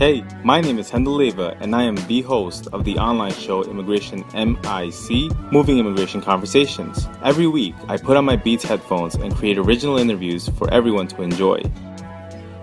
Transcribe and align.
Hey, 0.00 0.24
my 0.42 0.60
name 0.60 0.80
is 0.80 0.90
Hendel 0.90 1.18
Leva, 1.18 1.56
and 1.60 1.72
I 1.72 1.84
am 1.84 1.94
the 1.94 2.22
host 2.22 2.66
of 2.72 2.84
the 2.84 2.98
online 2.98 3.32
show 3.32 3.62
Immigration 3.62 4.24
MIC, 4.34 5.30
Moving 5.52 5.78
Immigration 5.78 6.20
Conversations. 6.20 7.06
Every 7.22 7.46
week, 7.46 7.76
I 7.86 7.96
put 7.96 8.16
on 8.16 8.24
my 8.24 8.34
Beats 8.34 8.64
headphones 8.64 9.14
and 9.14 9.32
create 9.32 9.56
original 9.56 9.98
interviews 9.98 10.48
for 10.58 10.68
everyone 10.74 11.06
to 11.06 11.22
enjoy. 11.22 11.62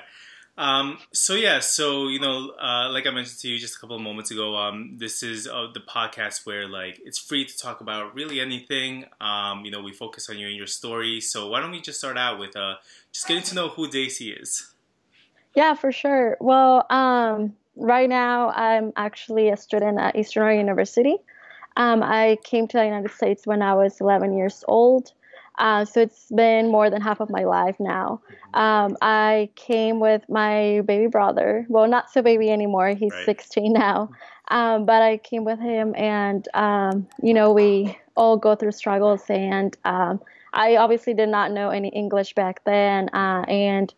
Um, 0.57 0.97
so 1.13 1.33
yeah, 1.33 1.59
so 1.59 2.07
you 2.07 2.19
know, 2.19 2.51
uh, 2.61 2.89
like 2.89 3.07
I 3.07 3.11
mentioned 3.11 3.39
to 3.39 3.47
you 3.47 3.57
just 3.57 3.77
a 3.77 3.79
couple 3.79 3.95
of 3.95 4.01
moments 4.01 4.31
ago, 4.31 4.55
um, 4.55 4.97
this 4.97 5.23
is 5.23 5.47
uh, 5.47 5.67
the 5.73 5.79
podcast 5.79 6.45
where 6.45 6.67
like 6.67 6.99
it's 7.03 7.17
free 7.17 7.45
to 7.45 7.57
talk 7.57 7.81
about 7.81 8.13
really 8.13 8.39
anything. 8.39 9.05
Um, 9.19 9.63
you 9.65 9.71
know, 9.71 9.81
we 9.81 9.93
focus 9.93 10.29
on 10.29 10.37
you 10.37 10.47
and 10.47 10.55
your 10.55 10.67
story. 10.67 11.21
So 11.21 11.47
why 11.47 11.61
don't 11.61 11.71
we 11.71 11.81
just 11.81 11.99
start 11.99 12.17
out 12.17 12.37
with 12.37 12.55
uh, 12.55 12.75
just 13.11 13.27
getting 13.27 13.43
to 13.43 13.55
know 13.55 13.69
who 13.69 13.89
Daisy 13.89 14.31
is? 14.31 14.73
Yeah, 15.55 15.73
for 15.73 15.91
sure. 15.91 16.37
Well, 16.39 16.85
um, 16.89 17.55
right 17.75 18.09
now 18.09 18.49
I'm 18.49 18.93
actually 18.95 19.49
a 19.49 19.57
student 19.57 19.99
at 19.99 20.15
Eastern 20.15 20.57
University. 20.57 21.17
Um, 21.75 22.03
I 22.03 22.37
came 22.43 22.67
to 22.67 22.77
the 22.77 22.85
United 22.85 23.11
States 23.11 23.47
when 23.47 23.61
I 23.61 23.75
was 23.75 23.99
11 24.01 24.37
years 24.37 24.63
old. 24.67 25.13
Uh, 25.57 25.85
so 25.85 26.01
it's 26.01 26.31
been 26.31 26.69
more 26.69 26.89
than 26.89 27.01
half 27.01 27.19
of 27.19 27.29
my 27.29 27.43
life 27.43 27.75
now. 27.79 28.21
Um, 28.53 28.97
I 29.01 29.49
came 29.55 29.99
with 29.99 30.27
my 30.29 30.81
baby 30.85 31.07
brother. 31.07 31.65
Well, 31.69 31.87
not 31.87 32.09
so 32.11 32.21
baby 32.21 32.49
anymore. 32.49 32.89
He's 32.89 33.11
right. 33.11 33.25
16 33.25 33.73
now. 33.73 34.09
Um, 34.47 34.85
but 34.85 35.01
I 35.01 35.17
came 35.17 35.45
with 35.45 35.59
him, 35.59 35.95
and 35.95 36.45
um, 36.53 37.07
you 37.21 37.33
know, 37.33 37.53
we 37.53 37.97
all 38.15 38.37
go 38.37 38.55
through 38.55 38.73
struggles. 38.73 39.23
And 39.29 39.77
um, 39.85 40.19
I 40.53 40.75
obviously 40.75 41.13
did 41.13 41.29
not 41.29 41.51
know 41.51 41.69
any 41.69 41.87
English 41.89 42.33
back 42.33 42.63
then, 42.65 43.09
uh, 43.13 43.45
and 43.47 43.93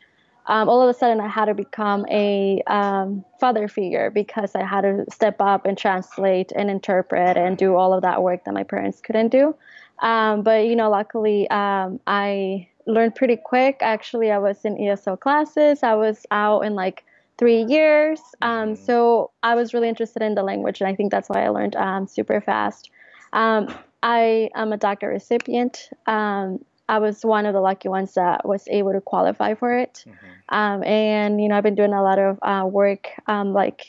um, 0.47 0.67
all 0.67 0.81
of 0.81 0.93
a 0.93 0.97
sudden 0.97 1.19
I 1.21 1.27
had 1.27 1.45
to 1.45 1.53
become 1.53 2.05
a 2.09 2.61
um, 2.67 3.23
father 3.39 3.67
figure 3.67 4.09
because 4.09 4.55
I 4.55 4.63
had 4.63 4.81
to 4.81 5.05
step 5.09 5.37
up 5.39 5.65
and 5.65 5.77
translate 5.77 6.51
and 6.53 6.69
interpret 6.69 7.37
and 7.37 7.57
do 7.57 7.75
all 7.75 7.93
of 7.93 8.01
that 8.01 8.21
work 8.21 8.43
that 8.45 8.53
my 8.53 8.63
parents 8.63 8.99
couldn't 8.99 9.29
do. 9.29 9.55
Um, 10.03 10.43
but 10.43 10.65
you 10.65 10.75
know, 10.75 10.89
luckily, 10.89 11.49
um, 11.49 11.99
I 12.05 12.67
learned 12.85 13.15
pretty 13.15 13.37
quick. 13.37 13.77
Actually, 13.81 14.29
I 14.29 14.37
was 14.37 14.63
in 14.65 14.75
ESL 14.75 15.19
classes. 15.19 15.81
I 15.81 15.95
was 15.95 16.25
out 16.29 16.65
in 16.65 16.75
like 16.75 17.05
three 17.37 17.63
years. 17.63 18.19
Um, 18.41 18.73
mm-hmm. 18.73 18.83
so 18.83 19.31
I 19.41 19.55
was 19.55 19.73
really 19.73 19.89
interested 19.89 20.21
in 20.21 20.35
the 20.35 20.43
language, 20.43 20.81
and 20.81 20.89
I 20.89 20.95
think 20.95 21.09
that's 21.09 21.29
why 21.29 21.45
I 21.45 21.49
learned 21.49 21.75
um, 21.77 22.05
super 22.05 22.41
fast. 22.41 22.91
Um, 23.31 23.73
I 24.03 24.49
am 24.53 24.73
a 24.73 24.77
DACA 24.77 25.07
recipient. 25.07 25.89
Um, 26.05 26.63
I 26.89 26.99
was 26.99 27.23
one 27.23 27.45
of 27.45 27.53
the 27.53 27.61
lucky 27.61 27.87
ones 27.87 28.13
that 28.15 28.45
was 28.45 28.67
able 28.67 28.91
to 28.91 28.99
qualify 28.99 29.53
for 29.55 29.75
it. 29.77 30.03
Mm-hmm. 30.05 30.83
and 30.83 31.41
you 31.41 31.47
know, 31.47 31.55
I've 31.55 31.63
been 31.63 31.75
doing 31.75 31.93
a 31.93 32.03
lot 32.03 32.19
of 32.19 32.37
uh, 32.41 32.67
work, 32.67 33.07
like 33.29 33.87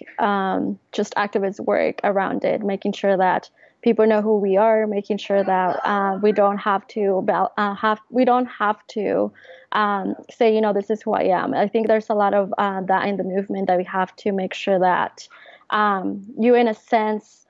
just 0.93 1.13
activist 1.17 1.59
work 1.59 1.99
around 2.05 2.45
it, 2.45 2.63
making 2.63 2.93
sure 2.93 3.17
that 3.17 3.51
people 3.85 4.07
know 4.07 4.23
who 4.23 4.39
we 4.39 4.57
are, 4.57 4.87
making 4.87 5.19
sure 5.19 5.45
that 5.45 5.79
uh, 5.85 6.19
we 6.23 6.33
don't 6.33 6.57
have 6.57 6.87
to 6.89 7.25
uh, 7.29 7.75
have 7.75 8.01
we 8.09 8.25
don't 8.25 8.47
have 8.47 8.85
to 8.89 9.31
um, 9.73 10.15
say 10.31 10.53
you 10.55 10.61
know 10.63 10.73
this 10.73 10.89
is 10.91 11.03
who 11.03 11.13
I 11.13 11.25
am. 11.25 11.53
I 11.55 11.69
think 11.69 11.87
there's 11.87 12.09
a 12.09 12.15
lot 12.15 12.33
of 12.33 12.53
uh, 12.57 12.81
that 12.81 13.07
in 13.07 13.19
the 13.19 13.25
movement 13.25 13.69
that 13.69 13.77
we 13.77 13.85
have 13.85 14.17
to 14.17 14.33
make 14.33 14.55
sure 14.55 14.79
that 14.81 15.29
um, 15.69 16.25
you, 16.39 16.55
in 16.55 16.67
a 16.67 16.75
sense, 16.75 17.47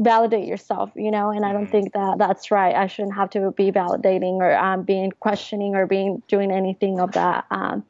validate 0.00 0.48
yourself, 0.48 0.90
you 0.96 1.10
know. 1.10 1.30
And 1.30 1.44
I 1.44 1.52
don't 1.52 1.64
mm-hmm. 1.64 1.72
think 1.72 1.92
that 1.92 2.16
that's 2.18 2.50
right. 2.50 2.74
I 2.74 2.86
shouldn't 2.86 3.14
have 3.14 3.28
to 3.30 3.52
be 3.52 3.70
validating 3.70 4.36
or 4.36 4.56
um, 4.56 4.82
being 4.82 5.12
questioning 5.20 5.76
or 5.76 5.86
being 5.86 6.22
doing 6.28 6.50
anything 6.50 6.98
of 6.98 7.12
that 7.12 7.44
um, 7.50 7.84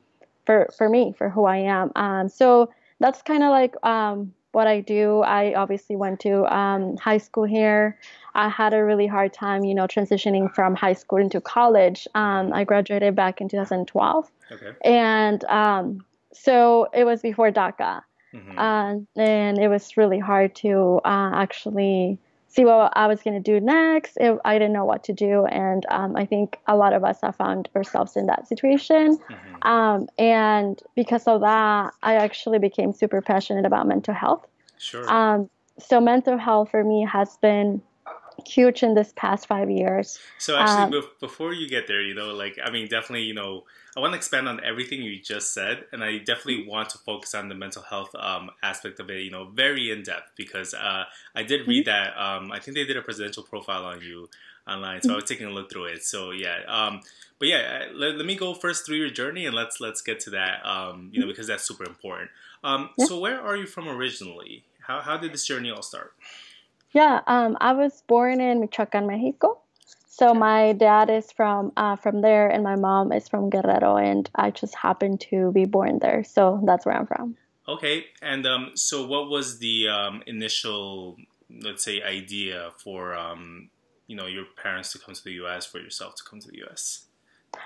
for 0.45 0.69
for 0.77 0.89
me 0.89 1.15
for 1.17 1.31
who 1.31 1.45
I 1.45 1.59
am. 1.59 1.93
Um, 1.95 2.29
so 2.29 2.71
that's 2.99 3.23
kind 3.23 3.45
of 3.45 3.51
like 3.51 3.75
um, 3.87 4.33
what 4.53 4.67
I 4.67 4.81
do. 4.81 5.21
I 5.21 5.55
obviously 5.55 5.97
went 5.97 6.21
to 6.21 6.45
um, 6.55 6.97
high 6.97 7.19
school 7.19 7.45
here. 7.45 7.99
I 8.35 8.49
had 8.49 8.73
a 8.73 8.85
really 8.85 9.07
hard 9.07 9.33
time, 9.33 9.65
you 9.65 9.75
know, 9.75 9.87
transitioning 9.87 10.55
from 10.55 10.75
high 10.75 10.93
school 10.95 11.19
into 11.19 11.41
college. 11.41 12.07
Um, 12.15 12.53
I 12.53 12.65
graduated 12.65 13.15
back 13.15 13.41
in 13.41 13.49
2012. 13.49 14.31
Okay. 14.53 14.73
And 14.85 15.45
um, 15.45 16.05
so 16.33 16.89
it 16.95 17.05
was 17.05 17.21
before 17.21 17.51
DACA. 17.51 18.03
Mm-hmm. 18.35 18.59
Uh, 18.59 19.21
and 19.21 19.59
it 19.59 19.69
was 19.69 19.97
really 19.97 20.19
hard 20.19 20.55
to 20.57 21.01
uh, 21.05 21.33
actually 21.35 22.19
see 22.53 22.65
what 22.67 22.93
I 22.95 23.07
was 23.07 23.23
going 23.23 23.43
to 23.43 23.53
do 23.53 23.61
next. 23.61 24.19
If 24.21 24.39
I 24.45 24.59
didn't 24.59 24.75
know 24.75 24.85
what 24.85 25.05
to 25.05 25.13
do, 25.13 25.47
and 25.47 25.87
um, 25.91 26.17
I 26.17 26.27
think 26.27 26.59
a 26.67 26.77
lot 26.77 26.93
of 26.93 27.03
us 27.03 27.21
have 27.23 27.35
found 27.37 27.69
ourselves 27.75 28.17
in 28.17 28.27
that 28.27 28.47
situation. 28.47 29.17
Mm-hmm. 29.17 29.69
Um, 29.69 30.09
and 30.19 30.81
because 30.95 31.27
of 31.27 31.41
that, 31.41 31.95
I 32.03 32.15
actually 32.17 32.59
became 32.59 32.93
super 32.93 33.23
passionate 33.23 33.65
about 33.65 33.87
mental 33.87 34.15
health. 34.15 34.47
Sure. 34.79 35.11
Um, 35.11 35.49
so 35.79 36.01
mental 36.01 36.37
health 36.37 36.71
for 36.71 36.85
me 36.85 37.07
has 37.11 37.37
been 37.39 37.81
huge 38.47 38.83
in 38.83 38.95
this 38.95 39.13
past 39.17 39.47
five 39.47 39.71
years. 39.71 40.19
So 40.39 40.57
actually, 40.57 40.99
um, 40.99 41.05
before 41.21 41.53
you 41.53 41.69
get 41.69 41.87
there, 41.87 42.01
you 42.01 42.15
know, 42.15 42.35
like 42.35 42.59
I 42.63 42.71
mean, 42.71 42.89
definitely, 42.89 43.25
you 43.25 43.35
know, 43.35 43.65
I 43.97 44.01
want 44.01 44.13
to 44.13 44.17
expand 44.17 44.49
on 44.49 44.63
everything 44.65 45.03
you 45.03 45.21
just 45.21 45.53
said, 45.53 45.85
and 45.93 46.03
I 46.03 46.19
definitely 46.19 46.67
want 46.67 46.91
to 46.91 46.99
focus 46.99 47.35
on 47.35 47.49
the 47.49 47.55
mental 47.55 47.83
health 47.83 48.15
um, 48.15 48.51
aspect 48.63 49.01
of 49.01 49.11
it, 49.11 49.23
you 49.23 49.31
know, 49.31 49.45
very 49.45 49.91
in 49.91 50.03
depth 50.03 50.33
because 50.37 50.73
uh, 50.75 51.05
I 51.35 51.43
did 51.43 51.69
read 51.69 51.87
mm-hmm. 51.87 52.13
that. 52.15 52.17
Um, 52.17 52.53
I 52.53 52.59
think 52.59 52.77
they 52.77 52.85
did 52.85 52.97
a 52.97 53.03
presidential 53.03 53.43
profile 53.43 53.85
on 53.85 54.01
you 54.01 54.29
online, 54.67 55.03
so 55.03 55.13
I 55.13 55.17
was 55.17 55.25
taking 55.25 55.47
a 55.47 55.51
look 55.51 55.71
through 55.71 55.87
it. 55.87 56.05
So 56.05 56.31
yeah, 56.31 56.61
um, 56.69 57.01
but 57.39 57.49
yeah, 57.49 57.87
uh, 57.91 57.93
let, 57.95 58.17
let, 58.17 58.25
me 58.25 58.35
go 58.35 58.55
first 58.55 58.87
through 58.87 58.97
your 58.97 59.11
journey, 59.11 59.47
and 59.47 59.55
let's 59.55 59.81
let's 59.81 60.01
get 60.01 60.21
to 60.21 60.31
that, 60.31 60.65
um, 60.65 61.11
you 61.13 61.21
know, 61.21 61.27
because 61.27 61.47
that's 61.47 61.65
super 61.65 61.85
important. 61.85 62.31
Um, 62.65 62.91
yeah. 62.97 63.07
So 63.07 63.19
where 63.19 63.41
are 63.41 63.57
you 63.57 63.67
from 63.67 63.89
originally? 63.89 64.65
How 64.87 65.01
how 65.01 65.17
did 65.17 65.33
this 65.33 65.45
journey 65.45 65.71
all 65.71 65.83
start? 65.83 66.15
Yeah, 66.93 67.21
um, 67.27 67.57
I 67.61 67.73
was 67.73 68.03
born 68.07 68.41
in 68.41 68.61
Michoacan, 68.61 69.07
Mexico. 69.07 69.59
So 70.09 70.35
my 70.35 70.75
dad 70.75 71.09
is 71.09 71.33
from 71.33 71.73
uh, 71.77 71.97
from 71.97 72.21
there, 72.21 72.49
and 72.49 72.63
my 72.63 72.77
mom 72.77 73.13
is 73.13 73.29
from 73.29 73.49
Guerrero, 73.49 73.97
and 73.97 74.29
I 74.35 74.51
just 74.51 74.75
happened 74.75 75.21
to 75.31 75.51
be 75.53 75.65
born 75.65 76.01
there. 76.01 76.23
So 76.23 76.61
that's 76.67 76.85
where 76.85 76.95
I'm 76.95 77.07
from. 77.07 77.37
Okay, 77.67 78.05
and 78.21 78.47
um, 78.47 78.73
so 78.75 79.07
what 79.07 79.31
was 79.31 79.59
the 79.59 79.89
um, 79.89 80.23
initial, 80.27 81.17
let's 81.49 81.83
say, 81.83 82.03
idea 82.03 82.73
for 82.77 83.15
um, 83.15 83.71
you 84.07 84.15
know 84.15 84.27
your 84.27 84.45
parents 84.63 84.93
to 84.93 84.99
come 84.99 85.15
to 85.15 85.25
the 85.25 85.33
U.S. 85.45 85.65
for 85.65 85.79
yourself 85.79 86.15
to 86.17 86.23
come 86.29 86.41
to 86.41 86.49
the 86.49 86.59
U.S. 86.59 87.07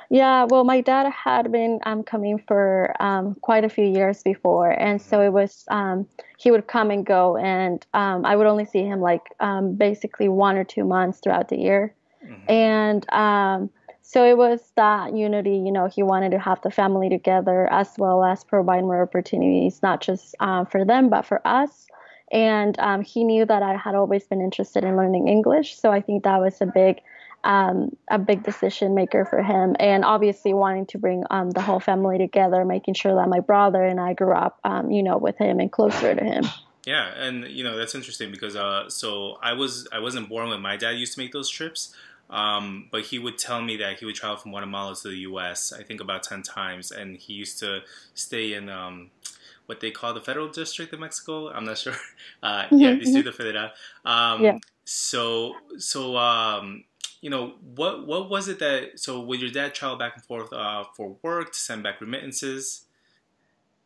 Yeah, 0.08 0.44
well, 0.48 0.64
my 0.64 0.80
dad 0.80 1.10
had 1.12 1.50
been 1.50 1.80
um, 1.84 2.02
coming 2.02 2.38
for 2.38 2.94
um, 3.00 3.34
quite 3.40 3.64
a 3.64 3.68
few 3.68 3.84
years 3.84 4.22
before, 4.22 4.70
and 4.70 5.02
so 5.02 5.20
it 5.20 5.32
was 5.32 5.64
um, 5.68 6.06
he 6.38 6.50
would 6.50 6.68
come 6.68 6.90
and 6.90 7.04
go, 7.04 7.36
and 7.36 7.84
um, 7.92 8.24
I 8.24 8.36
would 8.36 8.46
only 8.46 8.66
see 8.66 8.84
him 8.84 9.00
like 9.00 9.22
um, 9.40 9.74
basically 9.74 10.28
one 10.28 10.56
or 10.56 10.64
two 10.64 10.84
months 10.84 11.18
throughout 11.18 11.48
the 11.48 11.58
year, 11.58 11.92
mm-hmm. 12.24 12.50
and 12.50 13.12
um, 13.12 13.70
so 14.02 14.24
it 14.24 14.36
was 14.36 14.72
that 14.76 15.16
unity. 15.16 15.56
You 15.56 15.72
know, 15.72 15.88
he 15.88 16.04
wanted 16.04 16.30
to 16.32 16.38
have 16.38 16.60
the 16.62 16.70
family 16.70 17.08
together 17.08 17.66
as 17.72 17.92
well 17.98 18.24
as 18.24 18.44
provide 18.44 18.82
more 18.82 19.02
opportunities, 19.02 19.82
not 19.82 20.00
just 20.00 20.36
uh, 20.38 20.64
for 20.64 20.84
them 20.84 21.08
but 21.08 21.22
for 21.22 21.44
us. 21.46 21.88
And 22.32 22.76
he 23.04 23.22
knew 23.22 23.44
that 23.44 23.62
I 23.62 23.76
had 23.76 23.94
always 23.94 24.26
been 24.26 24.40
interested 24.40 24.82
in 24.82 24.96
learning 24.96 25.28
English, 25.28 25.78
so 25.78 25.92
I 25.92 26.00
think 26.00 26.24
that 26.24 26.40
was 26.40 26.60
a 26.60 26.66
big 26.66 27.00
um, 27.46 27.96
a 28.10 28.18
big 28.18 28.42
decision 28.42 28.94
maker 28.94 29.24
for 29.24 29.40
him, 29.40 29.76
and 29.78 30.04
obviously 30.04 30.52
wanting 30.52 30.84
to 30.86 30.98
bring 30.98 31.22
um, 31.30 31.52
the 31.52 31.62
whole 31.62 31.78
family 31.78 32.18
together, 32.18 32.64
making 32.64 32.94
sure 32.94 33.14
that 33.14 33.28
my 33.28 33.38
brother 33.38 33.84
and 33.84 34.00
I 34.00 34.14
grew 34.14 34.34
up, 34.34 34.58
um, 34.64 34.90
you 34.90 35.02
know, 35.02 35.16
with 35.16 35.38
him 35.38 35.60
and 35.60 35.70
closer 35.70 36.12
to 36.12 36.24
him. 36.24 36.44
Yeah, 36.84 37.06
and 37.16 37.44
you 37.44 37.62
know 37.62 37.76
that's 37.76 37.94
interesting 37.94 38.32
because 38.32 38.56
uh, 38.56 38.90
so 38.90 39.38
I 39.42 39.52
was 39.52 39.86
I 39.92 40.00
wasn't 40.00 40.28
born 40.28 40.48
when 40.48 40.60
my 40.60 40.76
dad 40.76 40.98
used 40.98 41.14
to 41.14 41.20
make 41.20 41.32
those 41.32 41.48
trips, 41.48 41.94
um, 42.30 42.88
but 42.90 43.02
he 43.02 43.20
would 43.20 43.38
tell 43.38 43.62
me 43.62 43.76
that 43.76 44.00
he 44.00 44.06
would 44.06 44.16
travel 44.16 44.38
from 44.38 44.50
Guatemala 44.50 44.96
to 44.96 45.08
the 45.08 45.18
U.S. 45.30 45.72
I 45.72 45.84
think 45.84 46.00
about 46.00 46.24
ten 46.24 46.42
times, 46.42 46.90
and 46.90 47.16
he 47.16 47.32
used 47.32 47.60
to 47.60 47.82
stay 48.14 48.54
in 48.54 48.68
um, 48.68 49.10
what 49.66 49.78
they 49.78 49.92
call 49.92 50.14
the 50.14 50.20
Federal 50.20 50.48
District 50.48 50.92
of 50.92 50.98
Mexico. 50.98 51.48
I'm 51.50 51.64
not 51.64 51.78
sure. 51.84 51.94
Uh, 52.42 52.64
mm-hmm. 52.64 52.76
Yeah, 52.76 52.94
Distrito 52.94 53.30
Federal. 53.30 53.70
Um, 54.04 54.42
yeah. 54.42 54.58
So 54.84 55.54
so 55.78 56.16
um, 56.16 56.84
you 57.26 57.30
know 57.30 57.54
what 57.74 58.06
what 58.06 58.30
was 58.30 58.46
it 58.46 58.60
that 58.60 59.00
so 59.00 59.20
would 59.20 59.40
your 59.40 59.50
dad 59.50 59.74
travel 59.74 59.96
back 59.96 60.12
and 60.14 60.24
forth 60.24 60.52
uh, 60.52 60.84
for 60.96 61.16
work 61.24 61.52
to 61.54 61.58
send 61.58 61.82
back 61.82 62.00
remittances? 62.00 62.84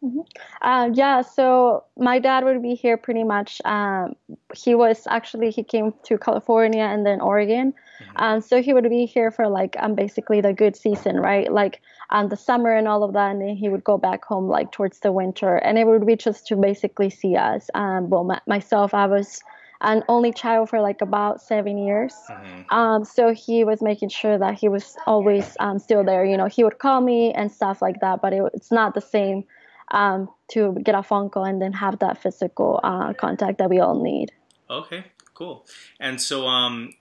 Mm-hmm. 0.04 0.20
Uh, 0.60 0.90
yeah, 0.92 1.22
so 1.22 1.84
my 1.96 2.18
dad 2.18 2.44
would 2.44 2.60
be 2.60 2.74
here 2.74 2.98
pretty 2.98 3.24
much. 3.24 3.62
Um, 3.64 4.14
he 4.54 4.74
was 4.74 5.06
actually 5.08 5.50
he 5.50 5.62
came 5.62 5.94
to 6.02 6.18
California 6.18 6.82
and 6.82 7.06
then 7.06 7.22
Oregon, 7.22 7.72
mm-hmm. 7.72 8.22
um, 8.22 8.40
so 8.42 8.60
he 8.60 8.74
would 8.74 8.90
be 8.90 9.06
here 9.06 9.30
for 9.30 9.48
like 9.48 9.74
um 9.78 9.94
basically 9.94 10.42
the 10.42 10.52
good 10.52 10.76
season, 10.76 11.16
right? 11.16 11.50
Like 11.50 11.80
um 12.10 12.28
the 12.28 12.36
summer 12.36 12.74
and 12.74 12.86
all 12.86 13.02
of 13.02 13.14
that, 13.14 13.30
and 13.30 13.40
then 13.40 13.56
he 13.56 13.70
would 13.70 13.84
go 13.84 13.96
back 13.96 14.22
home 14.22 14.48
like 14.48 14.70
towards 14.70 14.98
the 14.98 15.12
winter, 15.12 15.56
and 15.56 15.78
it 15.78 15.86
would 15.86 16.06
be 16.06 16.16
just 16.16 16.46
to 16.48 16.56
basically 16.56 17.08
see 17.08 17.36
us. 17.36 17.70
Um, 17.72 18.10
well, 18.10 18.24
my, 18.24 18.38
myself, 18.46 18.92
I 18.92 19.06
was 19.06 19.42
an 19.80 20.04
only 20.08 20.32
child 20.32 20.68
for 20.68 20.80
like 20.80 21.00
about 21.00 21.40
seven 21.40 21.78
years. 21.78 22.14
Mm-hmm. 22.28 22.74
Um, 22.74 23.04
so 23.04 23.32
he 23.32 23.64
was 23.64 23.80
making 23.80 24.10
sure 24.10 24.38
that 24.38 24.54
he 24.54 24.68
was 24.68 24.96
always 25.06 25.56
um, 25.58 25.78
still 25.78 26.04
there. 26.04 26.24
You 26.24 26.36
know, 26.36 26.46
he 26.46 26.64
would 26.64 26.78
call 26.78 27.00
me 27.00 27.32
and 27.32 27.50
stuff 27.50 27.80
like 27.80 28.00
that, 28.00 28.20
but 28.20 28.32
it, 28.32 28.42
it's 28.54 28.70
not 28.70 28.94
the 28.94 29.00
same 29.00 29.44
um, 29.90 30.28
to 30.48 30.76
get 30.82 30.94
a 30.94 31.02
phone 31.02 31.30
call 31.30 31.44
and 31.44 31.60
then 31.60 31.72
have 31.72 31.98
that 32.00 32.20
physical 32.22 32.80
uh, 32.82 33.12
contact 33.14 33.58
that 33.58 33.70
we 33.70 33.80
all 33.80 34.02
need. 34.02 34.32
Okay, 34.68 35.04
cool. 35.34 35.66
And 35.98 36.20
so, 36.20 36.46
um, 36.46 36.92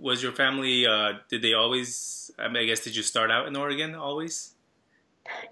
was 0.00 0.22
your 0.22 0.32
family? 0.32 0.86
Uh, 0.86 1.12
did 1.28 1.42
they 1.42 1.52
always? 1.52 2.30
I, 2.38 2.48
mean, 2.48 2.62
I 2.62 2.64
guess 2.64 2.80
did 2.80 2.96
you 2.96 3.02
start 3.02 3.30
out 3.30 3.46
in 3.46 3.54
Oregon 3.54 3.94
always? 3.94 4.53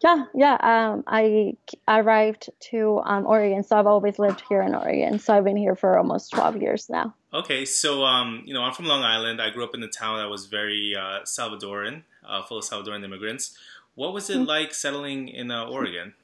Yeah, 0.02 0.24
yeah. 0.34 0.56
Um, 0.60 1.04
I 1.06 1.56
arrived 1.88 2.50
to 2.70 3.00
um, 3.04 3.26
Oregon, 3.26 3.62
so 3.62 3.78
I've 3.78 3.86
always 3.86 4.18
lived 4.18 4.42
here 4.48 4.62
in 4.62 4.74
Oregon. 4.74 5.18
So 5.18 5.34
I've 5.34 5.44
been 5.44 5.56
here 5.56 5.74
for 5.74 5.96
almost 5.96 6.32
twelve 6.32 6.60
years 6.60 6.90
now. 6.90 7.14
Okay, 7.32 7.64
so 7.64 8.04
um, 8.04 8.42
you 8.44 8.52
know, 8.52 8.62
I'm 8.62 8.74
from 8.74 8.86
Long 8.86 9.02
Island. 9.02 9.40
I 9.40 9.50
grew 9.50 9.64
up 9.64 9.74
in 9.74 9.82
a 9.82 9.88
town 9.88 10.18
that 10.18 10.28
was 10.28 10.46
very 10.46 10.94
uh, 10.94 11.20
Salvadoran, 11.24 12.02
uh, 12.26 12.42
full 12.42 12.58
of 12.58 12.64
Salvadoran 12.64 13.02
immigrants. 13.04 13.56
What 13.94 14.12
was 14.12 14.28
it 14.30 14.38
mm-hmm. 14.38 14.44
like 14.44 14.74
settling 14.74 15.28
in 15.28 15.50
uh, 15.50 15.64
Oregon? 15.66 16.14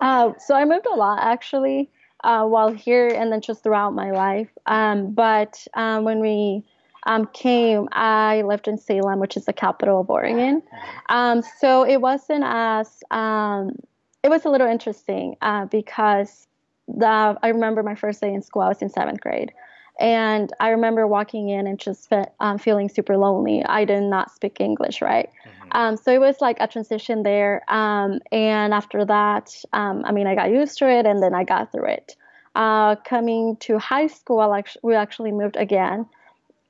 Uh, 0.00 0.32
so 0.38 0.54
I 0.54 0.64
moved 0.64 0.86
a 0.86 0.94
lot 0.94 1.18
actually 1.20 1.90
uh, 2.24 2.44
while 2.46 2.72
here 2.72 3.08
and 3.08 3.32
then 3.32 3.40
just 3.40 3.62
throughout 3.62 3.94
my 3.94 4.10
life. 4.10 4.48
Um, 4.66 5.12
but 5.12 5.66
um, 5.74 6.04
when 6.04 6.20
we 6.20 6.64
um, 7.06 7.26
came, 7.32 7.88
I 7.92 8.42
lived 8.42 8.68
in 8.68 8.78
Salem, 8.78 9.18
which 9.18 9.36
is 9.36 9.44
the 9.44 9.52
capital 9.52 10.00
of 10.00 10.10
Oregon. 10.10 10.62
Um, 11.08 11.42
so 11.58 11.84
it 11.84 12.00
wasn't 12.00 12.44
as, 12.46 13.02
um, 13.10 13.76
it 14.22 14.28
was 14.28 14.44
a 14.44 14.50
little 14.50 14.68
interesting 14.68 15.36
uh, 15.40 15.66
because 15.66 16.46
the, 16.86 17.38
I 17.42 17.48
remember 17.48 17.82
my 17.82 17.94
first 17.94 18.20
day 18.20 18.32
in 18.32 18.42
school, 18.42 18.62
I 18.62 18.68
was 18.68 18.82
in 18.82 18.90
seventh 18.90 19.20
grade. 19.20 19.52
And 20.00 20.52
I 20.60 20.68
remember 20.70 21.06
walking 21.08 21.48
in 21.48 21.66
and 21.66 21.78
just 21.78 22.08
fe- 22.08 22.28
um, 22.38 22.58
feeling 22.58 22.88
super 22.88 23.16
lonely. 23.16 23.64
I 23.64 23.84
did 23.84 24.02
not 24.02 24.30
speak 24.30 24.60
English, 24.60 25.02
right? 25.02 25.28
Mm-hmm. 25.28 25.68
Um, 25.72 25.96
so 25.96 26.12
it 26.12 26.20
was 26.20 26.40
like 26.40 26.56
a 26.60 26.68
transition 26.68 27.24
there. 27.24 27.62
Um, 27.68 28.20
and 28.30 28.72
after 28.72 29.04
that, 29.04 29.56
um, 29.72 30.04
I 30.04 30.12
mean, 30.12 30.28
I 30.28 30.36
got 30.36 30.50
used 30.50 30.78
to 30.78 30.88
it 30.88 31.04
and 31.04 31.20
then 31.20 31.34
I 31.34 31.42
got 31.42 31.72
through 31.72 31.86
it. 31.86 32.16
Uh, 32.54 32.94
coming 32.96 33.56
to 33.56 33.78
high 33.78 34.06
school, 34.06 34.54
actually, 34.54 34.80
we 34.84 34.94
actually 34.94 35.32
moved 35.32 35.56
again. 35.56 36.06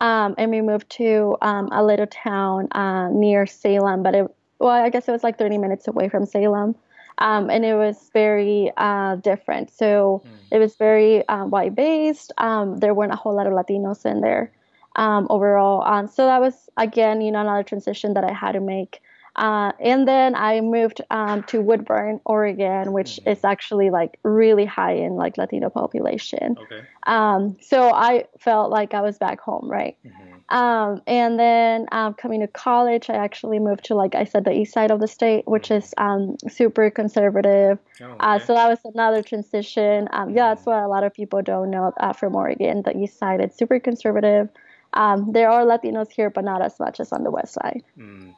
Um, 0.00 0.34
and 0.38 0.50
we 0.50 0.60
moved 0.60 0.90
to 0.90 1.36
um, 1.42 1.68
a 1.72 1.84
little 1.84 2.06
town 2.06 2.68
uh, 2.72 3.08
near 3.10 3.46
Salem, 3.46 4.02
but 4.02 4.14
it, 4.14 4.26
well, 4.60 4.70
I 4.70 4.90
guess 4.90 5.08
it 5.08 5.12
was 5.12 5.24
like 5.24 5.38
30 5.38 5.58
minutes 5.58 5.88
away 5.88 6.08
from 6.08 6.24
Salem 6.24 6.76
um, 7.18 7.50
and 7.50 7.64
it 7.64 7.74
was 7.74 8.10
very 8.12 8.72
uh, 8.76 9.16
different. 9.16 9.70
So 9.70 10.22
mm. 10.24 10.30
it 10.50 10.58
was 10.58 10.76
very 10.76 11.26
uh, 11.28 11.44
white 11.44 11.74
based. 11.74 12.32
Um, 12.38 12.78
there 12.78 12.94
weren't 12.94 13.12
a 13.12 13.16
whole 13.16 13.34
lot 13.34 13.46
of 13.46 13.52
Latinos 13.52 14.06
in 14.06 14.20
there 14.20 14.52
um, 14.96 15.26
overall. 15.28 15.82
Um, 15.82 16.06
so 16.06 16.26
that 16.26 16.40
was 16.40 16.68
again, 16.76 17.20
you 17.20 17.32
know, 17.32 17.40
another 17.40 17.64
transition 17.64 18.14
that 18.14 18.24
I 18.24 18.32
had 18.32 18.52
to 18.52 18.60
make. 18.60 19.02
Uh, 19.38 19.70
and 19.78 20.08
then 20.08 20.34
I 20.34 20.60
moved 20.60 21.00
um, 21.10 21.44
to 21.44 21.60
Woodburn, 21.60 22.20
Oregon, 22.24 22.92
which 22.92 23.20
mm-hmm. 23.20 23.30
is 23.30 23.44
actually 23.44 23.88
like 23.88 24.18
really 24.24 24.64
high 24.64 24.94
in 24.94 25.14
like 25.14 25.38
Latino 25.38 25.70
population. 25.70 26.56
Okay. 26.60 26.80
Um, 27.04 27.56
so 27.60 27.92
I 27.94 28.24
felt 28.40 28.72
like 28.72 28.94
I 28.94 29.00
was 29.00 29.16
back 29.16 29.40
home, 29.40 29.70
right? 29.70 29.96
Mm-hmm. 30.04 30.56
Um, 30.56 31.02
and 31.06 31.38
then 31.38 31.86
um, 31.92 32.14
coming 32.14 32.40
to 32.40 32.48
college, 32.48 33.08
I 33.10 33.14
actually 33.14 33.60
moved 33.60 33.84
to 33.84 33.94
like 33.94 34.16
I 34.16 34.24
said, 34.24 34.44
the 34.44 34.52
east 34.52 34.72
side 34.72 34.90
of 34.90 34.98
the 34.98 35.06
state, 35.06 35.46
which 35.46 35.68
mm-hmm. 35.68 35.86
is 35.86 35.94
um, 35.98 36.36
super 36.48 36.90
conservative. 36.90 37.78
Oh, 38.00 38.04
uh, 38.04 38.08
okay. 38.08 38.16
uh, 38.18 38.38
so 38.40 38.54
that 38.54 38.68
was 38.68 38.80
another 38.92 39.22
transition. 39.22 40.08
Um, 40.10 40.30
yeah, 40.30 40.48
that's 40.48 40.62
mm-hmm. 40.62 40.70
what 40.70 40.82
a 40.82 40.88
lot 40.88 41.04
of 41.04 41.14
people 41.14 41.42
don't 41.42 41.70
know 41.70 41.92
uh, 42.00 42.12
from 42.12 42.34
Oregon. 42.34 42.82
The 42.82 42.98
east 42.98 43.16
side, 43.20 43.40
it's 43.40 43.56
super 43.56 43.78
conservative. 43.78 44.48
Um, 44.94 45.30
there 45.30 45.48
are 45.48 45.64
Latinos 45.64 46.10
here, 46.10 46.28
but 46.28 46.42
not 46.42 46.60
as 46.60 46.80
much 46.80 46.98
as 46.98 47.12
on 47.12 47.22
the 47.22 47.30
west 47.30 47.54
side. 47.54 47.84
Mm. 47.96 48.34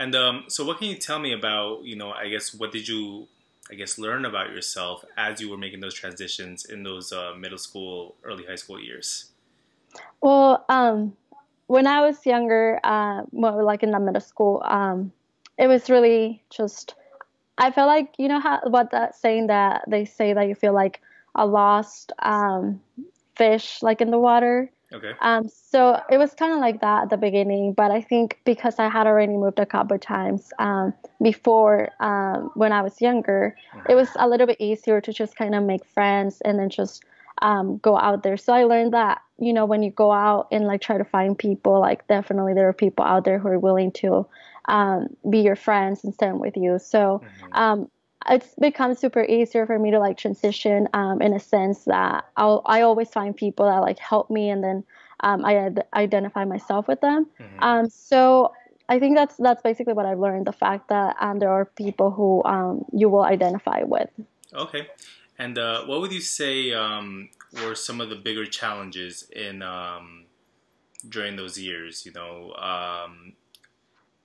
And 0.00 0.14
um, 0.14 0.44
so, 0.48 0.64
what 0.64 0.78
can 0.78 0.88
you 0.88 0.96
tell 0.96 1.18
me 1.18 1.34
about, 1.34 1.84
you 1.84 1.94
know, 1.94 2.10
I 2.10 2.28
guess, 2.30 2.54
what 2.54 2.72
did 2.72 2.88
you, 2.88 3.28
I 3.70 3.74
guess, 3.74 3.98
learn 3.98 4.24
about 4.24 4.48
yourself 4.48 5.04
as 5.18 5.42
you 5.42 5.50
were 5.50 5.58
making 5.58 5.80
those 5.80 5.92
transitions 5.92 6.64
in 6.64 6.82
those 6.82 7.12
uh, 7.12 7.34
middle 7.38 7.58
school, 7.58 8.14
early 8.24 8.46
high 8.46 8.54
school 8.54 8.80
years? 8.80 9.26
Well, 10.22 10.64
um, 10.70 11.14
when 11.66 11.86
I 11.86 12.00
was 12.00 12.24
younger, 12.24 12.80
uh, 12.82 13.24
well, 13.30 13.62
like 13.62 13.82
in 13.82 13.90
the 13.90 14.00
middle 14.00 14.22
school, 14.22 14.62
um, 14.64 15.12
it 15.58 15.66
was 15.66 15.90
really 15.90 16.42
just, 16.48 16.94
I 17.58 17.70
felt 17.70 17.86
like, 17.86 18.14
you 18.16 18.28
know, 18.28 18.40
how, 18.40 18.60
what 18.64 18.92
that 18.92 19.16
saying 19.16 19.48
that 19.48 19.84
they 19.86 20.06
say 20.06 20.32
that 20.32 20.48
you 20.48 20.54
feel 20.54 20.72
like 20.72 21.02
a 21.34 21.44
lost 21.44 22.12
um, 22.20 22.80
fish, 23.36 23.82
like 23.82 24.00
in 24.00 24.10
the 24.10 24.18
water. 24.18 24.70
Okay. 24.92 25.12
Um, 25.20 25.48
so 25.48 26.00
it 26.10 26.18
was 26.18 26.34
kind 26.34 26.52
of 26.52 26.58
like 26.58 26.80
that 26.80 27.04
at 27.04 27.10
the 27.10 27.16
beginning, 27.16 27.72
but 27.72 27.90
I 27.90 28.00
think 28.00 28.40
because 28.44 28.78
I 28.78 28.88
had 28.88 29.06
already 29.06 29.36
moved 29.36 29.58
a 29.58 29.66
couple 29.66 29.94
of 29.94 30.00
times 30.00 30.52
um, 30.58 30.92
before 31.22 31.90
um, 32.00 32.50
when 32.54 32.72
I 32.72 32.82
was 32.82 33.00
younger, 33.00 33.56
it 33.88 33.94
was 33.94 34.08
a 34.16 34.28
little 34.28 34.46
bit 34.46 34.60
easier 34.60 35.00
to 35.00 35.12
just 35.12 35.36
kind 35.36 35.54
of 35.54 35.62
make 35.62 35.84
friends 35.84 36.40
and 36.44 36.58
then 36.58 36.70
just 36.70 37.04
um, 37.42 37.78
go 37.78 37.96
out 37.96 38.22
there. 38.22 38.36
So 38.36 38.52
I 38.52 38.64
learned 38.64 38.92
that 38.92 39.22
you 39.38 39.52
know 39.52 39.64
when 39.64 39.82
you 39.82 39.90
go 39.90 40.10
out 40.12 40.48
and 40.50 40.66
like 40.66 40.80
try 40.80 40.98
to 40.98 41.04
find 41.04 41.38
people, 41.38 41.80
like 41.80 42.06
definitely 42.08 42.54
there 42.54 42.68
are 42.68 42.72
people 42.72 43.04
out 43.04 43.24
there 43.24 43.38
who 43.38 43.48
are 43.48 43.58
willing 43.58 43.92
to 43.92 44.26
um, 44.64 45.08
be 45.28 45.38
your 45.38 45.56
friends 45.56 46.02
and 46.04 46.12
stand 46.12 46.40
with 46.40 46.56
you. 46.56 46.78
So. 46.78 47.22
Mm-hmm 47.22 47.52
um, 47.52 47.90
it's 48.28 48.54
become 48.56 48.94
super 48.94 49.24
easier 49.24 49.66
for 49.66 49.78
me 49.78 49.90
to 49.90 49.98
like 49.98 50.18
transition 50.18 50.88
um, 50.92 51.22
in 51.22 51.32
a 51.32 51.40
sense 51.40 51.84
that 51.84 52.26
I'll, 52.36 52.62
I 52.66 52.82
always 52.82 53.08
find 53.08 53.34
people 53.36 53.66
that 53.66 53.78
like 53.78 53.98
help 53.98 54.30
me 54.30 54.50
and 54.50 54.62
then 54.62 54.84
um, 55.20 55.44
I 55.44 55.56
ad- 55.56 55.84
identify 55.94 56.44
myself 56.44 56.86
with 56.88 57.00
them. 57.00 57.26
Mm-hmm. 57.38 57.62
Um, 57.62 57.90
so 57.90 58.52
I 58.88 58.98
think 58.98 59.16
that's 59.16 59.36
that's 59.36 59.62
basically 59.62 59.92
what 59.92 60.06
I've 60.06 60.18
learned: 60.18 60.46
the 60.46 60.52
fact 60.52 60.88
that 60.88 61.16
um, 61.20 61.38
there 61.38 61.50
are 61.50 61.64
people 61.64 62.10
who 62.10 62.42
um, 62.44 62.84
you 62.92 63.08
will 63.08 63.22
identify 63.22 63.82
with. 63.84 64.10
Okay, 64.52 64.88
and 65.38 65.58
uh, 65.58 65.84
what 65.84 66.00
would 66.00 66.12
you 66.12 66.20
say 66.20 66.72
um, 66.72 67.28
were 67.62 67.74
some 67.74 68.00
of 68.00 68.08
the 68.08 68.16
bigger 68.16 68.46
challenges 68.46 69.28
in 69.30 69.62
during 71.08 71.36
those 71.36 71.58
years? 71.58 72.04
You 72.04 72.12
know, 72.12 72.54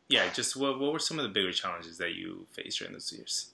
yeah, 0.07 0.31
just 0.33 0.55
what 0.55 0.79
what 0.79 0.93
were 0.93 0.99
some 0.99 1.19
of 1.19 1.23
the 1.23 1.29
bigger 1.29 1.51
challenges 1.51 1.97
that 1.97 2.15
you 2.15 2.47
faced 2.51 2.79
during 2.79 2.93
those 2.93 3.11
years? 3.11 3.51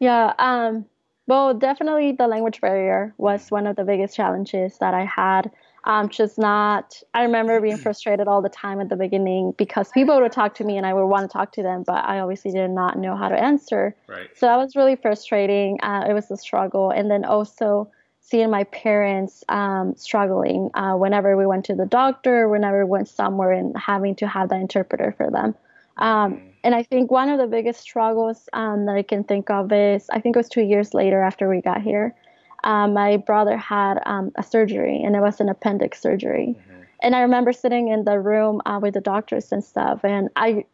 Yeah. 0.00 0.32
Um, 0.38 0.86
well, 1.26 1.52
definitely 1.52 2.12
the 2.12 2.26
language 2.26 2.60
barrier 2.60 3.14
was 3.18 3.50
one 3.50 3.66
of 3.66 3.76
the 3.76 3.84
biggest 3.84 4.16
challenges 4.16 4.78
that 4.78 4.94
I 4.94 5.04
had. 5.04 5.50
Um, 5.84 6.08
just 6.08 6.38
not, 6.38 7.00
I 7.14 7.22
remember 7.22 7.60
being 7.60 7.76
frustrated 7.86 8.28
all 8.28 8.42
the 8.42 8.48
time 8.48 8.80
at 8.80 8.88
the 8.88 8.96
beginning 8.96 9.54
because 9.56 9.90
people 9.90 10.20
would 10.20 10.32
talk 10.32 10.54
to 10.56 10.64
me 10.64 10.76
and 10.76 10.86
I 10.86 10.94
would 10.94 11.06
want 11.06 11.28
to 11.30 11.32
talk 11.32 11.52
to 11.52 11.62
them, 11.62 11.82
but 11.86 12.04
I 12.04 12.20
obviously 12.20 12.50
did 12.52 12.70
not 12.70 12.98
know 12.98 13.16
how 13.16 13.28
to 13.28 13.38
answer. 13.38 13.94
Right. 14.06 14.28
So 14.34 14.46
that 14.46 14.56
was 14.56 14.74
really 14.74 14.96
frustrating. 14.96 15.78
Uh, 15.82 16.06
it 16.08 16.12
was 16.14 16.30
a 16.30 16.36
struggle. 16.36 16.90
And 16.90 17.10
then 17.10 17.24
also 17.24 17.90
seeing 18.20 18.50
my 18.50 18.64
parents 18.64 19.44
um, 19.48 19.94
struggling 19.96 20.70
uh, 20.74 20.94
whenever 20.94 21.36
we 21.36 21.46
went 21.46 21.64
to 21.66 21.74
the 21.74 21.86
doctor, 21.86 22.48
whenever 22.48 22.84
we 22.84 22.90
went 22.90 23.08
somewhere 23.08 23.52
and 23.52 23.74
having 23.76 24.14
to 24.16 24.26
have 24.26 24.50
the 24.50 24.56
interpreter 24.56 25.14
for 25.16 25.30
them. 25.30 25.54
Um, 25.96 26.34
mm. 26.34 26.52
And 26.68 26.74
I 26.74 26.82
think 26.82 27.10
one 27.10 27.30
of 27.30 27.38
the 27.38 27.46
biggest 27.46 27.80
struggles 27.80 28.46
um, 28.52 28.84
that 28.84 28.94
I 28.94 29.02
can 29.02 29.24
think 29.24 29.48
of 29.48 29.72
is 29.72 30.04
I 30.10 30.20
think 30.20 30.36
it 30.36 30.38
was 30.38 30.50
two 30.50 30.60
years 30.60 30.92
later 30.92 31.22
after 31.22 31.48
we 31.48 31.62
got 31.62 31.80
here. 31.80 32.14
Um, 32.62 32.92
my 32.92 33.16
brother 33.16 33.56
had 33.56 34.02
um, 34.04 34.32
a 34.34 34.42
surgery, 34.42 35.02
and 35.02 35.16
it 35.16 35.20
was 35.20 35.40
an 35.40 35.48
appendix 35.48 35.98
surgery. 35.98 36.48
Mm-hmm. 36.58 36.82
And 37.00 37.16
I 37.16 37.22
remember 37.22 37.54
sitting 37.54 37.88
in 37.88 38.04
the 38.04 38.20
room 38.20 38.60
uh, 38.66 38.80
with 38.82 38.92
the 38.92 39.00
doctors 39.00 39.50
and 39.50 39.64
stuff, 39.64 40.04
and 40.04 40.28
I 40.36 40.66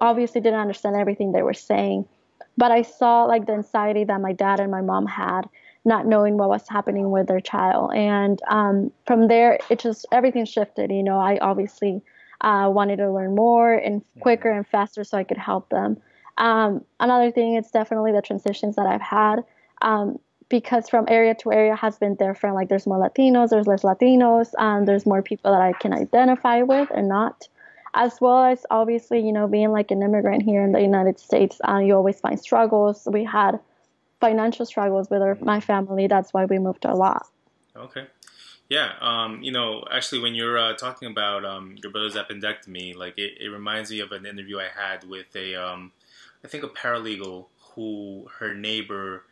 obviously 0.00 0.40
didn't 0.40 0.58
understand 0.58 0.96
everything 0.96 1.30
they 1.30 1.42
were 1.42 1.54
saying, 1.54 2.08
but 2.58 2.72
I 2.72 2.82
saw 2.82 3.22
like 3.26 3.46
the 3.46 3.52
anxiety 3.52 4.02
that 4.02 4.20
my 4.20 4.32
dad 4.32 4.58
and 4.58 4.72
my 4.72 4.80
mom 4.80 5.06
had, 5.06 5.42
not 5.84 6.06
knowing 6.06 6.38
what 6.38 6.48
was 6.48 6.66
happening 6.68 7.12
with 7.12 7.28
their 7.28 7.38
child. 7.38 7.92
And 7.94 8.42
um, 8.48 8.90
from 9.06 9.28
there, 9.28 9.60
it 9.70 9.78
just 9.78 10.06
everything 10.10 10.44
shifted. 10.44 10.90
You 10.90 11.04
know, 11.04 11.20
I 11.20 11.38
obviously 11.38 12.02
uh, 12.40 12.70
wanted 12.72 12.96
to 12.96 13.10
learn 13.10 13.34
more 13.34 13.72
and 13.74 14.02
quicker 14.20 14.50
and 14.50 14.66
faster 14.66 15.04
so 15.04 15.18
I 15.18 15.24
could 15.24 15.38
help 15.38 15.68
them. 15.70 15.96
Um, 16.38 16.84
another 17.00 17.30
thing 17.30 17.54
is 17.56 17.70
definitely 17.70 18.12
the 18.12 18.22
transitions 18.22 18.76
that 18.76 18.86
I've 18.86 19.00
had. 19.00 19.44
Um, 19.82 20.18
because 20.48 20.88
from 20.88 21.06
area 21.08 21.34
to 21.34 21.52
area 21.52 21.74
has 21.74 21.98
been 21.98 22.14
different. 22.14 22.54
Like 22.54 22.68
there's 22.68 22.86
more 22.86 22.98
Latinos, 22.98 23.50
there's 23.50 23.66
less 23.66 23.82
Latinos, 23.82 24.52
um, 24.58 24.84
there's 24.84 25.06
more 25.06 25.22
people 25.22 25.52
that 25.52 25.60
I 25.60 25.72
can 25.72 25.92
identify 25.92 26.62
with 26.62 26.88
and 26.94 27.08
not. 27.08 27.48
As 27.94 28.20
well 28.20 28.44
as 28.44 28.66
obviously, 28.70 29.24
you 29.24 29.32
know, 29.32 29.48
being 29.48 29.72
like 29.72 29.90
an 29.90 30.02
immigrant 30.02 30.42
here 30.42 30.62
in 30.62 30.72
the 30.72 30.82
United 30.82 31.18
States, 31.18 31.60
uh, 31.66 31.78
you 31.78 31.94
always 31.94 32.20
find 32.20 32.38
struggles. 32.38 33.08
We 33.10 33.24
had 33.24 33.58
financial 34.20 34.66
struggles 34.66 35.08
with 35.08 35.22
our, 35.22 35.36
my 35.40 35.60
family. 35.60 36.06
That's 36.06 36.34
why 36.34 36.44
we 36.44 36.58
moved 36.58 36.84
a 36.84 36.94
lot. 36.94 37.26
Okay. 37.74 38.06
Yeah, 38.68 38.92
um, 39.00 39.42
you 39.42 39.52
know, 39.52 39.84
actually, 39.92 40.22
when 40.22 40.34
you're 40.34 40.58
uh, 40.58 40.74
talking 40.74 41.08
about 41.08 41.44
um, 41.44 41.76
your 41.80 41.92
brother's 41.92 42.16
appendectomy, 42.16 42.96
like 42.96 43.16
it, 43.16 43.34
it, 43.40 43.48
reminds 43.48 43.90
me 43.90 44.00
of 44.00 44.10
an 44.10 44.26
interview 44.26 44.58
I 44.58 44.68
had 44.74 45.08
with 45.08 45.36
a, 45.36 45.54
um, 45.54 45.92
I 46.44 46.48
think 46.48 46.64
a 46.64 46.68
paralegal 46.68 47.46
who 47.74 48.26
her 48.38 48.54
neighbor 48.54 49.22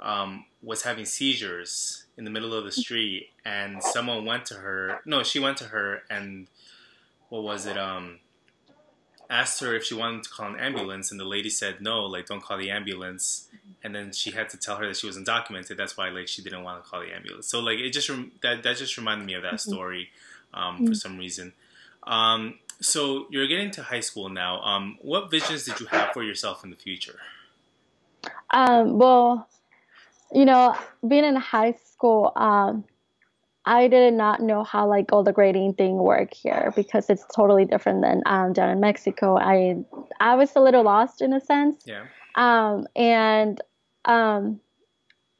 um, 0.00 0.44
was 0.62 0.82
having 0.82 1.06
seizures 1.06 2.04
in 2.18 2.24
the 2.24 2.30
middle 2.30 2.52
of 2.52 2.64
the 2.64 2.72
street, 2.72 3.30
and 3.44 3.82
someone 3.82 4.26
went 4.26 4.44
to 4.46 4.54
her. 4.54 5.00
No, 5.06 5.22
she 5.22 5.38
went 5.40 5.56
to 5.58 5.64
her, 5.64 6.02
and 6.10 6.48
what 7.30 7.42
was 7.42 7.64
it? 7.64 7.78
Um, 7.78 8.18
asked 9.40 9.60
her 9.60 9.74
if 9.74 9.84
she 9.84 9.94
wanted 9.94 10.24
to 10.24 10.30
call 10.30 10.48
an 10.48 10.60
ambulance, 10.60 11.10
and 11.10 11.18
the 11.18 11.24
lady 11.24 11.50
said 11.50 11.80
no, 11.80 12.04
like 12.06 12.26
don't 12.26 12.42
call 12.42 12.58
the 12.58 12.70
ambulance. 12.70 13.48
And 13.82 13.94
then 13.94 14.12
she 14.12 14.30
had 14.30 14.48
to 14.50 14.56
tell 14.56 14.76
her 14.76 14.86
that 14.86 14.96
she 14.96 15.06
was 15.06 15.18
undocumented. 15.18 15.76
That's 15.76 15.96
why 15.96 16.08
like 16.08 16.28
she 16.28 16.42
didn't 16.42 16.62
want 16.62 16.82
to 16.82 16.88
call 16.88 17.00
the 17.00 17.12
ambulance. 17.12 17.46
So 17.46 17.60
like 17.60 17.78
it 17.78 17.90
just 17.90 18.08
rem- 18.08 18.32
that 18.42 18.62
that 18.62 18.76
just 18.76 18.96
reminded 18.96 19.26
me 19.26 19.34
of 19.34 19.42
that 19.42 19.54
mm-hmm. 19.54 19.70
story 19.70 20.08
um, 20.54 20.76
mm-hmm. 20.76 20.86
for 20.86 20.94
some 20.94 21.18
reason. 21.18 21.52
Um, 22.04 22.58
so 22.80 23.26
you're 23.30 23.46
getting 23.46 23.70
to 23.72 23.82
high 23.82 24.00
school 24.00 24.28
now. 24.28 24.60
Um, 24.62 24.98
what 25.00 25.30
visions 25.30 25.64
did 25.64 25.80
you 25.80 25.86
have 25.86 26.12
for 26.12 26.22
yourself 26.22 26.64
in 26.64 26.70
the 26.70 26.76
future? 26.76 27.18
Um, 28.50 28.98
well, 28.98 29.48
you 30.32 30.44
know, 30.44 30.76
being 31.06 31.24
in 31.24 31.36
high 31.36 31.74
school, 31.84 32.32
um, 32.36 32.84
I 33.66 33.88
did 33.88 34.14
not 34.14 34.40
know 34.40 34.62
how 34.62 34.86
like 34.86 35.12
all 35.12 35.22
the 35.22 35.32
grading 35.32 35.74
thing 35.74 35.96
work 35.96 36.34
here 36.34 36.72
because 36.76 37.08
it's 37.08 37.24
totally 37.34 37.64
different 37.64 38.02
than 38.02 38.22
um, 38.26 38.52
down 38.52 38.70
in 38.70 38.80
Mexico. 38.80 39.38
I 39.38 39.76
I 40.20 40.34
was 40.34 40.54
a 40.54 40.60
little 40.60 40.82
lost 40.82 41.22
in 41.22 41.32
a 41.32 41.40
sense. 41.40 41.82
Yeah. 41.86 42.04
Um, 42.34 42.86
and 42.94 43.60
um, 44.04 44.60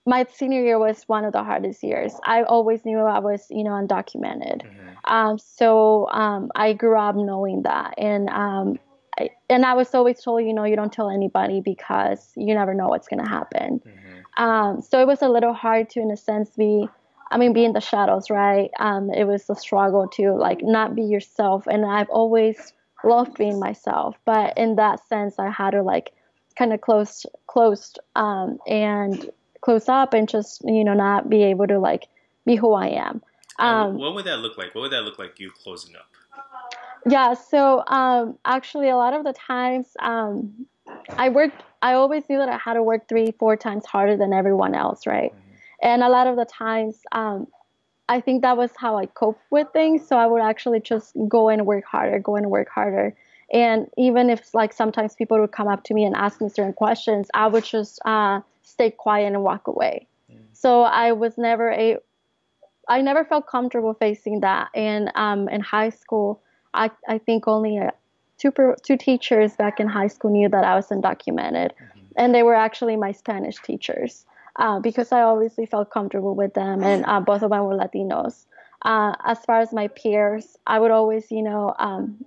my 0.07 0.27
senior 0.33 0.63
year 0.63 0.79
was 0.79 1.05
one 1.07 1.25
of 1.25 1.33
the 1.33 1.43
hardest 1.43 1.83
years. 1.83 2.15
I 2.25 2.43
always 2.45 2.85
knew 2.85 2.99
I 2.99 3.19
was, 3.19 3.47
you 3.51 3.65
know, 3.65 3.73
undocumented. 3.73 4.63
Mm-hmm. 4.63 5.13
Um, 5.13 5.39
so 5.39 6.09
um, 6.11 6.51
I 6.55 6.73
grew 6.73 6.99
up 6.99 7.17
knowing 7.17 7.63
that, 7.63 7.95
and 7.99 8.29
um, 8.31 8.79
I, 9.19 9.31
and 9.51 9.67
I 9.67 9.75
was 9.75 9.95
always 9.95 10.23
told, 10.23 10.45
you 10.45 10.55
know, 10.55 10.65
you 10.65 10.77
don't 10.77 10.93
tell 10.93 11.11
anybody 11.11 11.61
because 11.61 12.33
you 12.37 12.55
never 12.55 12.75
know 12.75 12.89
what's 12.89 13.09
gonna 13.09 13.29
happen. 13.29 13.81
Mm-hmm. 13.87 14.43
Um, 14.43 14.81
so 14.81 15.01
it 15.01 15.07
was 15.07 15.23
a 15.23 15.29
little 15.29 15.53
hard 15.53 15.91
to, 15.91 16.01
in 16.01 16.11
a 16.11 16.17
sense, 16.17 16.51
be 16.57 16.89
I 17.35 17.37
mean, 17.37 17.53
be 17.53 17.65
in 17.65 17.73
the 17.73 17.81
shadows, 17.81 18.31
right? 18.31 18.71
Um, 18.79 19.11
it 19.11 19.25
was 19.25 19.51
a 19.51 19.57
struggle 19.57 20.07
to 20.11 20.35
like 20.35 20.63
not 20.63 20.95
be 20.95 21.03
yourself, 21.03 21.67
and 21.67 21.85
I've 21.85 22.09
always 22.09 22.73
loved 23.03 23.37
being 23.37 23.59
myself, 23.59 24.17
but 24.25 24.57
in 24.57 24.77
that 24.77 25.05
sense, 25.09 25.41
I 25.41 25.51
had 25.51 25.71
to 25.71 25.83
like 25.83 26.13
kind 26.57 26.73
of 26.73 26.81
close, 26.81 27.27
closed, 27.49 27.99
um, 28.15 28.59
and 28.69 29.29
close 29.63 29.89
up, 29.89 30.15
and 30.15 30.29
just 30.29 30.63
you 30.65 30.85
know 30.85 30.95
not 30.95 31.29
be 31.29 31.43
able 31.43 31.67
to 31.67 31.81
like 31.81 32.07
be 32.47 32.55
who 32.55 32.73
I 32.73 32.87
am. 32.91 33.21
Um, 33.59 33.99
what 33.99 34.15
would 34.15 34.27
that 34.27 34.39
look 34.39 34.57
like? 34.57 34.73
What 34.77 34.83
would 34.83 34.93
that 34.93 35.03
look 35.03 35.19
like? 35.19 35.41
You 35.41 35.51
closing 35.51 35.97
up? 35.97 36.07
Yeah. 37.05 37.35
So 37.35 37.83
um, 37.89 38.39
actually, 38.45 38.91
a 38.91 38.97
lot 38.97 39.13
of 39.13 39.25
the 39.25 39.33
times, 39.33 39.89
um, 39.99 40.67
I 41.19 41.31
worked. 41.31 41.65
I 41.83 41.95
always 41.95 42.23
knew 42.31 42.39
that 42.39 42.49
I 42.49 42.59
had 42.59 42.75
to 42.75 42.83
work 42.85 43.09
three, 43.09 43.33
four 43.41 43.57
times 43.57 43.85
harder 43.87 44.17
than 44.17 44.33
everyone 44.33 44.77
else, 44.77 45.05
right? 45.05 45.33
Mm-hmm 45.33 45.44
and 45.85 46.03
a 46.03 46.09
lot 46.09 46.27
of 46.27 46.37
the 46.37 46.47
times, 46.47 47.03
um, 47.13 47.47
I 48.09 48.21
think 48.21 48.43
that 48.43 48.57
was 48.57 48.73
how 48.77 48.97
I 48.97 49.07
cope 49.07 49.39
with 49.51 49.69
things. 49.73 50.07
So 50.07 50.17
I 50.17 50.27
would 50.27 50.43
actually 50.43 50.81
just 50.81 51.15
go 51.29 51.51
and 51.51 51.67
work 51.67 51.85
harder, 51.85 52.19
go 52.19 52.37
and 52.37 52.51
work 52.51 52.69
harder. 52.69 53.15
And 53.53 53.89
even 53.99 54.31
if 54.31 54.55
like 54.55 54.73
sometimes 54.73 55.15
people 55.15 55.39
would 55.39 55.53
come 55.53 55.69
up 55.69 55.85
to 55.85 55.95
me 55.95 56.05
and 56.05 56.17
ask 56.17 56.41
me 56.41 56.49
certain 56.49 56.73
questions, 56.73 57.29
I 57.35 57.47
would 57.47 57.65
just 57.65 58.01
uh, 58.05 58.41
stay 58.63 58.91
quiet 58.91 59.27
and 59.27 59.43
walk 59.43 59.67
away. 59.67 60.07
Mm. 60.33 60.39
So 60.55 60.83
I 60.83 61.13
was 61.13 61.37
never 61.37 61.71
a, 61.71 61.99
I 62.89 63.03
never 63.03 63.25
felt 63.25 63.47
comfortable 63.47 63.95
facing 63.95 64.41
that. 64.41 64.71
And 64.75 65.13
um, 65.15 65.49
in 65.51 65.61
high 65.61 65.91
school, 65.91 66.41
I 66.73 66.91
I 67.07 67.19
think 67.19 67.47
only 67.47 67.77
a, 67.77 67.93
two 68.39 68.51
per, 68.51 68.75
two 68.83 68.97
teachers 68.97 69.55
back 69.57 69.81
in 69.81 69.89
high 69.89 70.09
school 70.09 70.31
knew 70.31 70.49
that 70.49 70.65
I 70.65 70.75
was 70.75 70.89
undocumented, 70.89 71.71
mm-hmm. 71.73 72.01
and 72.17 72.35
they 72.35 72.43
were 72.43 72.55
actually 72.55 72.97
my 72.97 73.13
Spanish 73.13 73.57
teachers 73.63 74.27
uh, 74.57 74.81
because 74.81 75.13
I 75.13 75.23
obviously 75.23 75.67
felt 75.67 75.91
comfortable 75.91 76.35
with 76.35 76.55
them, 76.55 76.83
and 76.83 77.05
uh, 77.07 77.21
both 77.21 77.43
of 77.43 77.51
them 77.51 77.65
were 77.65 77.75
Latinos. 77.75 78.47
Uh, 78.83 79.15
as 79.25 79.39
far 79.45 79.61
as 79.61 79.73
my 79.73 79.89
peers, 79.89 80.57
I 80.67 80.79
would 80.79 80.91
always, 80.91 81.31
you 81.31 81.43
know, 81.43 81.75
um, 81.79 82.25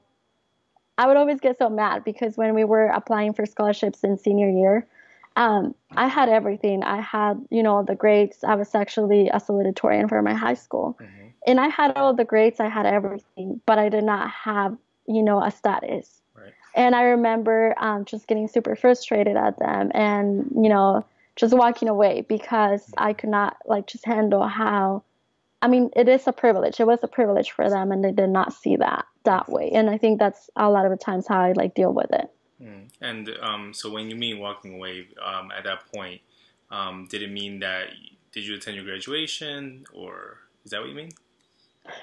I 0.98 1.08
would 1.08 1.18
always 1.18 1.40
get 1.40 1.60
so 1.60 1.70
mad 1.70 2.04
because 2.04 2.36
when 2.36 2.56
we 2.56 2.64
were 2.64 2.88
applying 2.88 3.34
for 3.34 3.46
scholarships 3.46 4.04
in 4.04 4.18
senior 4.18 4.50
year, 4.50 4.88
um, 5.36 5.76
I 5.92 6.08
had 6.08 6.30
everything. 6.30 6.84
I 6.84 7.00
had, 7.00 7.46
you 7.52 7.62
know, 7.62 7.84
the 7.84 7.94
grades. 7.94 8.44
I 8.44 8.56
was 8.56 8.74
actually 8.74 9.30
a 9.30 9.36
salutatorian 9.36 10.10
for 10.10 10.22
my 10.24 10.34
high 10.34 10.56
school, 10.56 10.98
mm-hmm. 11.00 11.28
and 11.46 11.60
I 11.60 11.68
had 11.68 11.96
all 11.96 12.14
the 12.14 12.26
grades. 12.26 12.60
I 12.60 12.70
had 12.70 12.88
everything, 12.88 13.62
but 13.68 13.78
I 13.78 13.90
did 13.90 14.04
not 14.04 14.32
have, 14.32 14.76
you 15.06 15.22
know, 15.22 15.44
a 15.44 15.52
status. 15.52 16.22
Right. 16.36 16.54
And 16.76 16.96
I 16.96 17.04
remember 17.04 17.76
um, 17.78 18.04
just 18.06 18.26
getting 18.26 18.48
super 18.48 18.76
frustrated 18.76 19.38
at 19.38 19.60
them, 19.60 19.92
and 19.94 20.52
you 20.56 20.70
know 20.70 21.06
just 21.38 21.54
walking 21.54 21.88
away 21.88 22.26
because 22.28 22.94
I 22.98 23.14
could 23.14 23.30
not 23.30 23.58
like 23.66 23.88
just 23.88 24.06
handle 24.06 24.46
how 24.46 25.04
I 25.62 25.68
mean, 25.68 25.90
it 25.96 26.08
is 26.08 26.28
a 26.28 26.34
privilege. 26.34 26.80
It 26.80 26.86
was 26.86 27.00
a 27.02 27.08
privilege 27.08 27.52
for 27.52 27.70
them, 27.70 27.92
and 27.92 28.04
they 28.04 28.12
did 28.12 28.30
not 28.30 28.54
see 28.54 28.76
that 28.76 29.06
that 29.24 29.50
way. 29.50 29.72
And 29.74 29.90
I 29.90 29.98
think 29.98 30.20
that's 30.20 30.50
a 30.56 30.70
lot 30.70 30.86
of 30.86 30.92
the 30.92 30.98
times 30.98 31.28
how 31.28 31.40
I 31.40 31.54
like 31.54 31.74
deal 31.74 31.94
with 31.94 32.12
it. 32.12 32.32
Mm. 32.62 32.90
And 33.02 33.30
um, 33.42 33.74
so, 33.74 33.90
when 33.90 34.10
you 34.10 34.16
mean 34.16 34.40
walking 34.40 34.76
away, 34.76 35.08
um, 35.24 35.52
at 35.56 35.64
that 35.64 35.92
point, 35.94 36.22
um, 36.70 37.08
did 37.10 37.24
it 37.24 37.32
mean 37.32 37.60
that 37.60 37.88
did 38.32 38.46
you 38.46 38.56
attend 38.56 38.76
your 38.76 38.86
graduation, 38.86 39.86
or 39.94 40.38
is 40.64 40.72
that 40.72 40.80
what 40.80 40.90
you 40.90 40.96
mean? 40.96 41.12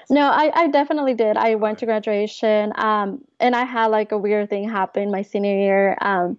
No, 0.09 0.29
I, 0.29 0.51
I 0.53 0.67
definitely 0.67 1.13
did. 1.13 1.37
I 1.37 1.55
went 1.55 1.79
to 1.79 1.85
graduation, 1.85 2.73
um, 2.75 3.23
and 3.39 3.55
I 3.55 3.63
had 3.63 3.87
like 3.87 4.11
a 4.11 4.17
weird 4.17 4.49
thing 4.49 4.67
happen 4.67 5.11
my 5.11 5.21
senior 5.21 5.57
year. 5.57 5.97
Um, 6.01 6.37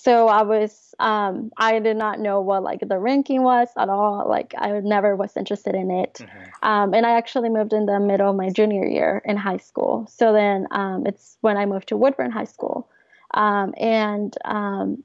so 0.00 0.28
I 0.28 0.42
was 0.42 0.94
um, 1.00 1.50
I 1.56 1.80
did 1.80 1.96
not 1.96 2.20
know 2.20 2.40
what 2.40 2.62
like 2.62 2.80
the 2.86 2.98
ranking 2.98 3.42
was 3.42 3.68
at 3.76 3.88
all. 3.88 4.28
Like 4.28 4.54
I 4.56 4.78
never 4.80 5.16
was 5.16 5.36
interested 5.36 5.74
in 5.74 5.90
it. 5.90 6.14
Mm-hmm. 6.14 6.68
Um, 6.68 6.94
and 6.94 7.04
I 7.04 7.16
actually 7.16 7.48
moved 7.48 7.72
in 7.72 7.86
the 7.86 7.98
middle 7.98 8.30
of 8.30 8.36
my 8.36 8.50
junior 8.50 8.86
year 8.86 9.20
in 9.24 9.36
high 9.36 9.56
school. 9.56 10.06
So 10.08 10.32
then 10.32 10.68
um, 10.70 11.04
it's 11.06 11.36
when 11.40 11.56
I 11.56 11.66
moved 11.66 11.88
to 11.88 11.96
Woodburn 11.96 12.30
High 12.30 12.44
School. 12.44 12.88
Um, 13.34 13.74
and 13.76 14.34
um, 14.44 15.02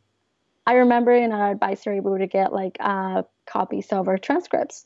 I 0.67 0.73
remember 0.73 1.11
in 1.11 1.31
our 1.31 1.51
advisory 1.51 1.99
we 1.99 2.11
would 2.11 2.29
get 2.29 2.53
like 2.53 2.77
uh, 2.79 3.23
copies 3.47 3.91
of 3.91 4.07
our 4.07 4.19
transcripts. 4.19 4.85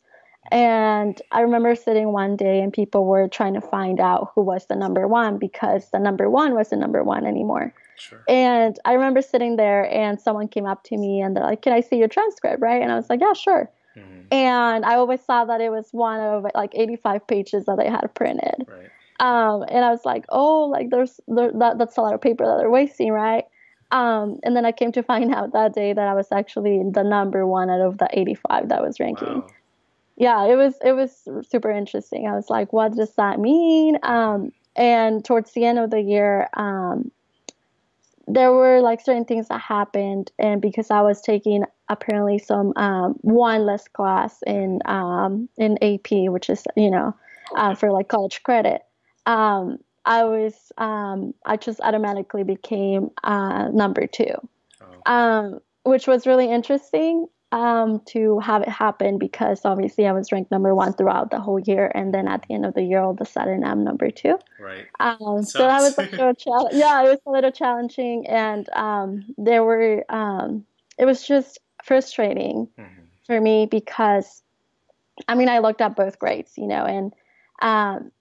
And 0.51 1.21
I 1.33 1.41
remember 1.41 1.75
sitting 1.75 2.13
one 2.13 2.37
day 2.37 2.61
and 2.61 2.71
people 2.71 3.05
were 3.05 3.27
trying 3.27 3.55
to 3.55 3.61
find 3.61 3.99
out 3.99 4.31
who 4.33 4.41
was 4.41 4.65
the 4.67 4.77
number 4.77 5.05
one 5.05 5.37
because 5.37 5.89
the 5.91 5.99
number 5.99 6.29
one 6.29 6.53
wasn't 6.53 6.79
number 6.79 7.03
one 7.03 7.25
anymore. 7.25 7.73
Sure. 7.98 8.24
And 8.27 8.80
I 8.86 8.94
remember 8.94 9.22
sitting 9.22 9.56
there 9.56 9.92
and 9.92 10.20
someone 10.22 10.48
came 10.48 10.66
up 10.66 10.84
to 10.86 10.98
me 10.98 11.22
and 11.22 11.36
they're 11.36 11.44
like, 11.44 11.62
Can 11.62 11.74
I 11.74 11.82
see 11.82 11.98
your 11.98 12.08
transcript? 12.08 12.62
Right. 12.62 12.82
And 12.82 12.92
I 12.92 12.96
was 12.96 13.10
like, 13.10 13.22
Yeah, 13.22 13.34
sure. 13.34 13.70
Mm-hmm. 13.98 14.22
And 14.32 14.86
I 14.86 14.96
always 14.96 15.22
saw 15.22 15.46
that 15.46 15.62
it 15.62 15.72
was 15.72 15.89
one 15.92 16.20
of 16.20 16.46
like 16.54 16.72
85 16.75 17.25
pages 17.27 17.66
that 17.66 17.77
they 17.77 17.89
had 17.89 18.08
printed. 18.13 18.68
Right. 18.68 18.89
Um, 19.20 19.66
and 19.68 19.84
I 19.84 19.89
was 19.89 20.06
like, 20.06 20.25
Oh, 20.30 20.66
like 20.66 20.89
there's 20.92 21.20
there, 21.27 21.51
that, 21.54 21.80
that's 21.80 21.98
a 21.98 22.01
lot 22.01 22.13
of 22.13 22.22
paper 22.22 22.46
that 22.46 22.58
they're 22.58 22.70
wasting, 22.70 23.12
right? 23.12 23.46
Um, 23.89 24.39
and 24.44 24.56
then 24.56 24.66
I 24.66 24.72
came 24.72 24.92
to 24.92 25.04
find 25.04 25.34
out 25.34 25.54
that 25.54 25.74
day 25.74 25.94
that 25.94 26.08
I 26.08 26.13
was 26.13 26.27
actually 26.32 26.84
the 26.92 27.04
number 27.04 27.48
one 27.48 27.70
out 27.70 27.82
of 27.82 27.98
the 27.98 28.10
85 28.12 28.70
that 28.70 28.82
was 28.82 29.00
ranking. 29.00 29.42
Wow. 29.42 29.48
Yeah, 30.18 30.46
it 30.46 30.56
was 30.56 30.75
it 30.84 30.94
was 30.94 31.27
super 31.48 31.70
interesting. 31.70 32.27
I 32.27 32.36
was 32.36 32.50
like, 32.50 32.74
what 32.74 32.96
does 32.96 33.13
that 33.16 33.39
mean? 33.39 34.00
Um, 34.01 34.51
and 34.75 35.24
towards 35.24 35.54
the 35.54 35.66
end 35.66 35.77
of 35.77 35.92
the 35.92 36.01
year, 36.01 36.50
um, 36.56 37.12
there 38.27 38.51
were 38.51 38.81
like 38.81 39.01
certain 39.01 39.25
things 39.25 39.48
that 39.48 39.62
happened 39.62 40.31
and 40.38 40.62
because 40.62 40.91
i 40.91 41.01
was 41.01 41.22
taking 41.22 41.63
apparently 41.89 42.38
some 42.38 42.74
um, 42.75 43.13
one 43.22 43.65
less 43.65 43.88
class 43.88 44.39
in 44.46 44.79
um, 44.86 45.48
in 45.57 45.81
ap 45.81 46.07
which 46.12 46.50
is 46.50 46.65
you 46.75 46.91
know 46.91 47.15
uh, 47.55 47.74
for 47.74 47.91
like 47.91 48.07
college 48.10 48.43
credit 48.43 48.81
um, 49.25 49.77
I 50.07 50.24
was 50.24 50.72
um, 50.77 51.34
I 51.46 51.57
just 51.57 51.81
automatically 51.81 52.43
became 52.43 53.12
uh, 53.25 53.67
number 53.67 54.07
two, 54.07 54.34
oh. 54.81 55.12
um, 55.12 55.60
which 55.84 56.07
was 56.07 56.25
really 56.25 56.50
interesting 56.50 57.27
um, 57.51 58.01
to 58.08 58.39
have 58.39 58.62
it 58.62 58.70
happen 58.70 59.18
because 59.18 59.62
obviously 59.63 60.06
I 60.06 60.12
was 60.12 60.32
ranked 60.32 60.51
number 60.51 60.75
one 60.75 60.94
throughout 60.94 61.32
the 61.32 61.39
whole 61.39 61.60
year, 61.60 61.92
and 61.96 62.13
then 62.13 62.27
at 62.27 62.46
the 62.48 62.54
end 62.54 62.66
of 62.66 62.74
the 62.74 62.84
year, 62.84 63.00
all 63.00 63.12
of 63.12 63.22
a 63.22 63.25
sudden 63.25 63.63
I'm 63.63 63.84
number 63.84 64.12
two. 64.12 64.38
Right. 64.60 64.86
Um, 65.00 65.44
so 65.44 65.60
that 65.60 65.82
was 65.82 65.98
a 65.98 66.01
little 66.12 66.34
chal- 66.34 66.70
yeah, 66.74 67.04
it 67.04 67.10
was 67.10 67.20
a 67.25 67.32
little 67.32 67.51
challenging, 67.51 68.27
and 68.27 68.68
um, 68.74 69.25
there 69.38 69.63
were 69.63 70.04
um, 70.10 70.66
it 70.98 71.06
was 71.06 71.25
just 71.25 71.60
frustrating 71.84 72.68
mm-hmm. 72.77 73.01
for 73.25 73.39
me 73.39 73.66
because 73.66 74.44
I 75.27 75.36
mean 75.36 75.48
I 75.48 75.60
looked 75.60 75.82
at 75.82 75.96
both 75.96 76.20
grades, 76.20 76.58
you 76.58 76.68
know, 76.68 76.84
and 76.86 77.13
um, 77.62 78.12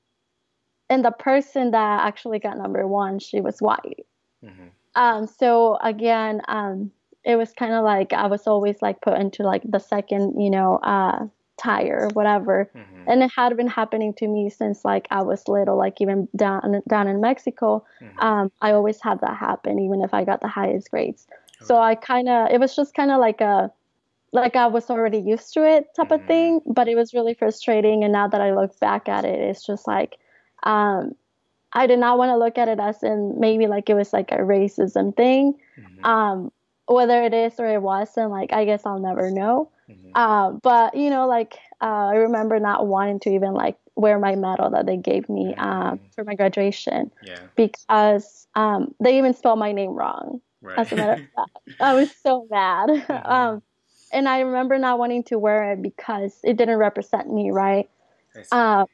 and 0.88 1.04
the 1.04 1.10
person 1.10 1.72
that 1.72 2.06
actually 2.06 2.38
got 2.38 2.58
number 2.58 2.86
one, 2.86 3.18
she 3.18 3.40
was 3.40 3.60
white. 3.60 4.06
Mm-hmm. 4.44 4.68
Um, 4.94 5.26
so 5.26 5.78
again, 5.82 6.40
um, 6.46 6.92
it 7.26 7.34
was 7.36 7.52
kind 7.52 7.72
of 7.72 7.84
like 7.84 8.12
I 8.12 8.28
was 8.28 8.46
always 8.46 8.80
like 8.80 9.00
put 9.00 9.18
into 9.18 9.42
like 9.42 9.62
the 9.64 9.80
second, 9.80 10.40
you 10.40 10.48
know, 10.48 10.76
uh, 10.76 11.26
tire 11.58 12.04
or 12.04 12.08
whatever, 12.10 12.70
mm-hmm. 12.74 13.10
and 13.10 13.22
it 13.22 13.32
had 13.34 13.56
been 13.56 13.66
happening 13.66 14.14
to 14.14 14.28
me 14.28 14.48
since 14.48 14.84
like 14.84 15.08
I 15.10 15.22
was 15.22 15.48
little. 15.48 15.76
Like 15.76 16.00
even 16.00 16.28
down 16.36 16.82
down 16.88 17.08
in 17.08 17.20
Mexico, 17.20 17.84
mm-hmm. 18.00 18.18
um, 18.20 18.52
I 18.62 18.70
always 18.72 19.00
had 19.02 19.20
that 19.22 19.36
happen, 19.36 19.80
even 19.80 20.02
if 20.02 20.14
I 20.14 20.24
got 20.24 20.40
the 20.40 20.48
highest 20.48 20.92
grades. 20.92 21.26
Okay. 21.28 21.66
So 21.66 21.78
I 21.78 21.96
kind 21.96 22.28
of 22.28 22.50
it 22.52 22.60
was 22.60 22.76
just 22.76 22.94
kind 22.94 23.10
of 23.10 23.18
like 23.18 23.40
a 23.40 23.72
like 24.32 24.54
I 24.54 24.68
was 24.68 24.88
already 24.88 25.18
used 25.18 25.52
to 25.54 25.66
it 25.66 25.92
type 25.96 26.12
of 26.12 26.20
mm-hmm. 26.20 26.28
thing, 26.28 26.60
but 26.64 26.86
it 26.86 26.94
was 26.94 27.12
really 27.12 27.34
frustrating. 27.34 28.04
And 28.04 28.12
now 28.12 28.28
that 28.28 28.40
I 28.40 28.54
look 28.54 28.78
back 28.78 29.08
at 29.08 29.24
it, 29.24 29.40
it's 29.40 29.66
just 29.66 29.88
like 29.88 30.16
um, 30.62 31.16
I 31.72 31.88
did 31.88 31.98
not 31.98 32.18
want 32.18 32.30
to 32.30 32.36
look 32.36 32.56
at 32.56 32.68
it 32.68 32.78
as 32.78 33.02
in 33.02 33.34
maybe 33.40 33.66
like 33.66 33.90
it 33.90 33.94
was 33.94 34.12
like 34.12 34.30
a 34.30 34.38
racism 34.38 35.16
thing. 35.16 35.54
Mm-hmm. 35.76 36.04
Um, 36.04 36.52
whether 36.86 37.22
it 37.22 37.34
is 37.34 37.54
or 37.58 37.66
it 37.66 37.82
wasn't, 37.82 38.30
like 38.30 38.52
I 38.52 38.64
guess 38.64 38.86
I'll 38.86 38.98
never 38.98 39.30
know. 39.30 39.70
Mm-hmm. 39.90 40.10
Uh, 40.14 40.52
but 40.52 40.96
you 40.96 41.10
know, 41.10 41.26
like 41.26 41.58
uh, 41.80 42.08
I 42.08 42.14
remember 42.16 42.58
not 42.58 42.86
wanting 42.86 43.20
to 43.20 43.30
even 43.30 43.52
like 43.52 43.76
wear 43.94 44.18
my 44.18 44.36
medal 44.36 44.70
that 44.70 44.86
they 44.86 44.96
gave 44.96 45.28
me 45.28 45.54
mm-hmm. 45.56 45.60
um, 45.60 46.00
for 46.14 46.24
my 46.24 46.34
graduation 46.34 47.10
yeah. 47.22 47.38
because 47.56 48.46
um, 48.54 48.94
they 49.00 49.18
even 49.18 49.34
spelled 49.34 49.58
my 49.58 49.72
name 49.72 49.90
wrong. 49.90 50.40
Right. 50.62 50.78
As 50.78 50.92
a 50.92 50.96
matter 50.96 51.12
of 51.12 51.18
fact, 51.36 51.80
I 51.80 51.94
was 51.94 52.14
so 52.22 52.46
mad. 52.50 52.88
Mm-hmm. 53.08 53.32
um, 53.32 53.62
and 54.12 54.28
I 54.28 54.40
remember 54.40 54.78
not 54.78 55.00
wanting 55.00 55.24
to 55.24 55.38
wear 55.38 55.72
it 55.72 55.82
because 55.82 56.38
it 56.44 56.56
didn't 56.56 56.78
represent 56.78 57.30
me, 57.32 57.50
right? 57.50 57.88
Um, 58.52 58.86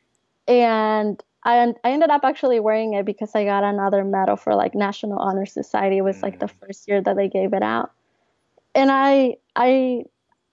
and 0.49 1.23
I, 1.45 1.75
I 1.83 1.91
ended 1.91 2.11
up 2.11 2.23
actually 2.25 2.61
wearing 2.61 2.95
it 2.95 3.05
because 3.05 3.35
I 3.35 3.45
got 3.45 3.65
another 3.65 4.05
medal 4.05 4.37
for 4.37 4.55
like 4.55 4.75
National 4.75 5.19
Honor 5.19 5.47
Society. 5.47 5.99
It 5.99 6.03
was 6.03 6.19
mm. 6.19 6.23
like 6.23 6.39
the 6.39 6.47
mm. 6.47 6.55
first 6.61 6.87
year 6.89 7.01
that 7.01 7.17
they 7.17 7.29
gave 7.29 7.53
it 7.53 7.63
out. 7.63 7.93
And 8.75 8.91
I 8.91 9.37
I 9.57 10.05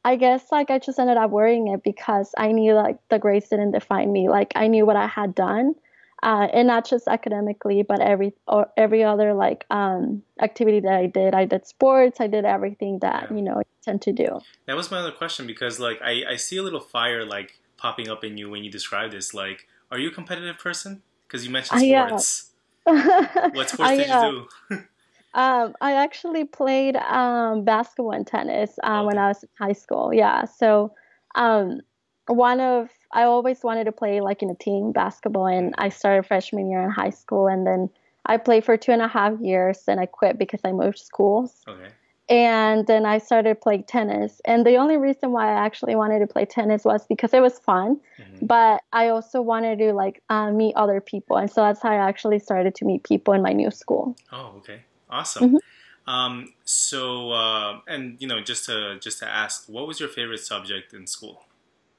I 0.03 0.15
guess 0.15 0.51
like 0.51 0.71
I 0.71 0.79
just 0.79 0.99
ended 0.99 1.17
up 1.17 1.29
wearing 1.29 1.67
it 1.67 1.83
because 1.83 2.33
I 2.37 2.51
knew 2.51 2.73
like 2.73 2.97
the 3.09 3.19
grades 3.19 3.49
didn't 3.49 3.71
define 3.71 4.11
me. 4.11 4.29
Like 4.29 4.51
I 4.55 4.67
knew 4.67 4.85
what 4.85 4.95
I 4.95 5.07
had 5.07 5.35
done. 5.35 5.75
Uh, 6.21 6.49
and 6.51 6.67
not 6.67 6.85
just 6.85 7.07
academically, 7.07 7.81
but 7.81 8.01
every 8.01 8.33
or 8.45 8.67
every 8.75 9.05
other 9.05 9.33
like 9.33 9.65
um, 9.69 10.21
activity 10.41 10.81
that 10.81 10.91
I 10.91 11.05
did. 11.05 11.33
I 11.33 11.45
did 11.45 11.65
sports. 11.65 12.19
I 12.19 12.27
did 12.27 12.43
everything 12.43 12.99
that 12.99 13.27
yeah. 13.29 13.37
you 13.37 13.41
know 13.41 13.59
I 13.59 13.63
tend 13.81 14.01
to 14.01 14.11
do. 14.11 14.41
That 14.65 14.75
was 14.75 14.91
my 14.91 14.99
other 14.99 15.13
question 15.13 15.47
because 15.47 15.79
like 15.79 16.01
I, 16.01 16.23
I 16.31 16.35
see 16.35 16.57
a 16.57 16.63
little 16.63 16.81
fire 16.81 17.23
like 17.23 17.61
popping 17.77 18.09
up 18.09 18.25
in 18.25 18.37
you 18.37 18.49
when 18.49 18.65
you 18.65 18.69
describe 18.69 19.11
this. 19.11 19.33
Like 19.33 19.65
are 19.91 19.99
you 19.99 20.09
a 20.09 20.11
competitive 20.11 20.57
person? 20.57 21.01
Because 21.27 21.45
you 21.45 21.51
mentioned 21.51 21.81
sports. 21.81 22.51
what 22.83 23.69
sports 23.69 23.91
did 23.91 24.07
you 24.07 24.47
do? 24.69 24.75
um, 25.33 25.75
I 25.81 25.93
actually 25.93 26.45
played 26.45 26.95
um, 26.95 27.63
basketball 27.63 28.11
and 28.11 28.25
tennis 28.25 28.79
uh, 28.83 28.99
okay. 28.99 29.05
when 29.05 29.17
I 29.17 29.27
was 29.27 29.43
in 29.43 29.49
high 29.59 29.73
school. 29.73 30.13
Yeah, 30.13 30.45
so 30.45 30.93
um, 31.35 31.81
one 32.27 32.59
of 32.59 32.89
I 33.11 33.23
always 33.23 33.63
wanted 33.63 33.85
to 33.85 33.91
play 33.91 34.21
like 34.21 34.41
in 34.41 34.49
a 34.49 34.55
team 34.55 34.91
basketball, 34.91 35.47
and 35.47 35.75
I 35.77 35.89
started 35.89 36.25
freshman 36.25 36.69
year 36.69 36.81
in 36.81 36.89
high 36.89 37.11
school, 37.11 37.47
and 37.47 37.65
then 37.65 37.89
I 38.25 38.37
played 38.37 38.65
for 38.65 38.77
two 38.77 38.91
and 38.91 39.01
a 39.01 39.07
half 39.07 39.39
years, 39.39 39.83
and 39.87 39.99
I 39.99 40.05
quit 40.05 40.37
because 40.37 40.61
I 40.63 40.71
moved 40.71 40.99
schools. 40.99 41.61
Okay 41.67 41.89
and 42.29 42.85
then 42.85 43.05
I 43.05 43.17
started 43.17 43.59
playing 43.59 43.83
tennis. 43.83 44.39
And 44.45 44.65
the 44.65 44.75
only 44.75 44.97
reason 44.97 45.31
why 45.31 45.49
I 45.49 45.65
actually 45.65 45.95
wanted 45.95 46.19
to 46.19 46.27
play 46.27 46.45
tennis 46.45 46.85
was 46.85 47.05
because 47.07 47.33
it 47.33 47.41
was 47.41 47.57
fun, 47.57 47.99
mm-hmm. 48.19 48.45
but 48.45 48.83
I 48.93 49.07
also 49.07 49.41
wanted 49.41 49.79
to 49.79 49.93
like 49.93 50.21
uh, 50.29 50.51
meet 50.51 50.75
other 50.75 51.01
people, 51.01 51.37
and 51.37 51.51
so 51.51 51.61
that's 51.61 51.81
how 51.81 51.89
I 51.89 51.95
actually 51.95 52.39
started 52.39 52.75
to 52.75 52.85
meet 52.85 53.03
people 53.03 53.33
in 53.33 53.41
my 53.41 53.51
new 53.51 53.71
school. 53.71 54.15
Oh, 54.31 54.53
okay, 54.57 54.83
awesome. 55.09 55.49
Mm-hmm. 55.49 56.11
Um, 56.11 56.53
so, 56.65 57.31
uh, 57.31 57.79
and 57.87 58.17
you 58.19 58.27
know, 58.27 58.41
just 58.41 58.65
to 58.65 58.99
just 58.99 59.19
to 59.19 59.27
ask, 59.27 59.65
what 59.67 59.87
was 59.87 59.99
your 59.99 60.09
favorite 60.09 60.39
subject 60.39 60.93
in 60.93 61.07
school? 61.07 61.45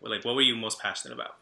Like, 0.00 0.24
what 0.24 0.34
were 0.34 0.42
you 0.42 0.56
most 0.56 0.80
passionate 0.80 1.14
about? 1.14 1.36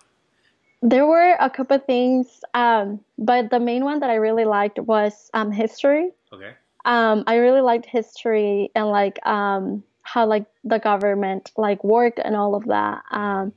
There 0.81 1.07
were 1.07 1.37
a 1.40 1.51
couple 1.51 1.79
things, 1.79 2.40
um, 2.55 3.01
but 3.18 3.51
the 3.51 3.61
main 3.61 3.85
one 3.85 4.01
that 4.01 4.11
I 4.11 4.14
really 4.14 4.44
liked 4.44 4.79
was 4.79 5.31
um, 5.35 5.51
history. 5.51 6.11
Okay 6.33 6.55
um, 6.84 7.24
I 7.26 7.36
really 7.36 7.60
liked 7.60 7.86
history 7.86 8.70
and 8.74 8.86
like 8.88 9.24
um, 9.26 9.82
how 10.02 10.26
like 10.26 10.46
the 10.64 10.78
government 10.78 11.52
like 11.56 11.82
worked 11.84 12.18
and 12.18 12.36
all 12.36 12.54
of 12.54 12.64
that. 12.66 13.02
Um, 13.10 13.52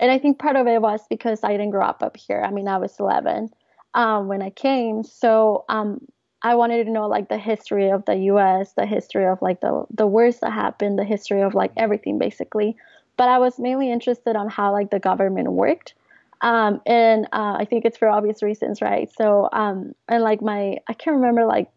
and 0.00 0.10
I 0.10 0.18
think 0.18 0.38
part 0.38 0.56
of 0.56 0.66
it 0.66 0.82
was 0.82 1.00
because 1.08 1.44
I 1.44 1.52
didn't 1.52 1.70
grow 1.70 1.86
up 1.86 2.02
up 2.02 2.16
here. 2.16 2.42
I 2.44 2.50
mean, 2.50 2.68
I 2.68 2.78
was 2.78 2.98
11 2.98 3.50
um, 3.94 4.28
when 4.28 4.42
I 4.42 4.50
came, 4.50 5.02
so 5.04 5.64
um, 5.68 6.00
I 6.42 6.56
wanted 6.56 6.84
to 6.84 6.90
know 6.90 7.06
like 7.06 7.28
the 7.28 7.38
history 7.38 7.90
of 7.90 8.04
the 8.04 8.16
U.S., 8.16 8.74
the 8.74 8.86
history 8.86 9.26
of 9.26 9.40
like 9.40 9.60
the 9.60 9.86
the 9.90 10.06
wars 10.06 10.40
that 10.40 10.52
happened, 10.52 10.98
the 10.98 11.04
history 11.04 11.40
of 11.40 11.54
like 11.54 11.72
everything 11.76 12.18
basically. 12.18 12.76
But 13.16 13.28
I 13.28 13.38
was 13.38 13.58
mainly 13.58 13.90
interested 13.90 14.36
on 14.36 14.50
how 14.50 14.72
like 14.72 14.90
the 14.90 14.98
government 14.98 15.52
worked. 15.52 15.94
Um, 16.40 16.82
and 16.84 17.26
uh, 17.32 17.56
I 17.58 17.64
think 17.64 17.86
it's 17.86 17.96
for 17.96 18.08
obvious 18.08 18.42
reasons, 18.42 18.82
right? 18.82 19.10
So, 19.16 19.48
um, 19.52 19.94
and 20.08 20.22
like 20.22 20.42
my, 20.42 20.78
I 20.88 20.92
can't 20.92 21.16
remember 21.16 21.46
like 21.46 21.70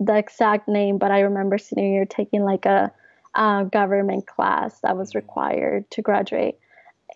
the 0.00 0.16
exact 0.16 0.66
name, 0.66 0.98
but 0.98 1.10
I 1.10 1.20
remember 1.20 1.58
senior 1.58 1.92
year 1.92 2.06
taking 2.06 2.42
like 2.42 2.64
a, 2.64 2.90
a 3.34 3.66
government 3.70 4.26
class 4.26 4.80
that 4.80 4.96
was 4.96 5.14
required 5.14 5.88
to 5.92 6.02
graduate. 6.02 6.58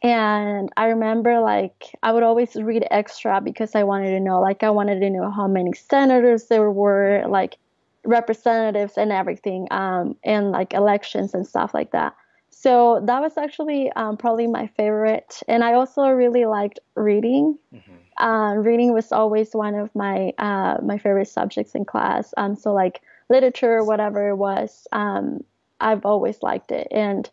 And 0.03 0.69
I 0.77 0.87
remember 0.87 1.41
like 1.41 1.97
I 2.03 2.13
would 2.13 2.23
always 2.23 2.57
read 2.57 2.87
extra 2.91 3.41
because 3.41 3.75
I 3.75 3.85
wanted 3.85 4.11
to 4.11 4.21
know, 4.21 4.41
like 4.41 4.63
I 4.63 4.71
wanted 4.71 5.01
to 5.01 5.11
know 5.11 5.31
how 5.31 5.49
many 5.49 5.73
senators 5.73 6.49
there 6.49 6.71
were, 6.71 7.25
like 7.27 7.57
representatives 8.05 8.99
and 8.99 9.11
everything, 9.11 9.67
um, 9.71 10.17
and 10.23 10.51
like 10.51 10.75
elections 10.75 11.33
and 11.33 11.47
stuff 11.47 11.73
like 11.73 11.93
that. 11.93 12.15
So 12.51 13.03
that 13.07 13.21
was 13.21 13.39
actually 13.39 13.91
um, 13.93 14.17
probably 14.19 14.47
my 14.47 14.67
favorite. 14.77 15.43
And 15.49 15.65
I 15.65 15.73
also 15.73 16.07
really 16.09 16.45
liked 16.45 16.81
reading. 16.95 17.59
Mm-hmm. 17.75 17.93
Uh, 18.19 18.55
reading 18.59 18.93
was 18.93 19.13
always 19.13 19.55
one 19.55 19.75
of 19.75 19.95
my 19.95 20.33
uh, 20.39 20.79
my 20.83 20.99
favorite 20.99 21.29
subjects 21.29 21.75
in 21.75 21.85
class. 21.85 22.33
Um, 22.37 22.57
so 22.57 22.73
like 22.73 23.03
literature, 23.29 23.83
whatever 23.83 24.29
it 24.29 24.37
was, 24.37 24.87
um, 24.93 25.43
I've 25.81 26.05
always 26.05 26.43
liked 26.43 26.71
it, 26.71 26.89
and 26.91 27.29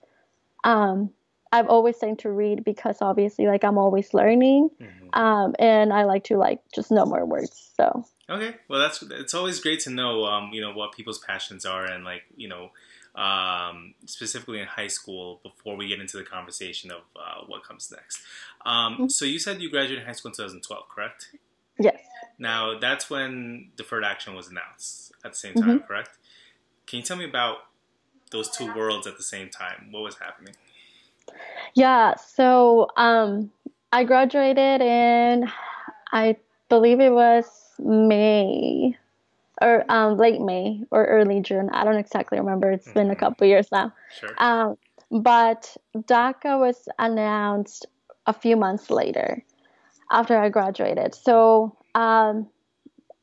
um, 0.64 1.12
I've 1.52 1.68
always 1.68 1.98
tend 1.98 2.20
to 2.20 2.32
read 2.32 2.64
because 2.64 2.98
obviously 3.02 3.46
like 3.46 3.64
I'm 3.64 3.78
always 3.78 4.14
learning, 4.14 4.70
mm-hmm. 4.82 5.20
um, 5.20 5.56
and 5.60 5.92
I 5.92 6.06
like 6.06 6.24
to 6.26 6.38
like 6.38 6.62
just 6.74 6.92
know 6.92 7.06
more 7.06 7.26
words. 7.26 7.72
So 7.76 8.06
okay, 8.30 8.56
well 8.68 8.80
that's 8.80 9.04
it's 9.04 9.34
always 9.34 9.60
great 9.60 9.82
to 9.82 9.90
know 9.90 10.24
um, 10.26 10.52
you 10.54 10.62
know 10.62 10.74
what 10.74 10.94
people's 10.94 11.20
passions 11.20 11.66
are 11.66 11.86
and 11.86 12.04
like 12.06 12.24
you 12.36 12.48
know 12.48 12.72
um, 13.16 13.94
specifically 14.06 14.60
in 14.60 14.68
high 14.68 14.88
school, 14.88 15.40
before 15.44 15.76
we 15.76 15.88
get 15.88 16.00
into 16.00 16.18
the 16.18 16.24
conversation 16.24 16.92
of 16.92 17.02
uh, 17.16 17.46
what 17.48 17.64
comes 17.64 17.92
next. 17.92 18.22
Um, 18.66 18.94
mm-hmm. 18.94 19.08
So 19.08 19.26
you 19.26 19.40
said 19.40 19.62
you 19.62 19.70
graduated 19.70 20.06
high 20.06 20.14
school 20.14 20.30
in 20.30 20.36
2012, 20.36 20.90
correct? 20.90 21.32
Yes. 21.80 22.00
Now 22.38 22.80
that's 22.80 23.10
when 23.10 23.72
deferred 23.76 24.04
action 24.04 24.36
was 24.36 24.48
announced 24.48 25.12
at 25.24 25.32
the 25.32 25.38
same 25.38 25.54
time, 25.54 25.80
mm-hmm. 25.80 25.88
correct? 25.88 26.18
Can 26.88 26.98
you 26.98 27.04
tell 27.04 27.18
me 27.18 27.26
about 27.26 27.58
those 28.32 28.50
two 28.50 28.74
worlds 28.74 29.08
at 29.08 29.18
the 29.18 29.24
same 29.24 29.50
time? 29.50 29.90
What 29.92 30.04
was 30.04 30.18
happening? 30.18 30.56
Yeah, 31.74 32.16
so 32.16 32.90
um, 32.98 33.52
I 33.92 34.04
graduated 34.04 34.82
in, 34.82 35.50
I 36.12 36.38
believe 36.70 37.00
it 37.00 37.12
was 37.12 37.46
May 37.80 38.98
or 39.62 39.86
um, 39.90 40.18
late 40.18 40.42
May 40.42 40.82
or 40.92 41.06
early 41.06 41.40
June. 41.42 41.70
I 41.72 41.84
don't 41.84 41.98
exactly 41.98 42.40
remember. 42.40 42.72
It's 42.72 42.88
mm-hmm. 42.88 42.94
been 42.94 43.08
a 43.08 43.12
mm-hmm. 43.12 43.20
couple 43.20 43.48
years 43.48 43.68
now. 43.72 43.94
Sure. 44.20 44.34
Um, 44.38 44.78
but 45.12 45.76
DACA 45.96 46.60
was 46.60 46.88
announced 46.98 47.86
a 48.26 48.34
few 48.34 48.56
months 48.56 48.90
later 48.90 49.44
after 50.12 50.38
I 50.38 50.50
graduated. 50.50 51.16
So, 51.16 51.76
um, 51.96 52.48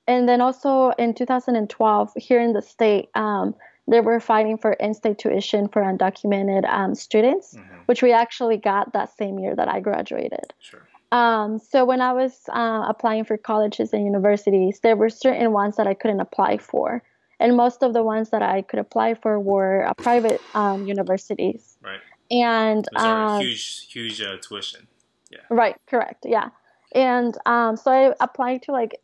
and 0.07 0.29
then 0.29 0.41
also 0.41 0.91
in 0.99 1.15
2012, 1.15 2.13
here 2.17 2.41
in 2.41 2.53
the 2.53 2.63
state, 2.63 3.09
um, 3.15 3.55
they 3.87 4.01
were 4.01 4.21
fighting 4.21 4.59
for 4.59 4.73
in-state 4.75 5.19
tuition 5.19 5.69
for 5.69 5.83
undocumented 5.83 6.69
um, 6.69 6.95
students, 6.95 7.55
mm-hmm. 7.55 7.77
which 7.87 8.03
we 8.03 8.13
actually 8.13 8.59
got 8.59 8.93
that 8.93 9.17
same 9.17 9.39
year 9.39 9.57
that 9.57 9.69
I 9.69 9.81
graduated. 9.81 10.53
Sure. 10.61 10.87
Um, 11.11 11.59
so 11.59 11.85
when 11.85 12.01
I 12.01 12.13
was 12.13 12.41
uh, 12.53 12.85
applying 12.89 13.25
for 13.25 13.37
colleges 13.39 13.93
and 13.93 14.05
universities, 14.05 14.81
there 14.81 14.97
were 14.97 15.09
certain 15.09 15.53
ones 15.53 15.77
that 15.77 15.87
I 15.87 15.95
couldn't 15.95 16.21
apply 16.21 16.59
for, 16.59 17.03
and 17.41 17.57
most 17.57 17.83
of 17.83 17.95
the 17.95 18.03
ones 18.03 18.31
that 18.31 18.43
I 18.43 18.63
could 18.63 18.79
apply 18.79 19.15
for 19.15 19.41
were 19.41 19.87
uh, 19.87 19.95
private 20.03 20.43
um, 20.55 20.87
universities. 20.87 21.79
Right. 21.83 22.01
And 22.31 22.87
um, 22.97 23.41
huge, 23.41 23.87
huge 23.91 24.21
uh, 24.21 24.37
tuition. 24.43 24.87
Right, 25.51 25.77
correct. 25.87 26.25
Yeah. 26.27 26.51
And 26.95 27.37
um, 27.47 27.77
so 27.77 27.91
I 27.91 28.15
applied 28.21 28.63
to 28.63 28.73
like 28.73 29.01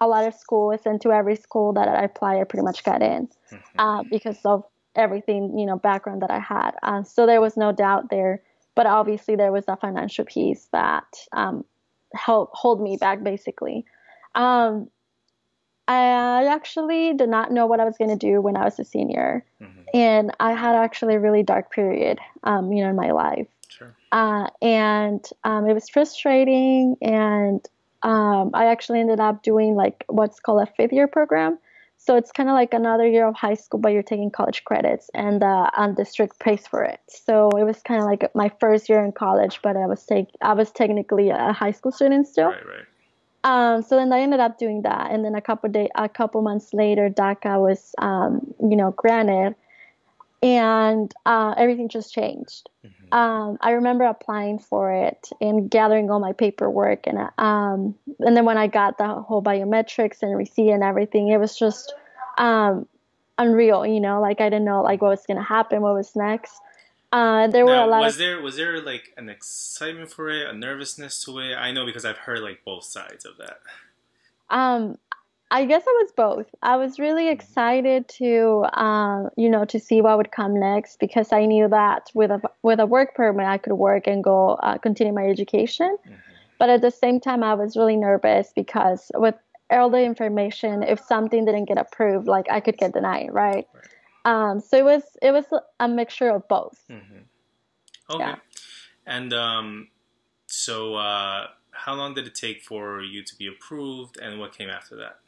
a 0.00 0.06
lot 0.06 0.26
of 0.26 0.34
schools, 0.34 0.80
and 0.84 1.00
to 1.02 1.12
every 1.12 1.36
school 1.36 1.72
that 1.72 1.88
I 1.88 2.04
applied, 2.04 2.40
I 2.40 2.44
pretty 2.44 2.64
much 2.64 2.84
got 2.84 3.02
in 3.02 3.28
Mhm. 3.52 3.60
uh, 3.78 4.02
because 4.04 4.38
of 4.44 4.64
everything, 4.94 5.58
you 5.58 5.66
know, 5.66 5.76
background 5.76 6.22
that 6.22 6.30
I 6.30 6.38
had. 6.38 6.72
Uh, 6.82 7.02
so 7.02 7.26
there 7.26 7.40
was 7.40 7.56
no 7.56 7.72
doubt 7.72 8.10
there. 8.10 8.42
But 8.78 8.86
obviously, 8.86 9.34
there 9.34 9.50
was 9.50 9.64
a 9.66 9.76
financial 9.76 10.24
piece 10.24 10.68
that 10.70 11.08
um, 11.32 11.64
helped 12.14 12.54
hold 12.54 12.80
me 12.80 12.96
back, 12.96 13.24
basically. 13.24 13.84
Um, 14.36 14.88
I 15.88 16.46
actually 16.46 17.14
did 17.14 17.28
not 17.28 17.50
know 17.50 17.66
what 17.66 17.80
I 17.80 17.84
was 17.84 17.98
going 17.98 18.10
to 18.10 18.16
do 18.30 18.40
when 18.40 18.56
I 18.56 18.62
was 18.62 18.78
a 18.78 18.84
senior. 18.84 19.44
Mhm. 19.60 19.84
And 19.92 20.30
I 20.38 20.52
had 20.52 20.76
actually 20.76 21.16
a 21.16 21.18
really 21.18 21.42
dark 21.42 21.72
period, 21.72 22.20
um, 22.44 22.72
you 22.72 22.84
know, 22.84 22.90
in 22.90 22.94
my 22.94 23.10
life 23.10 23.48
Sure. 23.68 23.96
uh, 24.12 24.46
and 24.62 25.28
um, 25.42 25.66
it 25.68 25.74
was 25.74 25.88
frustrating. 25.88 26.96
And 27.02 27.60
um, 28.04 28.52
I 28.54 28.66
actually 28.66 29.00
ended 29.00 29.18
up 29.18 29.42
doing 29.42 29.74
like 29.74 30.04
what's 30.06 30.38
called 30.38 30.62
a 30.62 30.66
fifth 30.76 30.92
year 30.92 31.08
program. 31.08 31.58
So 32.08 32.16
it's 32.16 32.32
kind 32.32 32.48
of 32.48 32.54
like 32.54 32.72
another 32.72 33.06
year 33.06 33.26
of 33.26 33.34
high 33.34 33.52
school, 33.52 33.78
but 33.78 33.92
you're 33.92 34.02
taking 34.02 34.30
college 34.30 34.64
credits, 34.64 35.10
and 35.12 35.42
uh, 35.42 35.68
and 35.76 35.94
district 35.94 36.40
pays 36.40 36.66
for 36.66 36.82
it. 36.82 37.00
So 37.06 37.50
it 37.50 37.64
was 37.64 37.82
kind 37.82 38.00
of 38.00 38.06
like 38.06 38.34
my 38.34 38.50
first 38.60 38.88
year 38.88 39.04
in 39.04 39.12
college, 39.12 39.60
but 39.62 39.76
I 39.76 39.84
was 39.84 40.06
take 40.06 40.28
I 40.40 40.54
was 40.54 40.70
technically 40.70 41.28
a 41.28 41.52
high 41.52 41.72
school 41.72 41.92
student 41.92 42.26
still. 42.26 42.48
Right, 42.48 42.66
right. 42.66 42.86
Um, 43.44 43.82
so 43.82 43.96
then 43.96 44.10
I 44.10 44.20
ended 44.20 44.40
up 44.40 44.56
doing 44.58 44.80
that, 44.88 45.10
and 45.10 45.22
then 45.22 45.34
a 45.34 45.42
couple 45.42 45.68
day, 45.68 45.90
a 45.96 46.08
couple 46.08 46.40
months 46.40 46.72
later, 46.72 47.10
DACA 47.10 47.60
was, 47.60 47.94
um, 47.98 48.54
you 48.58 48.74
know, 48.74 48.92
granted, 48.92 49.54
and 50.42 51.12
uh, 51.26 51.54
everything 51.56 51.88
just 51.88 52.12
changed. 52.12 52.68
Mhm. 52.84 53.14
Um, 53.14 53.58
I 53.60 53.72
remember 53.72 54.04
applying 54.04 54.58
for 54.58 54.92
it 54.92 55.30
and 55.40 55.70
gathering 55.70 56.10
all 56.10 56.20
my 56.20 56.32
paperwork, 56.32 57.06
and 57.06 57.18
um, 57.38 57.94
and 58.20 58.36
then 58.36 58.44
when 58.44 58.58
I 58.58 58.66
got 58.66 58.98
the 58.98 59.08
whole 59.08 59.42
biometrics 59.42 60.22
and 60.22 60.36
receipt 60.36 60.70
and 60.70 60.82
everything, 60.82 61.28
it 61.28 61.38
was 61.38 61.56
just 61.56 61.94
um, 62.36 62.86
unreal. 63.36 63.86
You 63.86 64.00
know, 64.00 64.20
like 64.20 64.40
I 64.40 64.50
didn't 64.50 64.64
know 64.64 64.82
like 64.82 65.02
what 65.02 65.10
was 65.10 65.26
gonna 65.26 65.42
happen, 65.42 65.80
what 65.80 65.94
was 65.94 66.14
next. 66.14 66.60
Uh, 67.10 67.46
there 67.46 67.64
were 67.64 67.74
a 67.74 67.86
lot 67.86 68.02
was 68.02 68.14
of 68.14 68.18
there 68.18 68.42
was 68.42 68.56
there 68.56 68.82
like 68.82 69.14
an 69.16 69.30
excitement 69.30 70.10
for 70.10 70.28
it, 70.28 70.46
a 70.48 70.52
nervousness 70.52 71.24
to 71.24 71.38
it? 71.38 71.54
I 71.54 71.72
know 71.72 71.86
because 71.86 72.04
I've 72.04 72.18
heard 72.18 72.40
like 72.40 72.64
both 72.64 72.84
sides 72.84 73.24
of 73.24 73.38
that. 73.38 73.60
Um, 74.50 74.98
I 75.50 75.64
guess 75.64 75.82
I 75.86 76.02
was 76.02 76.12
both. 76.12 76.46
I 76.62 76.76
was 76.76 76.98
really 76.98 77.28
excited 77.28 78.06
to, 78.08 78.66
um, 78.74 79.30
you 79.36 79.48
know, 79.48 79.64
to 79.66 79.80
see 79.80 80.02
what 80.02 80.16
would 80.18 80.30
come 80.30 80.58
next 80.60 81.00
because 81.00 81.32
I 81.32 81.46
knew 81.46 81.68
that 81.68 82.10
with 82.14 82.30
a 82.30 82.40
with 82.62 82.80
a 82.80 82.86
work 82.86 83.14
permit 83.14 83.46
I 83.46 83.56
could 83.58 83.72
work 83.74 84.06
and 84.06 84.22
go 84.22 84.50
uh, 84.62 84.76
continue 84.78 85.12
my 85.14 85.26
education. 85.26 85.96
Mhm. 86.06 86.14
But 86.58 86.70
at 86.70 86.82
the 86.82 86.90
same 86.90 87.20
time, 87.20 87.42
I 87.42 87.54
was 87.54 87.76
really 87.76 87.96
nervous 87.96 88.52
because 88.54 89.10
with 89.14 89.36
all 89.70 89.90
the 89.90 90.02
information, 90.02 90.82
if 90.82 91.00
something 91.00 91.44
didn't 91.44 91.66
get 91.66 91.78
approved, 91.78 92.26
like 92.26 92.50
I 92.50 92.60
could 92.60 92.76
get 92.76 92.92
denied, 92.92 93.32
right? 93.32 93.66
Right. 93.72 93.84
Um, 94.24 94.60
so 94.60 94.76
it 94.76 94.84
was 94.84 95.04
it 95.22 95.30
was 95.32 95.46
a 95.80 95.88
mixture 95.88 96.28
of 96.28 96.46
both. 96.48 96.78
Mhm. 96.90 97.24
Okay. 98.10 98.24
Yeah. 98.24 98.36
And 99.06 99.32
um, 99.32 99.88
so 100.46 100.96
uh, 100.96 101.46
how 101.70 101.94
long 101.94 102.12
did 102.12 102.26
it 102.26 102.34
take 102.34 102.62
for 102.62 103.00
you 103.00 103.22
to 103.22 103.36
be 103.36 103.46
approved, 103.46 104.18
and 104.18 104.38
what 104.38 104.52
came 104.52 104.68
after 104.68 104.96
that? 104.96 105.20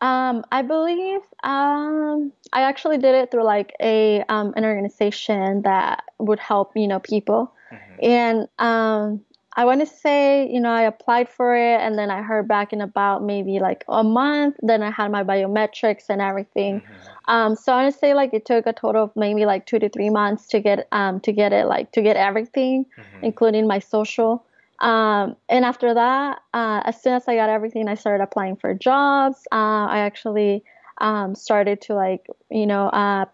Um, 0.00 0.44
I 0.52 0.62
believe 0.62 1.20
um, 1.42 2.32
I 2.52 2.62
actually 2.62 2.98
did 2.98 3.14
it 3.14 3.30
through 3.30 3.44
like 3.44 3.74
a 3.80 4.22
um, 4.28 4.54
an 4.56 4.64
organization 4.64 5.62
that 5.62 6.04
would 6.18 6.38
help 6.38 6.72
you 6.76 6.86
know 6.86 7.00
people, 7.00 7.52
Mhm. 7.72 7.78
and 8.02 8.48
um, 8.58 9.24
I 9.56 9.64
want 9.64 9.80
to 9.80 9.86
say 9.86 10.48
you 10.48 10.60
know 10.60 10.70
I 10.70 10.82
applied 10.82 11.28
for 11.28 11.56
it 11.56 11.80
and 11.80 11.98
then 11.98 12.10
I 12.12 12.22
heard 12.22 12.46
back 12.46 12.72
in 12.72 12.80
about 12.80 13.24
maybe 13.24 13.58
like 13.58 13.84
a 13.88 14.04
month. 14.04 14.54
Then 14.62 14.84
I 14.84 14.90
had 14.92 15.10
my 15.10 15.24
biometrics 15.24 16.04
and 16.08 16.20
everything. 16.22 16.80
Mhm. 16.80 17.32
Um, 17.32 17.56
so 17.56 17.72
I 17.72 17.82
want 17.82 17.92
to 17.92 17.98
say 17.98 18.14
like 18.14 18.32
it 18.32 18.46
took 18.46 18.66
a 18.66 18.72
total 18.72 19.04
of 19.04 19.16
maybe 19.16 19.46
like 19.46 19.66
two 19.66 19.80
to 19.80 19.88
three 19.88 20.10
months 20.10 20.46
to 20.48 20.60
get 20.60 20.86
um 20.92 21.18
to 21.20 21.32
get 21.32 21.52
it 21.52 21.66
like 21.66 21.90
to 21.92 22.02
get 22.02 22.16
everything 22.16 22.86
Mhm. 22.96 23.04
including 23.22 23.66
my 23.66 23.80
social. 23.80 24.44
Um, 24.80 25.36
and 25.48 25.64
after 25.64 25.94
that, 25.94 26.40
uh, 26.54 26.82
as 26.84 27.02
soon 27.02 27.14
as 27.14 27.26
I 27.26 27.34
got 27.34 27.50
everything, 27.50 27.88
I 27.88 27.94
started 27.94 28.22
applying 28.22 28.56
for 28.56 28.74
jobs. 28.74 29.46
Uh, 29.50 29.86
I 29.86 29.98
actually 30.00 30.62
um, 30.98 31.34
started 31.34 31.80
to 31.82 31.94
like, 31.94 32.26
you 32.50 32.66
know, 32.66 32.88
uh, 32.88 33.26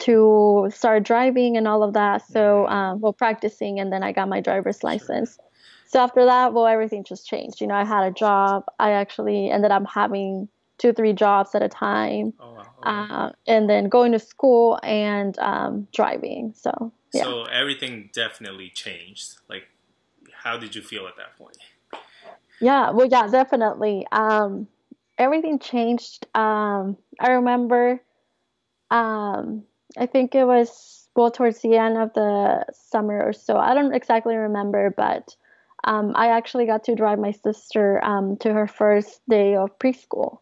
to 0.00 0.68
start 0.72 1.04
driving 1.04 1.56
and 1.56 1.68
all 1.68 1.82
of 1.82 1.94
that. 1.94 2.26
So, 2.28 2.66
um, 2.66 3.00
well, 3.00 3.12
practicing, 3.12 3.78
and 3.78 3.92
then 3.92 4.02
I 4.02 4.12
got 4.12 4.28
my 4.28 4.40
driver's 4.40 4.82
license. 4.82 5.38
So 5.86 6.00
after 6.00 6.24
that, 6.24 6.52
well, 6.54 6.66
everything 6.66 7.04
just 7.04 7.26
changed. 7.26 7.60
You 7.60 7.66
know, 7.66 7.74
I 7.74 7.84
had 7.84 8.04
a 8.04 8.10
job. 8.10 8.64
I 8.78 8.92
actually 8.92 9.50
ended 9.50 9.70
up 9.70 9.84
having 9.86 10.48
two, 10.78 10.92
three 10.92 11.12
jobs 11.12 11.54
at 11.54 11.62
a 11.62 11.68
time, 11.68 12.32
Oh 12.40 12.54
wow. 12.54 12.60
Okay. 12.84 13.14
uh, 13.14 13.30
and 13.46 13.70
then 13.70 13.88
going 13.88 14.12
to 14.12 14.18
school 14.18 14.80
and 14.82 15.38
um, 15.38 15.86
driving. 15.92 16.54
So 16.56 16.92
yeah. 17.12 17.24
So 17.24 17.44
everything 17.44 18.10
definitely 18.12 18.70
changed. 18.70 19.34
Like, 19.48 19.64
how 20.42 20.58
did 20.58 20.74
you 20.74 20.82
feel 20.82 21.06
at 21.06 21.16
that 21.16 21.36
point? 21.38 21.56
Yeah, 22.60 22.90
well, 22.90 23.06
yeah, 23.06 23.26
definitely. 23.28 24.06
Um, 24.12 24.68
everything 25.18 25.58
changed. 25.58 26.26
Um, 26.34 26.96
I 27.20 27.32
remember, 27.32 28.00
um, 28.90 29.64
I 29.96 30.06
think 30.06 30.34
it 30.34 30.44
was 30.44 31.08
well 31.14 31.30
towards 31.30 31.60
the 31.60 31.76
end 31.76 31.98
of 31.98 32.12
the 32.14 32.64
summer 32.72 33.22
or 33.22 33.32
so. 33.32 33.56
I 33.56 33.74
don't 33.74 33.94
exactly 33.94 34.34
remember, 34.34 34.92
but 34.96 35.36
um, 35.84 36.12
I 36.14 36.28
actually 36.28 36.66
got 36.66 36.84
to 36.84 36.94
drive 36.94 37.18
my 37.18 37.32
sister 37.32 38.02
um, 38.04 38.36
to 38.38 38.52
her 38.52 38.66
first 38.66 39.20
day 39.28 39.56
of 39.56 39.78
preschool. 39.78 40.38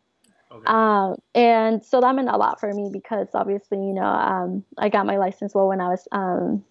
Okay. 0.52 0.64
Um, 0.66 1.16
and 1.34 1.84
so 1.84 2.00
that 2.00 2.14
meant 2.14 2.28
a 2.28 2.36
lot 2.36 2.60
for 2.60 2.72
me 2.72 2.90
because 2.92 3.28
obviously, 3.34 3.78
you 3.78 3.94
know, 3.94 4.02
um, 4.02 4.64
I 4.78 4.88
got 4.88 5.06
my 5.06 5.16
license 5.16 5.54
well 5.54 5.68
when 5.68 5.80
I 5.80 5.88
was 5.88 6.06
um, 6.12 6.64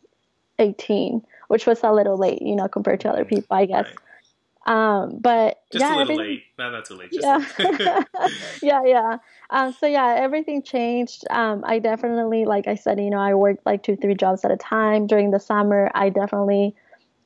18, 0.60 1.24
which 1.50 1.66
was 1.68 1.84
a 1.84 1.92
little 1.92 2.18
late, 2.18 2.42
you 2.42 2.56
know, 2.56 2.68
compared 2.68 3.02
to 3.02 3.10
other 3.10 3.26
people, 3.26 3.58
I 3.58 3.66
guess. 3.66 3.86
Right. 3.86 3.96
Um, 4.66 5.18
but 5.20 5.62
Just 5.72 5.84
yeah, 5.84 5.96
a 5.96 5.98
little 5.98 6.16
late. 6.16 6.44
Not 6.58 6.72
not 6.72 6.86
too 6.86 6.94
late. 6.96 7.12
Just 7.12 7.26
yeah 7.26 8.04
yeah 8.62 8.84
yeah. 8.86 9.18
Um 9.50 9.74
so 9.74 9.88
yeah 9.88 10.16
everything 10.18 10.62
changed. 10.62 11.26
Um 11.32 11.64
i 11.66 11.80
definitely 11.80 12.46
like 12.46 12.68
i 12.68 12.76
said 12.76 13.00
you 13.00 13.10
know 13.10 13.20
i 13.20 13.34
worked 13.34 13.66
like 13.66 13.82
two 13.82 13.96
three 13.96 14.14
jobs 14.14 14.46
at 14.46 14.52
a 14.52 14.58
time 14.58 15.08
during 15.08 15.32
the 15.32 15.40
summer. 15.40 15.90
I 15.96 16.10
definitely 16.10 16.76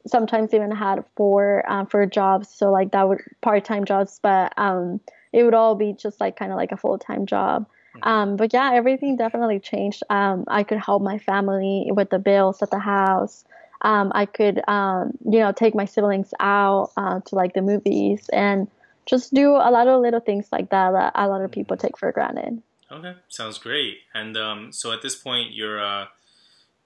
sometimes 0.07 0.53
even 0.53 0.71
had 0.71 1.03
four 1.17 1.69
um, 1.69 1.87
for 1.87 2.05
jobs. 2.05 2.49
So 2.49 2.71
like 2.71 2.91
that 2.91 3.07
would 3.09 3.19
part-time 3.41 3.83
jobs 3.83 4.19
but 4.23 4.53
um 4.57 5.01
it 5.33 5.43
would 5.43 5.53
all 5.53 5.75
be 5.75 5.93
just 5.93 6.21
like 6.21 6.37
kind 6.37 6.51
of 6.51 6.57
like 6.57 6.71
a 6.71 6.77
full-time 6.77 7.25
job. 7.25 7.65
Um 8.03 8.37
but 8.37 8.53
yeah 8.53 8.71
everything 8.73 9.17
definitely 9.17 9.59
changed. 9.59 10.01
Um 10.09 10.45
i 10.47 10.63
could 10.63 10.79
help 10.79 11.01
my 11.01 11.17
family 11.17 11.89
with 11.91 12.09
the 12.09 12.19
bills 12.19 12.61
at 12.61 12.71
the 12.71 12.79
house 12.79 13.43
um 13.83 14.11
i 14.15 14.25
could 14.25 14.61
um 14.67 15.11
you 15.25 15.39
know 15.39 15.51
take 15.51 15.75
my 15.75 15.85
siblings 15.85 16.33
out 16.39 16.91
uh, 16.97 17.19
to 17.21 17.35
like 17.35 17.53
the 17.53 17.61
movies 17.61 18.29
and 18.33 18.67
just 19.05 19.33
do 19.33 19.51
a 19.51 19.71
lot 19.71 19.87
of 19.87 20.01
little 20.01 20.19
things 20.19 20.47
like 20.51 20.69
that 20.69 20.91
that 20.91 21.11
a 21.15 21.27
lot 21.27 21.41
of 21.41 21.51
people 21.51 21.77
take 21.77 21.97
for 21.97 22.11
granted. 22.11 22.61
Okay, 22.91 23.15
sounds 23.27 23.57
great. 23.57 23.97
And 24.13 24.37
um, 24.37 24.71
so 24.71 24.91
at 24.91 25.01
this 25.01 25.15
point, 25.15 25.53
you're 25.53 25.83
uh, 25.83 26.05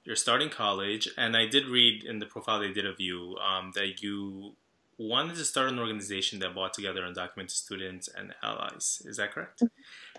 you're 0.03 0.15
starting 0.15 0.49
college, 0.49 1.10
and 1.17 1.36
I 1.36 1.47
did 1.47 1.67
read 1.67 2.03
in 2.03 2.19
the 2.19 2.25
profile 2.25 2.60
they 2.60 2.71
did 2.71 2.86
of 2.86 2.99
you 2.99 3.38
um, 3.38 3.71
that 3.75 4.01
you 4.01 4.55
wanted 4.97 5.36
to 5.36 5.45
start 5.45 5.69
an 5.69 5.79
organization 5.79 6.39
that 6.39 6.53
brought 6.53 6.73
together 6.73 7.01
undocumented 7.01 7.51
students 7.51 8.07
and 8.07 8.33
allies. 8.41 9.01
Is 9.05 9.17
that 9.17 9.31
correct? 9.31 9.62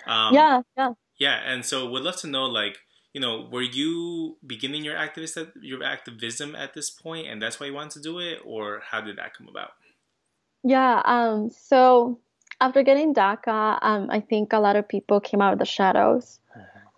Um, 0.07 0.35
yeah, 0.35 0.63
yeah. 0.77 0.93
Yeah, 1.19 1.41
and 1.45 1.65
so 1.65 1.89
would 1.91 2.03
love 2.03 2.17
to 2.19 2.29
know, 2.29 2.45
like, 2.45 2.79
you 3.13 3.21
know, 3.21 3.49
were 3.51 3.63
you 3.63 4.37
beginning 4.47 4.85
your 4.85 4.97
activist 4.97 5.53
your 5.61 5.83
activism 5.83 6.55
at 6.55 6.75
this 6.75 6.91
point, 6.91 7.27
and 7.27 7.41
that's 7.41 7.59
why 7.59 7.67
you 7.67 7.75
wanted 7.75 7.93
to 7.93 8.01
do 8.01 8.19
it, 8.19 8.41
or 8.45 8.83
how 8.91 9.01
did 9.01 9.17
that 9.17 9.35
come 9.35 9.49
about? 9.49 9.71
Yeah, 10.65 11.03
um, 11.05 11.51
so 11.51 12.19
after 12.61 12.83
getting 12.83 13.15
DACA, 13.15 13.79
um, 13.83 14.11
I 14.11 14.21
think 14.21 14.53
a 14.53 14.59
lot 14.59 14.77
of 14.77 14.89
people 14.89 15.21
came 15.21 15.41
out 15.41 15.53
of 15.53 15.59
the 15.59 15.65
shadows, 15.65 16.41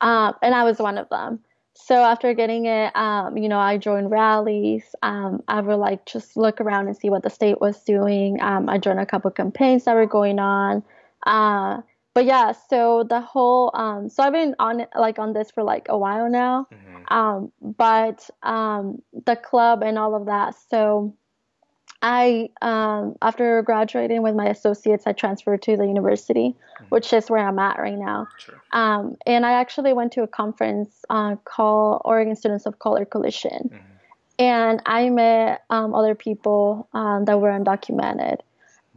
um, 0.00 0.34
and 0.42 0.54
I 0.54 0.64
was 0.64 0.78
one 0.78 0.98
of 0.98 1.08
them. 1.08 1.40
So 1.74 1.94
after 1.94 2.34
getting 2.34 2.66
it, 2.66 2.94
um, 2.94 3.38
you 3.38 3.48
know, 3.48 3.58
I 3.58 3.78
joined 3.78 4.10
rallies. 4.10 4.94
Um, 5.02 5.42
I 5.48 5.60
would 5.60 5.76
like 5.76 6.04
just 6.04 6.36
look 6.36 6.60
around 6.60 6.88
and 6.88 6.96
see 6.96 7.08
what 7.08 7.22
the 7.22 7.30
state 7.30 7.60
was 7.60 7.82
doing. 7.84 8.40
Um, 8.42 8.68
I 8.68 8.78
joined 8.78 9.00
a 9.00 9.06
couple 9.06 9.30
campaigns 9.30 9.84
that 9.84 9.94
were 9.94 10.06
going 10.06 10.38
on. 10.38 10.82
Uh, 11.24 11.80
but 12.20 12.26
yeah, 12.26 12.52
so 12.68 13.02
the 13.02 13.22
whole, 13.22 13.70
um, 13.72 14.10
so 14.10 14.22
I've 14.22 14.34
been 14.34 14.54
on 14.58 14.80
it, 14.80 14.90
like 14.94 15.18
on 15.18 15.32
this 15.32 15.50
for 15.50 15.62
like 15.62 15.86
a 15.88 15.96
while 15.96 16.28
now. 16.28 16.68
Mhm. 16.70 17.10
um, 17.10 17.52
but 17.62 18.28
um, 18.42 19.00
the 19.24 19.36
club 19.36 19.82
and 19.82 19.96
all 19.98 20.14
of 20.14 20.26
that. 20.26 20.54
So 20.68 21.14
I 22.02 22.50
um, 22.60 23.16
after 23.22 23.62
graduating 23.62 24.20
with 24.20 24.34
my 24.34 24.48
associates, 24.48 25.06
I 25.06 25.12
transferred 25.12 25.62
to 25.62 25.78
the 25.78 25.86
university, 25.86 26.50
mm-hmm. 26.50 26.84
which 26.90 27.10
is 27.14 27.30
where 27.30 27.48
I'm 27.48 27.58
at 27.58 27.78
right 27.78 27.96
now. 27.96 28.28
Sure. 28.36 28.62
Um, 28.72 29.16
and 29.24 29.46
I 29.46 29.52
actually 29.52 29.94
went 29.94 30.12
to 30.12 30.22
a 30.22 30.28
conference 30.28 31.02
uh, 31.08 31.36
called 31.46 32.02
Oregon 32.04 32.36
Students 32.36 32.66
of 32.66 32.80
Color 32.80 33.06
Coalition, 33.06 33.70
mm-hmm. 33.72 33.94
and 34.38 34.82
I 34.84 35.08
met 35.08 35.64
um, 35.70 35.94
other 35.94 36.14
people 36.14 36.86
um, 36.92 37.24
that 37.24 37.40
were 37.40 37.48
undocumented. 37.48 38.40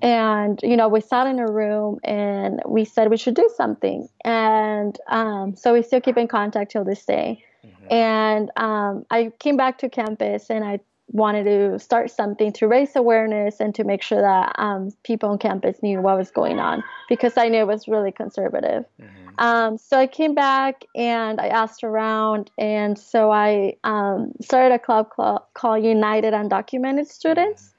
And 0.04 0.60
you 0.62 0.76
know, 0.76 0.90
we 0.90 1.00
sat 1.00 1.28
in 1.28 1.40
a 1.40 1.50
room 1.50 2.00
and 2.04 2.62
we 2.68 2.84
said 2.84 3.10
we 3.10 3.18
should 3.18 3.36
do 3.36 3.50
something, 3.56 4.10
and 4.26 5.00
um, 5.08 5.56
so 5.56 5.74
we 5.74 5.82
still 5.82 6.02
keep 6.02 6.18
in 6.18 6.28
contact 6.28 6.72
till 6.72 6.84
this 6.84 7.06
day. 7.06 7.42
Mm-hmm. 7.66 7.94
And 7.94 8.52
um, 8.58 9.06
I 9.10 9.32
came 9.40 9.56
back 9.56 9.78
to 9.78 9.90
campus 9.90 10.50
and 10.50 10.66
I 10.66 10.82
wanted 11.08 11.44
to 11.46 11.80
start 11.80 12.12
something 12.12 12.52
to 12.52 12.68
raise 12.68 12.96
awareness 12.96 13.60
and 13.60 13.74
to 13.76 13.84
make 13.84 14.02
sure 14.02 14.22
that 14.22 14.54
um, 14.58 14.90
people 15.04 15.30
on 15.30 15.38
campus 15.38 15.82
knew 15.82 16.02
what 16.02 16.18
was 16.18 16.32
going 16.32 16.60
on 16.60 16.84
because 17.08 17.38
I 17.38 17.48
knew 17.48 17.60
it 17.60 17.68
was 17.68 17.88
really 17.88 18.12
conservative. 18.12 18.84
Mm-hmm. 19.02 19.24
Um, 19.38 19.78
so 19.78 19.98
I 19.98 20.08
came 20.08 20.36
back 20.36 20.86
and 20.96 21.40
I 21.40 21.48
asked 21.48 21.84
around, 21.84 22.52
and 22.58 23.00
so 23.00 23.32
I 23.32 23.76
um, 23.84 24.34
started 24.42 24.74
a 24.74 24.80
club 24.80 25.12
called, 25.16 25.42
called 25.54 25.84
United 25.84 26.34
Undocumented 26.34 27.08
Students. 27.08 27.73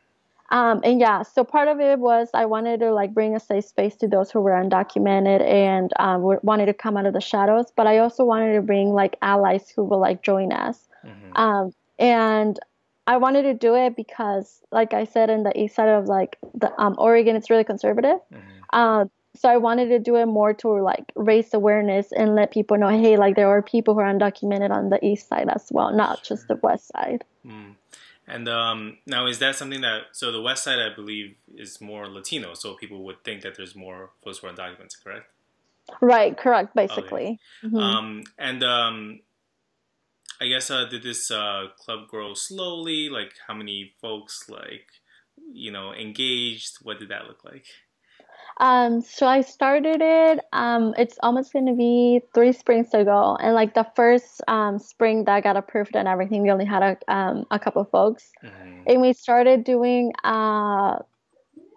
Um, 0.55 0.83
and 0.85 1.01
yeah, 1.01 1.23
so 1.23 1.43
part 1.43 1.67
of 1.67 1.81
it 1.81 1.99
was 1.99 2.29
I 2.33 2.47
wanted 2.47 2.79
to 2.79 2.95
like 2.95 3.13
bring 3.13 3.35
a 3.35 3.41
safe 3.41 3.65
space 3.65 3.97
to 3.97 4.07
those 4.07 4.31
who 4.31 4.41
were 4.41 4.53
undocumented 4.53 5.43
and 5.43 5.93
um, 5.99 6.23
wanted 6.45 6.67
to 6.67 6.75
come 6.75 6.97
out 6.97 7.07
of 7.07 7.13
the 7.13 7.21
shadows, 7.21 7.73
but 7.75 7.89
I 7.89 7.99
also 7.99 8.25
wanted 8.25 8.55
to 8.55 8.63
bring 8.63 8.91
like 8.91 9.17
allies 9.21 9.69
who 9.69 9.83
will 9.83 9.99
like 9.99 10.23
join 10.23 10.53
us. 10.53 10.87
Mm-hmm. 11.05 11.37
Um, 11.37 11.75
and 11.99 12.57
I 13.09 13.17
wanted 13.17 13.43
to 13.43 13.55
do 13.55 13.75
it 13.75 13.97
because, 13.97 14.61
like 14.71 14.95
I 14.95 15.07
said, 15.07 15.29
in 15.29 15.43
the 15.43 15.61
east 15.61 15.75
side 15.75 15.89
of 15.89 16.07
like 16.07 16.39
the 16.55 16.73
um, 16.81 16.95
Oregon, 16.99 17.35
it's 17.35 17.51
really 17.51 17.65
conservative. 17.65 18.21
Mm-hmm. 18.33 18.79
Um, 18.79 19.11
so 19.35 19.49
I 19.49 19.57
wanted 19.57 19.89
to 19.89 19.99
do 19.99 20.15
it 20.15 20.27
more 20.27 20.55
to 20.55 20.69
like 20.81 21.11
raise 21.17 21.53
awareness 21.53 22.13
and 22.13 22.37
let 22.37 22.53
people 22.53 22.79
know, 22.79 22.91
hey, 22.91 23.17
like 23.17 23.35
there 23.35 23.49
are 23.49 23.61
people 23.61 23.95
who 23.95 24.01
are 24.01 24.15
undocumented 24.15 24.71
on 24.71 24.91
the 24.91 25.05
east 25.05 25.29
side 25.29 25.49
as 25.53 25.67
well, 25.73 25.93
not 25.93 26.25
sure. 26.25 26.37
just 26.37 26.47
the 26.47 26.61
west 26.63 26.93
side. 26.93 27.25
Mm. 27.45 27.75
And 28.27 28.49
um, 28.49 28.99
now, 29.07 29.27
is 29.27 29.39
that 29.41 29.57
something 29.57 29.83
that 29.83 30.03
so 30.13 30.33
the 30.33 30.41
west 30.41 30.65
side, 30.65 30.79
I 30.79 30.95
believe, 30.95 31.35
is 31.55 31.81
more 31.81 32.09
Latino, 32.09 32.55
so 32.55 32.75
people 32.75 33.05
would 33.05 33.23
think 33.23 33.43
that 33.43 33.57
there's 33.57 33.77
more 33.77 34.11
folks 34.23 34.39
who 34.39 34.47
are 34.47 34.53
undocumented, 34.53 35.03
correct? 35.03 35.27
Right, 36.01 36.37
correct, 36.37 36.75
basically. 36.75 37.39
Okay. 37.63 37.67
Mm-hmm. 37.67 37.77
Um, 37.77 38.25
and 38.39 38.65
um, 38.65 39.21
I 40.41 40.47
guess 40.47 40.71
uh, 40.71 40.87
did 40.87 41.03
this 41.03 41.31
uh, 41.31 41.67
club 41.79 42.09
grow 42.09 42.35
slowly? 42.35 43.09
Like 43.11 43.33
how 43.47 43.55
many 43.55 43.93
folks 44.01 44.49
like 44.49 44.87
you 45.53 45.71
know 45.71 45.93
engaged? 45.93 46.79
What 46.83 46.99
did 46.99 47.11
that 47.11 47.27
look 47.27 47.45
like? 47.45 47.67
Um, 48.59 49.01
so 49.01 49.27
I 49.27 49.41
started 49.41 50.01
it. 50.01 50.41
Um, 50.53 50.95
it's 50.97 51.19
almost 51.23 51.53
going 51.53 51.67
to 51.67 51.75
be 51.75 52.21
three 52.35 52.53
springs 52.53 52.95
ago, 52.95 53.37
and 53.41 53.55
like 53.55 53.75
the 53.75 53.87
first 53.97 54.43
um, 54.47 54.79
spring 54.79 55.25
that 55.25 55.43
got 55.43 55.57
approved 55.57 55.97
and 55.97 56.07
everything, 56.07 56.43
we 56.43 56.51
only 56.51 56.65
had 56.65 56.83
a 56.83 57.13
um, 57.13 57.47
a 57.51 57.59
couple 57.59 57.83
of 57.83 57.91
folks, 57.91 58.31
mm-hmm. 58.45 58.83
and 58.87 59.01
we 59.01 59.13
started 59.13 59.65
doing. 59.65 60.13
Uh, 60.23 60.99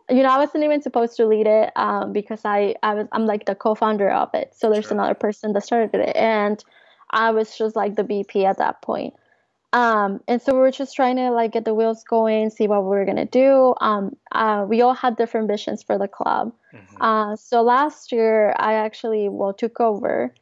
you 0.09 0.23
know, 0.23 0.29
I 0.29 0.37
wasn't 0.37 0.63
even 0.63 0.81
supposed 0.81 1.17
to 1.17 1.25
lead 1.25 1.47
it 1.47 1.73
um, 1.75 2.13
because 2.13 2.45
I, 2.45 2.75
I 2.81 2.93
was 2.93 3.07
I'm 3.11 3.25
like 3.25 3.45
the 3.45 3.55
co-founder 3.55 4.09
of 4.09 4.29
it. 4.33 4.53
So 4.55 4.69
there's 4.69 4.85
sure. 4.85 4.93
another 4.93 5.15
person 5.15 5.51
that 5.53 5.63
started 5.63 5.95
it, 5.95 6.15
and 6.15 6.63
I 7.09 7.31
was 7.31 7.57
just 7.57 7.75
like 7.75 7.95
the 7.95 8.03
VP 8.03 8.45
at 8.45 8.57
that 8.59 8.81
point. 8.81 9.15
Um, 9.73 10.21
and 10.27 10.41
so 10.41 10.53
we 10.53 10.59
were 10.59 10.71
just 10.71 10.95
trying 10.95 11.17
to 11.17 11.29
like 11.31 11.51
get 11.51 11.65
the 11.65 11.73
wheels 11.73 12.03
going, 12.03 12.49
see 12.49 12.67
what 12.67 12.83
we 12.83 12.89
were 12.89 13.05
gonna 13.05 13.25
do. 13.25 13.75
Um, 13.81 14.15
uh, 14.31 14.65
we 14.67 14.81
all 14.81 14.93
had 14.93 15.17
different 15.17 15.49
visions 15.49 15.83
for 15.83 15.97
the 15.97 16.07
club. 16.07 16.53
Mm-hmm. 16.73 17.01
Uh, 17.01 17.35
so 17.35 17.61
last 17.61 18.11
year 18.11 18.55
I 18.57 18.73
actually 18.73 19.27
well 19.27 19.53
took 19.53 19.81
over, 19.81 20.33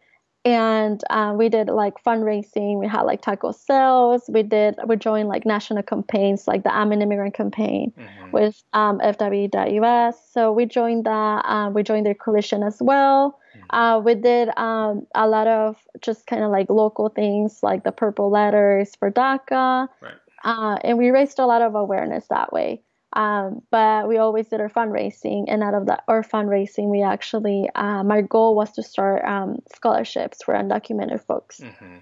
and 0.43 1.03
uh, 1.09 1.33
we 1.35 1.49
did 1.49 1.69
like 1.69 1.95
fundraising. 2.03 2.79
We 2.79 2.87
had 2.87 3.01
like 3.01 3.23
taco 3.23 3.51
sales. 3.51 4.29
We 4.29 4.43
did 4.43 4.75
we 4.85 4.95
joined 4.95 5.27
like 5.27 5.43
national 5.43 5.81
campaigns 5.81 6.47
like 6.47 6.63
the 6.63 6.73
I'm 6.73 6.91
an 6.91 7.01
Immigrant 7.01 7.33
campaign 7.33 7.93
mm-hmm. 7.97 8.31
with 8.31 8.63
um, 8.73 8.99
FWD.us. 8.99 10.17
So 10.31 10.51
we 10.51 10.67
joined 10.67 11.05
that. 11.05 11.45
Uh, 11.45 11.71
we 11.71 11.81
joined 11.81 12.05
their 12.05 12.13
coalition 12.13 12.61
as 12.61 12.77
well. 12.79 13.39
Uh, 13.69 14.01
we 14.03 14.15
did 14.15 14.49
um, 14.57 15.05
a 15.15 15.27
lot 15.27 15.47
of 15.47 15.77
just 16.01 16.27
kind 16.27 16.43
of 16.43 16.51
like 16.51 16.69
local 16.69 17.09
things 17.09 17.59
like 17.63 17.83
the 17.83 17.91
purple 17.91 18.29
letters 18.29 18.95
for 18.95 19.11
DACA. 19.11 19.87
Right. 20.01 20.13
Uh, 20.43 20.77
and 20.83 20.97
we 20.97 21.09
raised 21.09 21.39
a 21.39 21.45
lot 21.45 21.61
of 21.61 21.75
awareness 21.75 22.27
that 22.27 22.53
way. 22.53 22.81
Um, 23.13 23.61
but 23.71 24.07
we 24.09 24.17
always 24.17 24.49
did 24.49 24.59
our 24.59 24.69
fundraising, 24.69 25.45
and 25.47 25.63
out 25.63 25.73
of 25.73 25.85
that 25.85 26.03
our 26.09 26.21
fundraising, 26.21 26.89
we 26.89 27.01
actually 27.01 27.69
uh, 27.73 28.03
my 28.03 28.21
goal 28.21 28.55
was 28.55 28.73
to 28.73 28.83
start 28.83 29.23
um, 29.23 29.59
scholarships 29.73 30.43
for 30.43 30.53
undocumented 30.53 31.23
folks, 31.25 31.61
mm-hmm. 31.61 31.99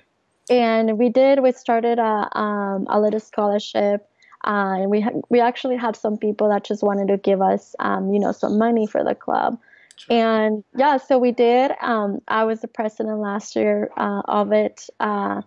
and 0.49 0.97
we 0.97 1.09
did. 1.09 1.43
We 1.43 1.51
started 1.51 1.99
a 1.99 2.35
um, 2.35 2.87
a 2.89 2.99
little 2.99 3.19
scholarship, 3.19 4.09
uh, 4.43 4.81
and 4.81 4.89
we 4.89 5.01
ha- 5.01 5.21
we 5.29 5.39
actually 5.39 5.77
had 5.77 5.95
some 5.95 6.17
people 6.17 6.49
that 6.49 6.63
just 6.63 6.81
wanted 6.81 7.09
to 7.09 7.17
give 7.17 7.43
us, 7.43 7.75
um, 7.77 8.11
you 8.11 8.19
know, 8.19 8.31
some 8.31 8.57
money 8.57 8.87
for 8.87 9.03
the 9.03 9.13
club. 9.13 9.59
And 10.09 10.63
yeah, 10.75 10.97
so 10.97 11.17
we 11.17 11.31
did. 11.31 11.71
Um, 11.81 12.19
I 12.27 12.43
was 12.43 12.61
the 12.61 12.67
president 12.67 13.19
last 13.19 13.55
year 13.55 13.89
uh, 13.97 14.21
of 14.25 14.51
it. 14.51 14.89
Uh, 14.99 15.41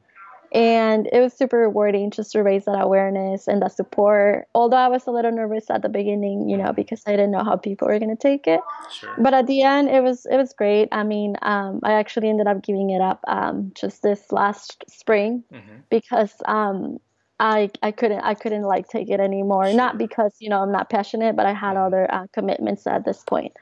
and 0.52 1.08
it 1.12 1.20
was 1.20 1.34
super 1.34 1.58
rewarding 1.58 2.10
just 2.10 2.32
to 2.32 2.42
raise 2.42 2.64
that 2.64 2.80
awareness 2.80 3.48
and 3.48 3.60
that 3.62 3.72
support. 3.72 4.46
Although 4.54 4.76
I 4.76 4.88
was 4.88 5.06
a 5.06 5.10
little 5.10 5.32
nervous 5.32 5.68
at 5.70 5.82
the 5.82 5.88
beginning, 5.88 6.48
you 6.48 6.56
know, 6.56 6.72
because 6.72 7.02
I 7.06 7.10
didn't 7.10 7.32
know 7.32 7.44
how 7.44 7.56
people 7.56 7.88
were 7.88 7.98
gonna 7.98 8.16
take 8.16 8.46
it. 8.46 8.60
Sure. 8.90 9.14
But 9.18 9.34
at 9.34 9.46
the 9.46 9.62
end, 9.62 9.88
it 9.90 10.02
was 10.02 10.26
it 10.26 10.36
was 10.36 10.52
great. 10.52 10.88
I 10.92 11.02
mean, 11.02 11.36
um, 11.42 11.80
I 11.82 11.92
actually 11.92 12.28
ended 12.28 12.46
up 12.46 12.62
giving 12.62 12.90
it 12.90 13.00
up 13.00 13.20
um, 13.26 13.72
just 13.74 14.02
this 14.02 14.32
last 14.32 14.84
spring 14.88 15.44
mm-hmm. 15.52 15.78
because 15.90 16.32
um, 16.46 16.98
I 17.38 17.70
I 17.82 17.90
couldn't 17.90 18.20
I 18.20 18.34
couldn't 18.34 18.62
like 18.62 18.88
take 18.88 19.10
it 19.10 19.20
anymore. 19.20 19.66
Sure. 19.66 19.76
Not 19.76 19.98
because 19.98 20.36
you 20.38 20.48
know 20.48 20.62
I'm 20.62 20.72
not 20.72 20.88
passionate, 20.88 21.36
but 21.36 21.46
I 21.46 21.52
had 21.52 21.74
mm-hmm. 21.74 21.86
other 21.86 22.12
uh, 22.12 22.26
commitments 22.32 22.86
at 22.86 23.04
this 23.04 23.22
point. 23.24 23.52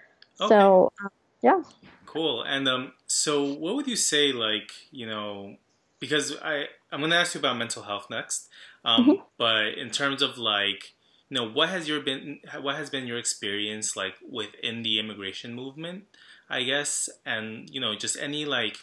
Okay. 0.40 0.48
So 0.48 0.92
um, 1.02 1.10
yeah. 1.42 1.62
Cool. 2.06 2.42
And 2.42 2.68
um, 2.68 2.92
so 3.06 3.44
what 3.44 3.74
would 3.74 3.86
you 3.86 3.96
say, 3.96 4.32
like 4.32 4.72
you 4.90 5.06
know, 5.06 5.56
because 5.98 6.36
I 6.42 6.66
I'm 6.92 7.00
gonna 7.00 7.16
ask 7.16 7.34
you 7.34 7.40
about 7.40 7.56
mental 7.56 7.82
health 7.82 8.08
next, 8.10 8.48
um, 8.84 9.04
mm-hmm. 9.04 9.22
but 9.36 9.78
in 9.78 9.90
terms 9.90 10.22
of 10.22 10.38
like 10.38 10.94
you 11.28 11.36
know 11.36 11.48
what 11.48 11.68
has 11.70 11.88
your 11.88 12.00
been 12.00 12.40
what 12.60 12.76
has 12.76 12.90
been 12.90 13.06
your 13.06 13.18
experience 13.18 13.96
like 13.96 14.14
within 14.28 14.82
the 14.82 14.98
immigration 14.98 15.54
movement, 15.54 16.04
I 16.48 16.62
guess, 16.62 17.08
and 17.26 17.68
you 17.70 17.80
know 17.80 17.94
just 17.94 18.16
any 18.16 18.44
like 18.44 18.78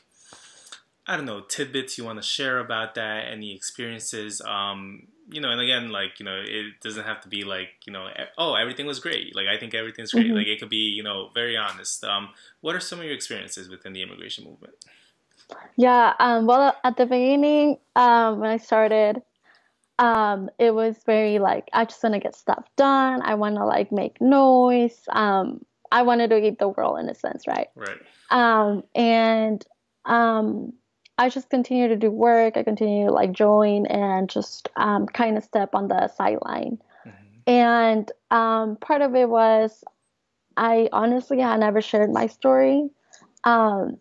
I 1.07 1.15
don't 1.15 1.25
know 1.25 1.41
tidbits 1.41 1.97
you 1.97 2.05
want 2.05 2.21
to 2.21 2.27
share 2.27 2.59
about 2.59 2.95
that, 2.95 3.27
any 3.31 3.55
experiences, 3.55 4.41
um, 4.41 5.07
you 5.31 5.41
know, 5.41 5.49
and 5.49 5.61
again, 5.61 5.89
like 5.89 6.19
you 6.19 6.25
know, 6.25 6.41
it 6.43 6.79
doesn't 6.81 7.05
have 7.05 7.21
to 7.21 7.27
be 7.27 7.43
like 7.43 7.69
you 7.85 7.93
know, 7.93 8.07
oh, 8.37 8.55
everything 8.55 8.85
was 8.85 8.99
great. 8.99 9.35
Like 9.35 9.47
I 9.47 9.57
think 9.57 9.73
everything's 9.73 10.11
great. 10.11 10.27
Mm-hmm. 10.27 10.35
Like 10.35 10.47
it 10.47 10.59
could 10.59 10.69
be 10.69 10.91
you 10.95 11.03
know, 11.03 11.29
very 11.33 11.57
honest. 11.57 12.03
Um, 12.03 12.29
what 12.61 12.75
are 12.75 12.79
some 12.79 12.99
of 12.99 13.05
your 13.05 13.13
experiences 13.13 13.69
within 13.69 13.93
the 13.93 14.01
immigration 14.01 14.45
movement? 14.45 14.73
Yeah. 15.75 16.13
Um, 16.19 16.45
well, 16.45 16.75
at 16.83 16.97
the 16.97 17.05
beginning, 17.05 17.77
um, 17.95 18.39
when 18.39 18.49
I 18.49 18.57
started, 18.57 19.21
um, 19.99 20.49
it 20.57 20.73
was 20.73 20.97
very 21.05 21.39
like 21.39 21.69
I 21.73 21.85
just 21.85 22.01
want 22.03 22.15
to 22.15 22.19
get 22.19 22.35
stuff 22.35 22.67
done. 22.75 23.21
I 23.21 23.35
want 23.35 23.55
to 23.55 23.65
like 23.65 23.91
make 23.91 24.19
noise. 24.21 24.99
Um, 25.09 25.65
I 25.91 26.03
wanted 26.03 26.29
to 26.29 26.37
eat 26.37 26.59
the 26.59 26.69
world 26.69 26.99
in 26.99 27.09
a 27.09 27.15
sense, 27.15 27.47
right? 27.47 27.67
Right. 27.75 27.99
Um, 28.29 28.83
and 28.95 29.65
um, 30.05 30.73
I 31.21 31.29
just 31.29 31.51
continue 31.51 31.87
to 31.87 31.95
do 31.95 32.09
work. 32.09 32.57
I 32.57 32.63
continue 32.63 33.05
to 33.05 33.13
like 33.13 33.31
join 33.31 33.85
and 33.85 34.27
just 34.27 34.69
um, 34.75 35.05
kind 35.05 35.37
of 35.37 35.43
step 35.43 35.75
on 35.75 35.87
the 35.87 36.07
sideline. 36.07 36.81
Mm-hmm. 37.05 37.51
And 37.51 38.11
um, 38.31 38.75
part 38.77 39.03
of 39.03 39.13
it 39.13 39.29
was 39.29 39.83
I 40.57 40.89
honestly 40.91 41.39
had 41.39 41.59
never 41.59 41.79
shared 41.79 42.11
my 42.11 42.25
story. 42.25 42.89
Um, 43.43 43.97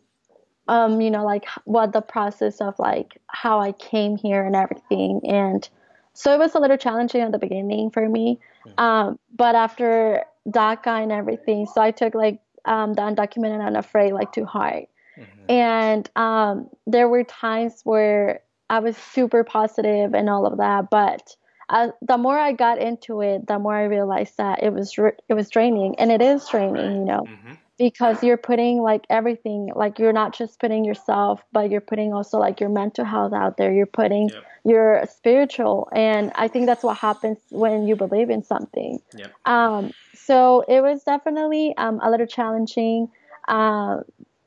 um, 0.67 1.03
you 1.03 1.11
know, 1.11 1.23
like 1.23 1.45
what 1.65 1.93
the 1.93 2.01
process 2.01 2.63
of 2.63 2.79
like 2.79 3.21
how 3.27 3.61
I 3.61 3.73
came 3.73 4.17
here 4.17 4.43
and 4.43 4.57
everything. 4.57 5.21
And 5.29 5.69
so 6.15 6.33
it 6.33 6.39
was 6.39 6.55
a 6.55 6.59
little 6.59 6.79
challenging 6.79 7.21
at 7.21 7.33
the 7.33 7.39
beginning 7.39 7.91
for 7.91 8.09
me. 8.09 8.41
Mm-hmm. 8.67 8.81
Um, 8.83 9.19
but 9.37 9.55
after 9.55 10.25
DACA 10.49 11.03
and 11.03 11.13
everything, 11.13 11.67
so 11.67 11.83
I 11.83 11.91
took 11.91 12.15
like 12.15 12.41
um, 12.65 12.95
the 12.95 13.03
undocumented 13.03 13.67
and 13.67 13.77
afraid 13.77 14.15
like 14.15 14.33
to 14.33 14.47
hard. 14.47 14.87
Mm-hmm. 15.21 15.51
And 15.51 16.11
um, 16.17 16.69
there 16.87 17.09
were 17.09 17.25
times 17.25 17.81
where 17.85 18.41
I 18.69 18.79
was 18.79 18.97
super 18.97 19.45
positive 19.45 20.15
and 20.15 20.29
all 20.29 20.47
of 20.47 20.59
that, 20.59 20.91
but 20.91 21.37
uh, 21.71 21.89
the 22.03 22.19
more 22.19 22.37
I 22.37 22.53
got 22.53 22.79
into 22.79 23.21
it, 23.21 23.47
the 23.47 23.59
more 23.59 23.75
I 23.75 23.85
realized 23.85 24.37
that 24.39 24.63
it 24.63 24.73
was 24.73 24.97
it 25.29 25.35
was 25.35 25.49
draining, 25.51 25.95
and 25.99 26.11
it 26.11 26.21
is 26.21 26.47
draining, 26.49 26.99
you 26.99 27.05
know. 27.05 27.27
Mm-hmm. 27.29 27.53
because 27.79 28.23
you're 28.23 28.37
putting 28.37 28.83
like 28.83 29.07
everything 29.09 29.71
like 29.75 29.99
you're 29.99 30.13
not 30.13 30.35
just 30.35 30.61
putting 30.61 30.85
yourself 30.85 31.41
but 31.51 31.71
you're 31.71 31.81
putting 31.81 32.13
also 32.13 32.37
like 32.39 32.61
your 32.61 32.69
mental 32.69 33.07
health 33.07 33.33
out 33.33 33.57
there 33.57 33.73
you're 33.73 33.87
putting 33.87 34.29
yep. 34.29 34.45
your 34.65 35.07
spiritual 35.07 35.89
and 35.93 36.31
i 36.35 36.47
think 36.47 36.67
that's 36.67 36.85
what 36.85 36.99
happens 36.99 37.39
when 37.49 37.89
you 37.89 37.97
believe 37.97 38.29
in 38.29 38.43
something 38.43 39.01
yep. 39.17 39.33
um, 39.47 39.93
so 40.15 40.63
it 40.69 40.83
was 40.83 41.03
definitely 41.05 41.75
um, 41.79 41.99
a 42.03 42.11
little 42.11 42.27
challenging 42.27 43.09
uh, 43.49 44.01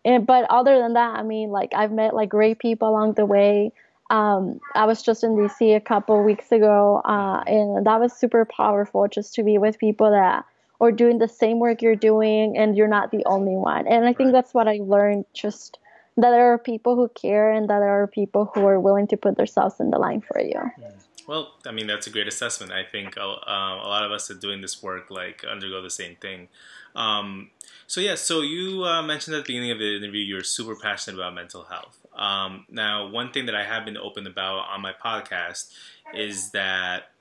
and, 0.05 0.25
but 0.25 0.45
other 0.49 0.77
than 0.79 0.93
that 0.93 1.15
i 1.15 1.23
mean 1.23 1.49
like 1.49 1.73
i've 1.75 1.91
met 1.91 2.13
like 2.13 2.29
great 2.29 2.59
people 2.59 2.89
along 2.89 3.13
the 3.13 3.25
way 3.25 3.71
um, 4.09 4.59
I 4.75 4.85
was 4.85 5.01
just 5.01 5.23
in 5.23 5.31
DC 5.31 5.75
a 5.75 5.79
couple 5.79 6.21
weeks 6.23 6.51
ago, 6.51 7.01
uh, 7.03 7.43
and 7.47 7.85
that 7.85 7.99
was 7.99 8.13
super 8.13 8.45
powerful 8.45 9.07
just 9.07 9.33
to 9.35 9.43
be 9.43 9.57
with 9.57 9.79
people 9.79 10.11
that 10.11 10.45
are 10.79 10.91
doing 10.91 11.17
the 11.17 11.27
same 11.27 11.59
work 11.59 11.81
you're 11.81 11.95
doing 11.95 12.57
and 12.57 12.75
you're 12.77 12.87
not 12.87 13.11
the 13.11 13.23
only 13.25 13.55
one. 13.55 13.87
And 13.87 14.05
I 14.05 14.13
think 14.13 14.31
that's 14.31 14.53
what 14.53 14.67
I 14.67 14.79
learned 14.81 15.25
just 15.33 15.79
that 16.17 16.29
there 16.29 16.53
are 16.53 16.59
people 16.59 16.95
who 16.95 17.07
care 17.09 17.51
and 17.51 17.67
that 17.69 17.79
there 17.79 18.03
are 18.03 18.05
people 18.05 18.51
who 18.53 18.65
are 18.67 18.79
willing 18.79 19.07
to 19.07 19.17
put 19.17 19.35
themselves 19.37 19.79
in 19.79 19.89
the 19.89 19.97
line 19.97 20.21
for 20.21 20.39
you. 20.39 20.59
Hmm. 20.59 20.83
Well, 21.27 21.53
I 21.65 21.71
mean, 21.71 21.87
that's 21.87 22.07
a 22.07 22.09
great 22.09 22.27
assessment. 22.27 22.71
I 22.71 22.83
think 22.83 23.17
uh, 23.17 23.21
a 23.21 23.87
lot 23.87 24.03
of 24.03 24.11
us 24.11 24.27
that 24.27 24.41
doing 24.41 24.61
this 24.61 24.83
work 24.83 25.09
like 25.09 25.43
undergo 25.49 25.81
the 25.81 25.89
same 25.89 26.15
thing. 26.15 26.49
Um, 26.95 27.49
so 27.87 28.01
yeah, 28.01 28.15
so 28.15 28.41
you 28.41 28.83
uh, 28.83 29.01
mentioned 29.01 29.35
at 29.35 29.45
the 29.45 29.47
beginning 29.47 29.71
of 29.71 29.79
the 29.79 29.97
interview 29.97 30.21
you're 30.21 30.43
super 30.43 30.75
passionate 30.75 31.17
about 31.17 31.33
mental 31.33 31.63
health. 31.63 31.97
Um, 32.15 32.65
now, 32.69 33.07
one 33.07 33.31
thing 33.31 33.45
that 33.47 33.55
I 33.55 33.63
have 33.63 33.85
been 33.85 33.97
open 33.97 34.27
about 34.27 34.67
on 34.69 34.81
my 34.81 34.93
podcast 34.93 35.73
is 36.13 36.51
that 36.51 37.11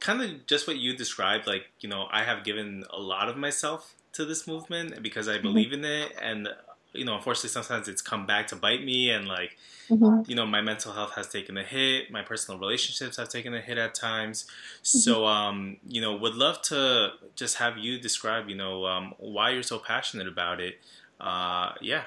kind 0.00 0.22
of 0.22 0.46
just 0.46 0.66
what 0.66 0.76
you 0.76 0.96
described. 0.96 1.46
Like, 1.46 1.66
you 1.80 1.88
know, 1.88 2.08
I 2.10 2.24
have 2.24 2.44
given 2.44 2.84
a 2.90 3.00
lot 3.00 3.28
of 3.28 3.36
myself 3.36 3.94
to 4.12 4.24
this 4.24 4.46
movement 4.46 5.02
because 5.02 5.28
I 5.28 5.34
mm-hmm. 5.34 5.42
believe 5.42 5.72
in 5.72 5.84
it, 5.84 6.12
and 6.20 6.48
you 6.94 7.04
know, 7.04 7.16
unfortunately, 7.16 7.50
sometimes 7.50 7.88
it's 7.88 8.02
come 8.02 8.26
back 8.26 8.46
to 8.48 8.56
bite 8.56 8.84
me, 8.84 9.10
and 9.10 9.26
like, 9.26 9.56
mm-hmm. 9.88 10.28
you 10.30 10.36
know, 10.36 10.46
my 10.46 10.60
mental 10.60 10.92
health 10.92 11.12
has 11.16 11.28
taken 11.28 11.56
a 11.58 11.62
hit. 11.62 12.10
My 12.10 12.22
personal 12.22 12.58
relationships 12.58 13.16
have 13.16 13.28
taken 13.28 13.54
a 13.54 13.60
hit 13.60 13.78
at 13.78 13.94
times. 13.94 14.44
Mm-hmm. 14.44 14.98
So, 14.98 15.26
um, 15.26 15.76
you 15.86 16.00
know, 16.00 16.16
would 16.16 16.34
love 16.34 16.62
to 16.62 17.10
just 17.34 17.56
have 17.56 17.78
you 17.78 17.98
describe, 17.98 18.48
you 18.48 18.56
know, 18.56 18.86
um, 18.86 19.14
why 19.18 19.50
you're 19.50 19.62
so 19.62 19.78
passionate 19.78 20.28
about 20.28 20.60
it. 20.60 20.78
Uh, 21.20 21.72
yeah. 21.80 22.04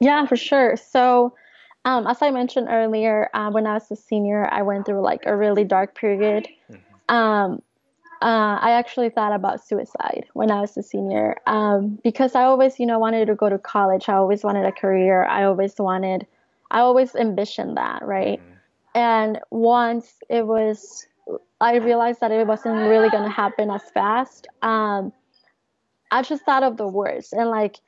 Yeah, 0.00 0.26
for 0.26 0.36
sure. 0.36 0.76
So, 0.76 1.34
um, 1.84 2.06
as 2.06 2.22
I 2.22 2.30
mentioned 2.30 2.68
earlier, 2.70 3.30
uh, 3.34 3.50
when 3.50 3.66
I 3.66 3.74
was 3.74 3.90
a 3.90 3.96
senior, 3.96 4.48
I 4.52 4.62
went 4.62 4.86
through 4.86 5.00
like 5.00 5.22
a 5.26 5.36
really 5.36 5.64
dark 5.64 5.94
period. 5.94 6.48
Mm-hmm. 6.70 7.14
Um, 7.14 7.62
uh, 8.24 8.58
I 8.58 8.70
actually 8.70 9.10
thought 9.10 9.34
about 9.34 9.62
suicide 9.62 10.24
when 10.32 10.50
I 10.50 10.62
was 10.62 10.74
a 10.78 10.82
senior 10.82 11.36
um, 11.46 11.98
because 12.02 12.34
I 12.34 12.44
always, 12.44 12.80
you 12.80 12.86
know, 12.86 12.98
wanted 12.98 13.26
to 13.26 13.34
go 13.34 13.50
to 13.50 13.58
college. 13.58 14.08
I 14.08 14.14
always 14.14 14.42
wanted 14.42 14.64
a 14.64 14.72
career. 14.72 15.24
I 15.24 15.44
always 15.44 15.74
wanted, 15.78 16.26
I 16.70 16.80
always 16.80 17.14
envisioned 17.14 17.76
that, 17.76 18.02
right? 18.02 18.40
Mm-hmm. 18.40 18.98
And 18.98 19.40
once 19.50 20.14
it 20.30 20.46
was, 20.46 21.06
I 21.60 21.76
realized 21.76 22.20
that 22.20 22.30
it 22.30 22.46
wasn't 22.46 22.88
really 22.88 23.10
going 23.10 23.24
to 23.24 23.28
happen 23.28 23.70
as 23.70 23.82
fast. 23.92 24.46
Um, 24.62 25.12
I 26.10 26.22
just 26.22 26.44
thought 26.44 26.62
of 26.62 26.78
the 26.78 26.88
worst 26.88 27.34
and 27.34 27.50
like 27.50 27.80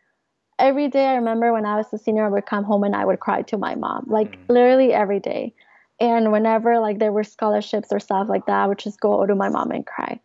every 0.59 0.89
day 0.89 1.07
I 1.07 1.15
remember 1.15 1.51
when 1.55 1.65
I 1.65 1.77
was 1.77 1.87
a 1.95 1.99
senior, 1.99 2.27
I 2.27 2.29
would 2.29 2.45
come 2.45 2.65
home 2.65 2.85
and 2.85 2.95
I 2.95 3.07
would 3.07 3.21
cry 3.21 3.41
to 3.41 3.57
my 3.57 3.75
mom, 3.75 4.05
like 4.09 4.33
mm 4.33 4.39
literally 4.49 4.93
every 4.93 5.19
day. 5.19 5.55
And 5.99 6.31
whenever 6.31 6.79
like 6.79 6.99
there 6.99 7.11
were 7.11 7.25
scholarships 7.25 7.89
or 7.91 8.01
stuff 8.01 8.29
like 8.29 8.45
that, 8.47 8.65
I 8.65 8.67
would 8.67 8.79
just 8.79 9.01
go 9.01 9.25
to 9.25 9.35
my 9.35 9.49
mom 9.49 9.71
and 9.71 9.87
cry. 9.87 10.21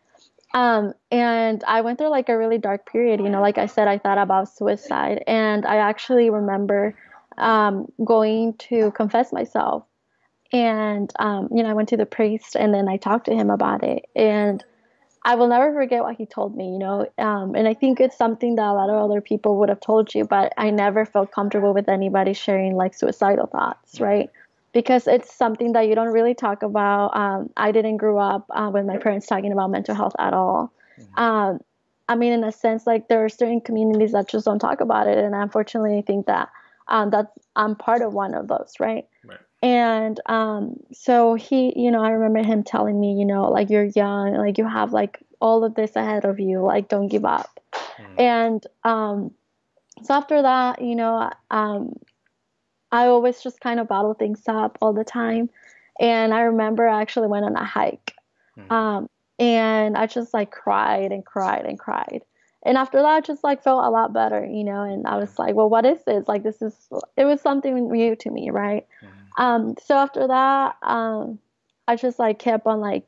Um, 0.54 0.94
and 1.12 1.64
I 1.66 1.82
went 1.82 1.98
through 1.98 2.10
like 2.10 2.30
a 2.30 2.38
really 2.38 2.58
dark 2.58 2.92
period. 2.92 3.20
You 3.22 3.30
know, 3.30 3.42
like 3.42 3.58
I 3.58 3.68
said, 3.68 3.88
I 3.88 3.98
thought 3.98 4.18
about 4.18 4.50
suicide, 4.50 5.24
and 5.28 5.66
I 5.66 5.78
actually 5.78 6.30
remember 6.30 6.96
um, 7.38 7.92
going 8.04 8.56
to 8.70 8.92
confess 8.92 9.32
myself. 9.32 9.84
And 10.54 11.12
um, 11.20 11.48
you 11.52 11.64
know, 11.64 11.70
I 11.70 11.74
went 11.74 11.90
to 11.90 11.98
the 11.98 12.06
priest, 12.06 12.56
and 12.56 12.74
then 12.74 12.90
I 12.90 12.98
talked 12.98 13.26
to 13.26 13.36
him 13.36 13.50
about 13.50 13.84
it, 13.84 14.06
and 14.16 14.64
I 15.24 15.36
will 15.36 15.48
never 15.48 15.72
forget 15.74 16.02
what 16.02 16.16
he 16.18 16.26
told 16.26 16.56
me, 16.56 16.66
you 16.66 16.80
know. 16.80 17.08
Um, 17.18 17.56
and 17.56 17.68
I 17.68 17.74
think 17.74 18.00
it's 18.00 18.18
something 18.18 18.56
that 18.56 18.66
a 18.66 18.74
lot 18.74 18.90
of 18.90 18.96
other 18.96 19.22
people 19.22 19.58
would 19.60 19.70
have 19.70 19.80
told 19.80 20.14
you, 20.14 20.26
but 20.26 20.52
I 20.58 20.72
never 20.72 21.06
felt 21.06 21.32
comfortable 21.32 21.74
with 21.74 21.88
anybody 21.88 22.34
sharing 22.34 22.76
like 22.76 22.94
suicidal 22.96 23.46
thoughts, 23.46 24.02
right? 24.02 24.30
Because 24.74 25.08
it's 25.08 25.34
something 25.34 25.74
that 25.74 25.88
you 25.88 25.96
don't 25.96 26.14
really 26.14 26.34
talk 26.34 26.64
about. 26.64 27.16
Um, 27.16 27.50
I 27.58 27.72
didn't 27.72 27.98
grow 27.98 28.18
up 28.18 28.46
uh, 28.50 28.72
with 28.74 28.86
my 28.86 28.98
parents 28.98 29.28
talking 29.28 29.52
about 29.52 29.70
mental 29.70 29.96
health 29.96 30.14
at 30.18 30.34
all. 30.34 30.72
Mm-hmm. 31.00 31.22
Um, 31.22 31.60
I 32.08 32.16
mean, 32.16 32.34
in 32.34 32.44
a 32.44 32.52
sense, 32.52 32.88
like 32.88 33.08
there 33.08 33.24
are 33.24 33.30
certain 33.30 33.62
communities 33.62 34.14
that 34.14 34.30
just 34.30 34.46
don't 34.46 34.60
talk 34.60 34.82
about 34.82 35.08
it, 35.08 35.18
and 35.18 35.36
unfortunately, 35.36 35.98
I 35.98 36.02
think 36.02 36.26
that 36.28 36.50
um, 36.88 37.10
that's 37.10 37.32
I'm 37.56 37.76
part 37.76 38.02
of 38.02 38.14
one 38.14 38.34
of 38.34 38.48
those, 38.48 38.74
right? 38.80 39.06
Right. 39.26 39.40
And 39.64 40.20
um, 40.26 40.78
so 40.92 41.36
he, 41.36 41.74
you 41.76 41.92
know, 41.92 42.04
I 42.04 42.10
remember 42.10 42.44
him 42.44 42.64
telling 42.64 43.00
me, 43.00 43.14
you 43.14 43.26
know, 43.26 43.50
like 43.50 43.70
you're 43.70 43.86
young, 43.96 44.34
like 44.34 44.58
you 44.58 44.68
have 44.68 44.92
like 44.92 45.20
all 45.40 45.64
of 45.64 45.76
this 45.76 45.96
ahead 45.96 46.26
of 46.26 46.40
you, 46.40 46.62
like 46.62 46.90
don't 46.90 47.08
give 47.08 47.26
up. 47.26 47.60
Mm. 48.00 48.20
And 48.20 48.68
um, 48.84 49.32
so 50.04 50.14
after 50.16 50.42
that, 50.42 50.82
you 50.82 50.96
know, 50.96 51.30
um, 51.52 51.94
I 52.92 53.08
always 53.08 53.42
just 53.42 53.62
kind 53.62 53.80
of 53.80 53.88
bottle 53.88 54.14
things 54.14 54.44
up 54.48 54.78
all 54.82 54.94
the 54.94 55.04
time. 55.04 55.50
And 56.00 56.34
I 56.34 56.42
remember 56.42 56.88
I 56.88 57.02
actually 57.02 57.28
went 57.28 57.46
on 57.46 57.56
a 57.56 57.64
hike. 57.64 58.14
Mm. 58.58 58.72
Um, 58.72 59.10
and 59.40 59.98
I 59.98 60.08
just 60.08 60.34
like 60.34 60.52
cried 60.52 61.12
and 61.12 61.26
cried 61.26 61.66
and 61.66 61.80
cried. 61.80 62.22
And 62.64 62.78
after 62.78 63.02
that, 63.02 63.08
I 63.08 63.22
just 63.22 63.44
like 63.44 63.64
felt 63.64 63.84
a 63.84 63.90
lot 63.90 64.14
better, 64.14 64.46
you 64.46 64.64
know. 64.64 64.84
And 64.84 65.08
I 65.08 65.18
was 65.18 65.40
like, 65.40 65.56
well, 65.56 65.70
what 65.70 65.86
is 65.86 66.04
this? 66.06 66.28
Like, 66.28 66.44
this 66.44 66.62
is, 66.62 66.76
it 67.18 67.26
was 67.26 67.42
something 67.42 67.92
new 67.92 68.16
to 68.16 68.30
me, 68.30 68.52
right? 68.52 68.86
Mm. 69.04 69.44
Um, 69.44 69.76
so 69.84 69.96
after 69.96 70.28
that, 70.28 70.76
um, 70.84 71.40
I 71.88 71.96
just 71.96 72.20
like 72.20 72.40
kept 72.40 72.68
on 72.68 72.80
like, 72.80 73.04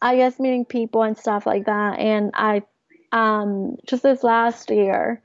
I 0.00 0.16
guess 0.16 0.38
meeting 0.38 0.64
people 0.64 1.02
and 1.02 1.16
stuff 1.16 1.46
like 1.46 1.66
that. 1.66 1.98
And 1.98 2.30
I, 2.34 2.62
um, 3.10 3.76
just 3.86 4.02
this 4.02 4.22
last 4.22 4.70
year, 4.70 5.20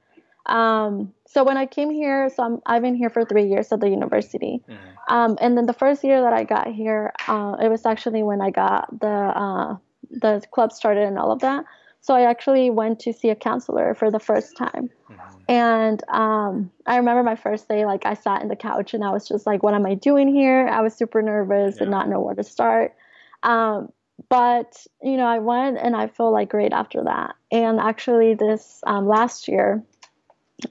um, 0.50 1.14
so 1.28 1.44
when 1.44 1.58
I 1.58 1.66
came 1.66 1.92
here, 1.92 2.30
so 2.30 2.44
I'm, 2.44 2.62
I've 2.66 2.82
been 2.82 2.96
here 2.96 3.10
for 3.10 3.24
three 3.24 3.46
years 3.46 3.72
at 3.72 3.80
the 3.80 3.90
university. 3.90 4.62
Mm-hmm. 4.68 5.14
Um, 5.14 5.38
and 5.40 5.56
then 5.56 5.66
the 5.68 5.74
first 5.74 6.04
year 6.04 6.22
that 6.22 6.34
I 6.34 6.44
got 6.44 6.68
here, 6.68 7.14
uh, 7.28 7.56
it 7.62 7.70
was 7.70 7.86
actually 7.86 8.24
when 8.24 8.42
I 8.42 8.50
got 8.50 9.00
the, 9.00 9.08
uh, 9.08 9.78
the 10.10 10.42
club 10.52 10.72
started 10.72 11.04
and 11.04 11.18
all 11.20 11.32
of 11.32 11.40
that. 11.40 11.66
So 12.02 12.16
I 12.16 12.24
actually 12.24 12.70
went 12.70 13.00
to 13.02 13.14
see 13.14 13.30
a 13.30 13.36
counselor 13.36 13.94
for 13.94 14.10
the 14.10 14.20
first 14.20 14.58
time. 14.58 14.90
Mm-hmm. 15.12 15.40
And 15.50 16.04
um, 16.10 16.72
I 16.86 16.98
remember 16.98 17.24
my 17.24 17.36
first 17.36 17.68
day, 17.68 17.86
like 17.86 18.06
I 18.06 18.14
sat 18.14 18.42
in 18.42 18.48
the 18.48 18.56
couch 18.56 18.94
and 18.94 19.04
I 19.04 19.12
was 19.12 19.28
just 19.28 19.46
like, 19.46 19.62
what 19.64 19.74
am 19.74 19.86
I 19.86 19.96
doing 19.96 20.34
here? 20.34 20.68
I 20.68 20.82
was 20.82 20.94
super 20.96 21.22
nervous 21.22 21.76
yeah. 21.76 21.84
and 21.84 21.92
not 21.92 22.10
know 22.10 22.20
where 22.22 22.36
to 22.36 22.44
start. 22.44 22.96
Um, 23.44 23.92
but, 24.30 24.86
you 25.02 25.18
know, 25.18 25.26
I 25.26 25.40
went 25.40 25.78
and 25.78 25.96
I 25.96 26.08
feel 26.08 26.32
like 26.32 26.50
great 26.50 26.74
after 26.74 27.04
that. 27.04 27.36
And 27.52 27.80
actually, 27.80 28.34
this 28.34 28.82
um, 28.86 29.08
last 29.08 29.48
year, 29.48 29.84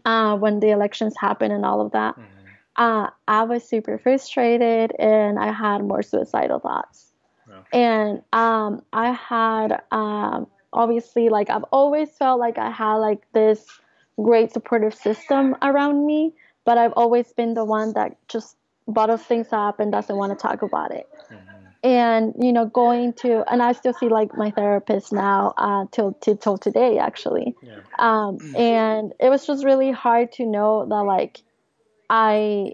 uh, 0.04 0.36
when 0.36 0.60
the 0.60 0.70
elections 0.70 1.14
happened 1.18 1.52
and 1.52 1.64
all 1.64 1.80
of 1.80 1.92
that, 1.92 2.14
mm-hmm. 2.14 2.24
uh, 2.76 3.10
I 3.26 3.42
was 3.44 3.68
super 3.68 3.98
frustrated 3.98 4.92
and 4.98 5.38
I 5.38 5.52
had 5.52 5.84
more 5.84 6.02
suicidal 6.02 6.60
thoughts. 6.60 7.12
And 7.72 8.22
um, 8.32 8.82
I 8.92 9.12
had 9.12 9.82
um, 9.90 10.46
obviously 10.72 11.28
like 11.28 11.50
I've 11.50 11.64
always 11.72 12.10
felt 12.10 12.40
like 12.40 12.58
I 12.58 12.70
had 12.70 12.96
like 12.96 13.22
this 13.32 13.66
great 14.20 14.52
supportive 14.52 14.94
system 14.94 15.56
around 15.62 16.06
me, 16.06 16.34
but 16.64 16.78
I've 16.78 16.92
always 16.96 17.32
been 17.32 17.54
the 17.54 17.64
one 17.64 17.92
that 17.94 18.16
just 18.28 18.56
bottles 18.86 19.22
things 19.22 19.48
up 19.52 19.80
and 19.80 19.92
doesn't 19.92 20.16
want 20.16 20.32
to 20.32 20.36
talk 20.36 20.62
about 20.62 20.92
it. 20.92 21.08
Mm-hmm. 21.30 21.57
And 21.88 22.34
you 22.38 22.52
know, 22.52 22.66
going 22.66 23.14
to 23.14 23.50
and 23.50 23.62
I 23.62 23.72
still 23.72 23.94
see 23.94 24.08
like 24.08 24.36
my 24.36 24.50
therapist 24.50 25.10
now 25.10 25.54
uh, 25.56 25.86
till 25.90 26.12
till, 26.20 26.36
till 26.36 26.58
today 26.58 26.98
actually. 26.98 27.54
Yeah. 27.62 27.80
Um, 27.98 28.36
and 28.54 29.14
it 29.18 29.30
was 29.30 29.46
just 29.46 29.64
really 29.64 29.90
hard 29.90 30.32
to 30.32 30.44
know 30.44 30.84
that 30.86 31.02
like 31.04 31.40
I 32.10 32.72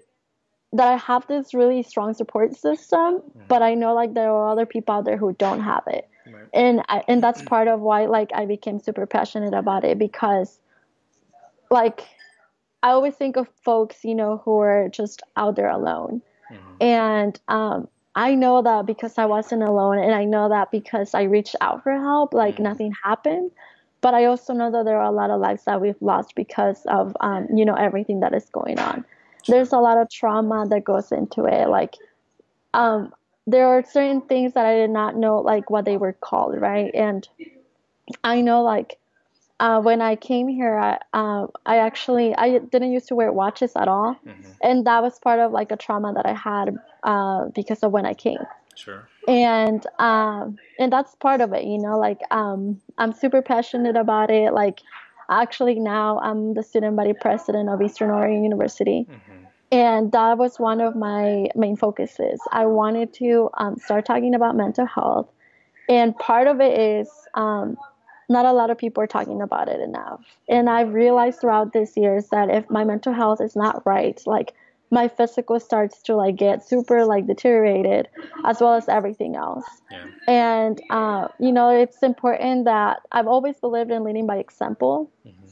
that 0.72 0.88
I 0.88 0.96
have 0.96 1.24
this 1.28 1.54
really 1.54 1.84
strong 1.84 2.14
support 2.14 2.56
system, 2.56 3.20
mm-hmm. 3.20 3.42
but 3.46 3.62
I 3.62 3.74
know 3.74 3.94
like 3.94 4.14
there 4.14 4.30
are 4.30 4.48
other 4.50 4.66
people 4.66 4.96
out 4.96 5.04
there 5.04 5.16
who 5.16 5.32
don't 5.32 5.60
have 5.60 5.84
it. 5.86 6.08
Right. 6.26 6.48
And 6.52 6.82
I, 6.88 7.04
and 7.06 7.22
that's 7.22 7.42
part 7.42 7.68
of 7.68 7.80
why 7.80 8.06
like 8.06 8.30
I 8.34 8.46
became 8.46 8.80
super 8.80 9.06
passionate 9.06 9.54
about 9.54 9.84
it 9.84 9.96
because 9.98 10.58
like 11.70 12.02
I 12.82 12.90
always 12.90 13.14
think 13.14 13.36
of 13.36 13.48
folks, 13.62 14.04
you 14.04 14.16
know, 14.16 14.42
who 14.44 14.58
are 14.58 14.88
just 14.88 15.22
out 15.36 15.54
there 15.54 15.70
alone. 15.70 16.20
Mm-hmm. 16.50 16.82
And 16.82 17.40
um, 17.46 17.88
I 18.16 18.34
know 18.34 18.62
that 18.62 18.86
because 18.86 19.18
I 19.18 19.26
wasn't 19.26 19.62
alone 19.62 19.98
and 19.98 20.14
I 20.14 20.24
know 20.24 20.48
that 20.48 20.70
because 20.70 21.14
I 21.14 21.22
reached 21.22 21.56
out 21.60 21.82
for 21.82 21.92
help, 21.92 22.32
like 22.32 22.54
mm-hmm. 22.54 22.64
nothing 22.64 22.94
happened. 23.02 23.50
But 24.00 24.14
I 24.14 24.26
also 24.26 24.52
know 24.52 24.70
that 24.70 24.84
there 24.84 24.98
are 24.98 25.06
a 25.06 25.10
lot 25.10 25.30
of 25.30 25.40
lives 25.40 25.64
that 25.64 25.80
we've 25.80 26.00
lost 26.00 26.34
because 26.34 26.84
of 26.86 27.16
um, 27.20 27.48
you 27.54 27.64
know 27.64 27.74
everything 27.74 28.20
that 28.20 28.34
is 28.34 28.48
going 28.50 28.78
on. 28.78 29.04
There's 29.48 29.72
a 29.72 29.78
lot 29.78 29.98
of 29.98 30.10
trauma 30.10 30.66
that 30.68 30.84
goes 30.84 31.10
into 31.10 31.46
it. 31.46 31.68
Like 31.68 31.94
um, 32.74 33.14
there 33.46 33.66
are 33.66 33.82
certain 33.82 34.20
things 34.22 34.52
that 34.54 34.66
I 34.66 34.74
did 34.74 34.90
not 34.90 35.16
know 35.16 35.38
like 35.38 35.70
what 35.70 35.86
they 35.86 35.96
were 35.96 36.12
called, 36.12 36.60
right? 36.60 36.94
And 36.94 37.26
I 38.22 38.42
know 38.42 38.62
like 38.62 38.98
uh, 39.60 39.80
when 39.80 40.00
I 40.02 40.16
came 40.16 40.48
here, 40.48 40.76
I, 40.78 40.98
uh, 41.12 41.46
I 41.64 41.78
actually 41.78 42.34
I 42.36 42.58
didn't 42.58 42.92
used 42.92 43.08
to 43.08 43.14
wear 43.14 43.32
watches 43.32 43.72
at 43.76 43.88
all, 43.88 44.16
mm-hmm. 44.26 44.50
and 44.62 44.86
that 44.86 45.02
was 45.02 45.18
part 45.18 45.40
of 45.40 45.52
like 45.52 45.70
a 45.70 45.76
trauma 45.76 46.12
that 46.14 46.26
I 46.26 46.34
had 46.34 46.76
uh, 47.04 47.46
because 47.54 47.82
of 47.82 47.92
when 47.92 48.04
I 48.06 48.14
came. 48.14 48.44
Sure. 48.74 49.08
And 49.28 49.86
um, 49.98 50.58
and 50.78 50.92
that's 50.92 51.14
part 51.16 51.40
of 51.40 51.52
it, 51.52 51.64
you 51.64 51.78
know. 51.78 51.98
Like 51.98 52.20
um, 52.30 52.80
I'm 52.98 53.12
super 53.12 53.42
passionate 53.42 53.96
about 53.96 54.30
it. 54.30 54.52
Like 54.52 54.80
actually 55.30 55.78
now 55.78 56.18
I'm 56.18 56.54
the 56.54 56.62
student 56.62 56.96
body 56.96 57.12
president 57.12 57.68
of 57.68 57.80
Eastern 57.80 58.10
Oregon 58.10 58.42
University. 58.42 59.06
Mm-hmm. 59.08 59.44
And 59.72 60.12
that 60.12 60.38
was 60.38 60.60
one 60.60 60.80
of 60.80 60.94
my 60.94 61.48
main 61.56 61.76
focuses. 61.76 62.40
I 62.52 62.66
wanted 62.66 63.12
to 63.14 63.50
um, 63.54 63.76
start 63.76 64.04
talking 64.04 64.34
about 64.34 64.56
mental 64.56 64.86
health. 64.86 65.28
And 65.88 66.16
part 66.16 66.46
of 66.46 66.60
it 66.60 66.78
is 66.78 67.10
um, 67.34 67.76
not 68.28 68.46
a 68.46 68.52
lot 68.52 68.70
of 68.70 68.78
people 68.78 69.02
are 69.02 69.06
talking 69.06 69.40
about 69.42 69.68
it 69.68 69.80
enough. 69.80 70.20
And 70.48 70.70
I've 70.70 70.92
realized 70.92 71.40
throughout 71.40 71.72
these 71.72 71.96
years 71.96 72.28
that 72.28 72.50
if 72.50 72.68
my 72.70 72.84
mental 72.84 73.12
health 73.12 73.40
is 73.40 73.54
not 73.54 73.84
right, 73.86 74.20
like 74.26 74.54
my 74.90 75.08
physical 75.08 75.58
starts 75.58 76.00
to 76.02 76.14
like 76.14 76.36
get 76.36 76.66
super 76.66 77.04
like 77.04 77.26
deteriorated 77.26 78.08
as 78.44 78.60
well 78.60 78.74
as 78.74 78.88
everything 78.88 79.34
else 79.34 79.64
yeah. 79.90 80.06
and 80.28 80.80
uh, 80.90 81.28
you 81.40 81.52
know 81.52 81.68
it's 81.68 82.02
important 82.02 82.64
that 82.64 83.00
i've 83.12 83.26
always 83.26 83.58
believed 83.58 83.90
in 83.90 84.04
leading 84.04 84.26
by 84.26 84.36
example 84.36 85.10
mm-hmm. 85.26 85.46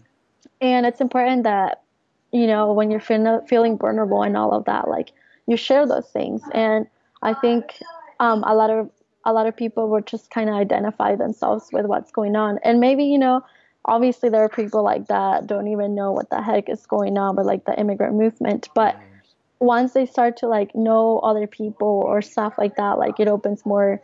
and 0.61 0.87
it's 0.87 1.01
important 1.01 1.43
that 1.43 1.83
you 2.31 2.47
know 2.47 2.73
when 2.73 2.91
you're 2.91 3.01
fe- 3.01 3.41
feeling 3.49 3.77
vulnerable 3.77 4.23
and 4.23 4.37
all 4.37 4.53
of 4.53 4.65
that 4.65 4.89
like 4.89 5.11
you 5.47 5.57
share 5.57 5.87
those 5.87 6.09
things 6.11 6.43
and 6.53 6.87
i 7.23 7.35
think 7.35 7.79
um, 8.21 8.45
a 8.47 8.55
lot 8.55 8.71
of 8.71 8.89
a 9.25 9.33
lot 9.33 9.47
of 9.47 9.57
people 9.57 9.89
would 9.91 10.07
just 10.07 10.31
kind 10.31 10.49
of 10.49 10.57
identify 10.57 11.15
themselves 11.15 11.69
with 11.73 11.87
what's 11.87 12.11
going 12.11 12.37
on. 12.37 12.59
And 12.65 12.81
maybe 12.81 13.05
you 13.05 13.19
know 13.19 13.43
obviously 13.85 14.29
there 14.29 14.43
are 14.45 14.49
people 14.49 14.83
like 14.83 15.09
that 15.09 15.47
don't 15.47 15.69
even 15.69 15.95
know 15.95 16.13
what 16.13 16.31
the 16.31 16.41
heck 16.41 16.69
is 16.69 16.87
going 16.87 17.19
on 17.19 17.37
with 17.37 17.47
like 17.47 17.65
the 17.65 17.79
immigrant 17.79 18.15
movement. 18.15 18.69
But 18.75 18.97
once 19.59 19.93
they 19.93 20.07
start 20.07 20.37
to 20.39 20.49
like 20.49 20.75
know 20.75 21.19
other 21.19 21.47
people 21.47 22.03
or 22.07 22.23
stuff 22.23 22.55
like 22.59 22.77
that, 22.77 22.99
like 22.99 23.19
it 23.21 23.29
opens 23.29 23.65
more 23.67 24.01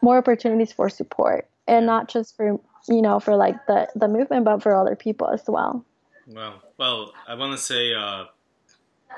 more 0.00 0.18
opportunities 0.18 0.72
for 0.72 0.88
support. 0.88 1.48
And 1.66 1.86
not 1.86 2.08
just 2.08 2.36
for 2.36 2.58
you 2.88 3.02
know 3.02 3.20
for 3.20 3.36
like 3.36 3.66
the 3.66 3.88
the 3.94 4.08
movement 4.08 4.44
but 4.44 4.62
for 4.62 4.74
other 4.74 4.96
people 4.96 5.28
as 5.28 5.42
well. 5.46 5.84
Well 6.26 6.62
well 6.78 7.12
i 7.26 7.34
want 7.34 7.52
to 7.52 7.58
say 7.58 7.92
uh, 7.92 8.24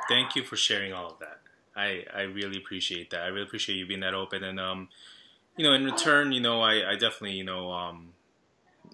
thank 0.09 0.35
you 0.35 0.43
for 0.43 0.57
sharing 0.57 0.93
all 0.93 1.13
of 1.13 1.19
that 1.21 1.39
i 1.77 2.05
i 2.15 2.23
really 2.23 2.57
appreciate 2.57 3.11
that 3.11 3.23
i 3.23 3.27
really 3.27 3.43
appreciate 3.43 3.77
you 3.77 3.87
being 3.87 4.01
that 4.01 4.15
open 4.15 4.45
and 4.45 4.59
um 4.61 4.89
you 5.57 5.65
know 5.65 5.73
in 5.73 5.85
return 5.85 6.33
you 6.33 6.41
know 6.41 6.61
i 6.61 6.91
i 6.91 6.93
definitely 6.93 7.33
you 7.33 7.45
know 7.45 7.71
um 7.71 8.13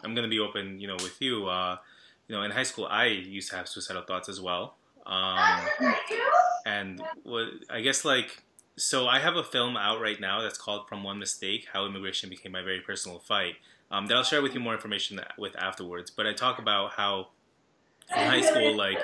i'm 0.05 0.14
gonna 0.14 0.29
be 0.29 0.39
open 0.39 0.81
you 0.81 0.87
know 0.89 0.97
with 0.97 1.20
you 1.20 1.47
uh 1.47 1.77
you 2.29 2.35
know 2.35 2.43
in 2.43 2.51
high 2.51 2.62
school 2.62 2.87
i 2.87 3.07
used 3.07 3.51
to 3.51 3.57
have 3.57 3.68
suicidal 3.68 4.03
thoughts 4.03 4.29
as 4.29 4.41
well 4.41 4.74
um 5.07 5.66
and 6.66 7.01
what 7.22 7.47
I 7.70 7.81
guess 7.81 8.05
like 8.05 8.43
so 8.77 9.07
I 9.07 9.20
have 9.20 9.37
a 9.37 9.45
film 9.45 9.77
out 9.77 10.01
right 10.01 10.20
now 10.20 10.43
that's 10.43 10.59
called 10.59 10.89
From 10.89 11.03
One 11.03 11.18
Mistake: 11.18 11.68
How 11.72 11.87
Immigration 11.87 12.29
Became 12.29 12.53
My 12.53 12.62
Very 12.62 12.81
Personal 12.81 13.18
Fight. 13.18 13.55
Um, 13.91 14.09
that 14.09 14.16
I'll 14.16 14.24
share 14.24 14.43
with 14.43 14.53
you 14.53 14.61
more 14.61 14.74
information 14.74 15.20
with 15.39 15.57
afterwards. 15.57 16.11
But 16.11 16.27
I 16.27 16.35
talk 16.35 16.59
about 16.59 16.93
how 16.93 17.29
in 18.14 18.27
high 18.27 18.41
school, 18.43 18.77
like 18.77 18.99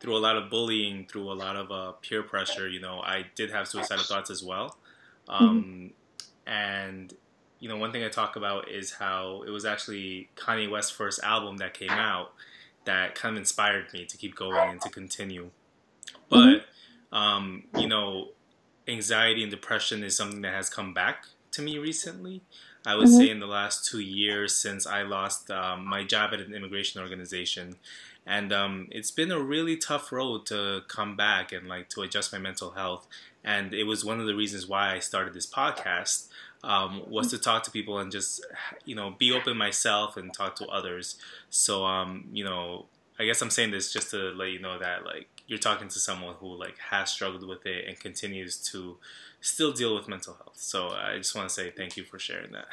through 0.00 0.16
a 0.16 0.20
lot 0.20 0.36
of 0.36 0.50
bullying, 0.50 1.06
through 1.06 1.30
a 1.30 1.34
lot 1.34 1.56
of 1.56 1.70
uh, 1.70 1.92
peer 2.02 2.22
pressure, 2.22 2.68
you 2.68 2.80
know, 2.80 3.00
I 3.00 3.26
did 3.34 3.50
have 3.50 3.66
suicidal 3.66 4.04
thoughts 4.04 4.30
as 4.30 4.42
well. 4.42 4.76
Um, 5.28 5.64
mm-hmm. 5.64 6.50
And 6.50 7.14
you 7.58 7.68
know, 7.68 7.76
one 7.76 7.90
thing 7.90 8.04
I 8.04 8.08
talk 8.08 8.36
about 8.36 8.70
is 8.70 8.92
how 8.92 9.42
it 9.46 9.50
was 9.50 9.64
actually 9.64 10.28
Kanye 10.36 10.70
West's 10.70 10.90
first 10.90 11.22
album 11.22 11.56
that 11.56 11.74
came 11.74 11.90
out 11.90 12.32
that 12.84 13.14
kind 13.14 13.34
of 13.34 13.40
inspired 13.40 13.92
me 13.92 14.04
to 14.04 14.16
keep 14.16 14.36
going 14.36 14.70
and 14.70 14.80
to 14.82 14.90
continue. 14.90 15.50
But 16.28 16.36
mm-hmm 16.36 16.64
um, 17.12 17.64
you 17.78 17.88
know, 17.88 18.28
anxiety 18.88 19.42
and 19.42 19.50
depression 19.50 20.02
is 20.02 20.16
something 20.16 20.42
that 20.42 20.54
has 20.54 20.68
come 20.68 20.94
back 20.94 21.24
to 21.52 21.62
me 21.62 21.78
recently. 21.78 22.42
I 22.84 22.94
would 22.94 23.08
mm-hmm. 23.08 23.16
say 23.16 23.30
in 23.30 23.40
the 23.40 23.46
last 23.46 23.88
two 23.88 24.00
years 24.00 24.56
since 24.56 24.86
I 24.86 25.02
lost 25.02 25.50
um, 25.50 25.84
my 25.84 26.04
job 26.04 26.32
at 26.32 26.40
an 26.40 26.54
immigration 26.54 27.00
organization. 27.00 27.76
And 28.26 28.52
um, 28.52 28.88
it's 28.90 29.12
been 29.12 29.30
a 29.30 29.38
really 29.38 29.76
tough 29.76 30.10
road 30.10 30.46
to 30.46 30.82
come 30.88 31.16
back 31.16 31.52
and 31.52 31.68
like 31.68 31.88
to 31.90 32.02
adjust 32.02 32.32
my 32.32 32.38
mental 32.38 32.70
health. 32.70 33.06
And 33.44 33.72
it 33.72 33.84
was 33.84 34.04
one 34.04 34.18
of 34.20 34.26
the 34.26 34.34
reasons 34.34 34.66
why 34.66 34.94
I 34.94 34.98
started 34.98 35.32
this 35.32 35.46
podcast 35.46 36.26
um, 36.64 37.02
was 37.08 37.30
to 37.30 37.38
talk 37.38 37.62
to 37.62 37.70
people 37.70 37.98
and 37.98 38.10
just 38.10 38.44
you 38.84 38.96
know 38.96 39.14
be 39.16 39.32
open 39.32 39.56
myself 39.56 40.16
and 40.16 40.34
talk 40.34 40.56
to 40.56 40.66
others. 40.66 41.16
So 41.50 41.84
um, 41.84 42.28
you 42.32 42.44
know, 42.44 42.86
I 43.18 43.24
guess 43.24 43.40
I'm 43.40 43.50
saying 43.50 43.70
this 43.70 43.92
just 43.92 44.10
to 44.10 44.32
let 44.32 44.50
you 44.50 44.58
know 44.58 44.78
that 44.78 45.04
like 45.04 45.28
you're 45.46 45.58
talking 45.58 45.88
to 45.88 45.98
someone 45.98 46.34
who 46.40 46.58
like 46.58 46.78
has 46.90 47.10
struggled 47.10 47.46
with 47.46 47.64
it 47.66 47.86
and 47.86 47.98
continues 47.98 48.58
to 48.72 48.96
still 49.40 49.72
deal 49.72 49.94
with 49.94 50.08
mental 50.08 50.34
health. 50.34 50.56
So 50.56 50.88
I 50.88 51.16
just 51.18 51.34
want 51.36 51.48
to 51.48 51.54
say 51.54 51.70
thank 51.70 51.96
you 51.96 52.02
for 52.02 52.18
sharing 52.18 52.50
that. 52.52 52.66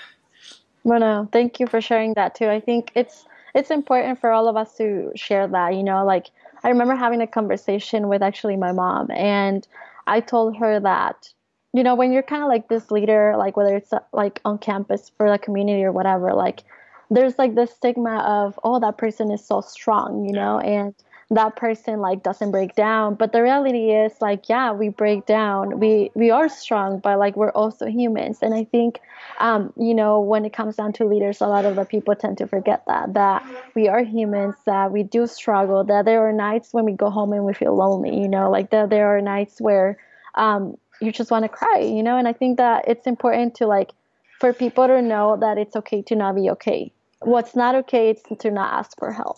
Well, 0.83 0.99
no, 0.99 1.29
thank 1.31 1.59
you 1.59 1.67
for 1.67 1.79
sharing 1.79 2.15
that 2.15 2.35
too. 2.35 2.49
I 2.49 2.59
think 2.59 2.91
it's 2.95 3.25
it's 3.53 3.71
important 3.71 4.19
for 4.19 4.31
all 4.31 4.47
of 4.47 4.55
us 4.55 4.75
to 4.77 5.11
share 5.15 5.47
that. 5.47 5.75
You 5.75 5.83
know, 5.83 6.05
like 6.05 6.31
I 6.63 6.69
remember 6.69 6.95
having 6.95 7.21
a 7.21 7.27
conversation 7.27 8.07
with 8.07 8.21
actually 8.21 8.57
my 8.57 8.71
mom, 8.71 9.11
and 9.11 9.67
I 10.07 10.19
told 10.19 10.57
her 10.57 10.79
that 10.79 11.33
you 11.73 11.83
know 11.83 11.95
when 11.95 12.11
you're 12.11 12.23
kind 12.23 12.43
of 12.43 12.49
like 12.49 12.67
this 12.67 12.91
leader, 12.91 13.35
like 13.37 13.57
whether 13.57 13.75
it's 13.75 13.93
like 14.11 14.41
on 14.45 14.57
campus 14.57 15.11
for 15.17 15.29
the 15.29 15.37
community 15.37 15.83
or 15.83 15.91
whatever, 15.91 16.33
like 16.33 16.63
there's 17.09 17.37
like 17.37 17.55
this 17.55 17.71
stigma 17.73 18.19
of 18.19 18.59
oh 18.63 18.79
that 18.79 18.97
person 18.97 19.31
is 19.31 19.45
so 19.45 19.61
strong, 19.61 20.25
you 20.25 20.33
know, 20.33 20.59
and 20.59 20.95
that 21.35 21.55
person 21.55 21.99
like 21.99 22.23
doesn't 22.23 22.51
break 22.51 22.75
down. 22.75 23.15
But 23.15 23.31
the 23.31 23.41
reality 23.41 23.91
is 23.91 24.13
like 24.21 24.49
yeah 24.49 24.71
we 24.71 24.89
break 24.89 25.25
down. 25.25 25.79
We 25.79 26.11
we 26.15 26.31
are 26.31 26.49
strong 26.49 26.99
but 26.99 27.19
like 27.19 27.35
we're 27.35 27.51
also 27.51 27.87
humans. 27.87 28.39
And 28.41 28.53
i 28.53 28.63
think 28.63 28.99
um, 29.39 29.73
you 29.77 29.93
know 29.93 30.19
when 30.19 30.45
it 30.45 30.53
comes 30.53 30.75
down 30.75 30.93
to 30.93 31.05
leaders 31.05 31.41
a 31.41 31.47
lot 31.47 31.65
of 31.65 31.75
the 31.75 31.85
people 31.85 32.15
tend 32.15 32.37
to 32.37 32.47
forget 32.47 32.83
that 32.87 33.13
that 33.13 33.43
we 33.75 33.87
are 33.87 34.03
humans 34.03 34.55
that 34.65 34.91
we 34.91 35.03
do 35.03 35.27
struggle 35.27 35.83
that 35.83 36.05
there 36.05 36.27
are 36.27 36.31
nights 36.31 36.73
when 36.73 36.85
we 36.85 36.91
go 36.91 37.09
home 37.09 37.33
and 37.33 37.43
we 37.43 37.53
feel 37.53 37.75
lonely 37.75 38.15
you 38.15 38.27
know 38.27 38.49
like 38.49 38.69
that 38.69 38.89
there 38.89 39.07
are 39.15 39.21
nights 39.21 39.59
where 39.59 39.97
um, 40.35 40.77
you 41.01 41.11
just 41.11 41.31
want 41.31 41.43
to 41.43 41.49
cry 41.49 41.79
you 41.79 42.03
know? 42.03 42.17
And 42.17 42.27
i 42.27 42.33
think 42.33 42.57
that 42.57 42.85
it's 42.87 43.07
important 43.07 43.55
to 43.55 43.67
like 43.67 43.91
for 44.39 44.51
people 44.51 44.87
to 44.87 45.01
know 45.01 45.37
that 45.39 45.57
it's 45.57 45.73
okay 45.73 46.01
to 46.01 46.15
not 46.15 46.35
be 46.35 46.49
okay. 46.49 46.91
What's 47.21 47.55
not 47.55 47.75
okay 47.75 48.11
is 48.11 48.21
to 48.39 48.51
not 48.51 48.73
ask 48.73 48.99
for 48.99 49.09
help. 49.09 49.37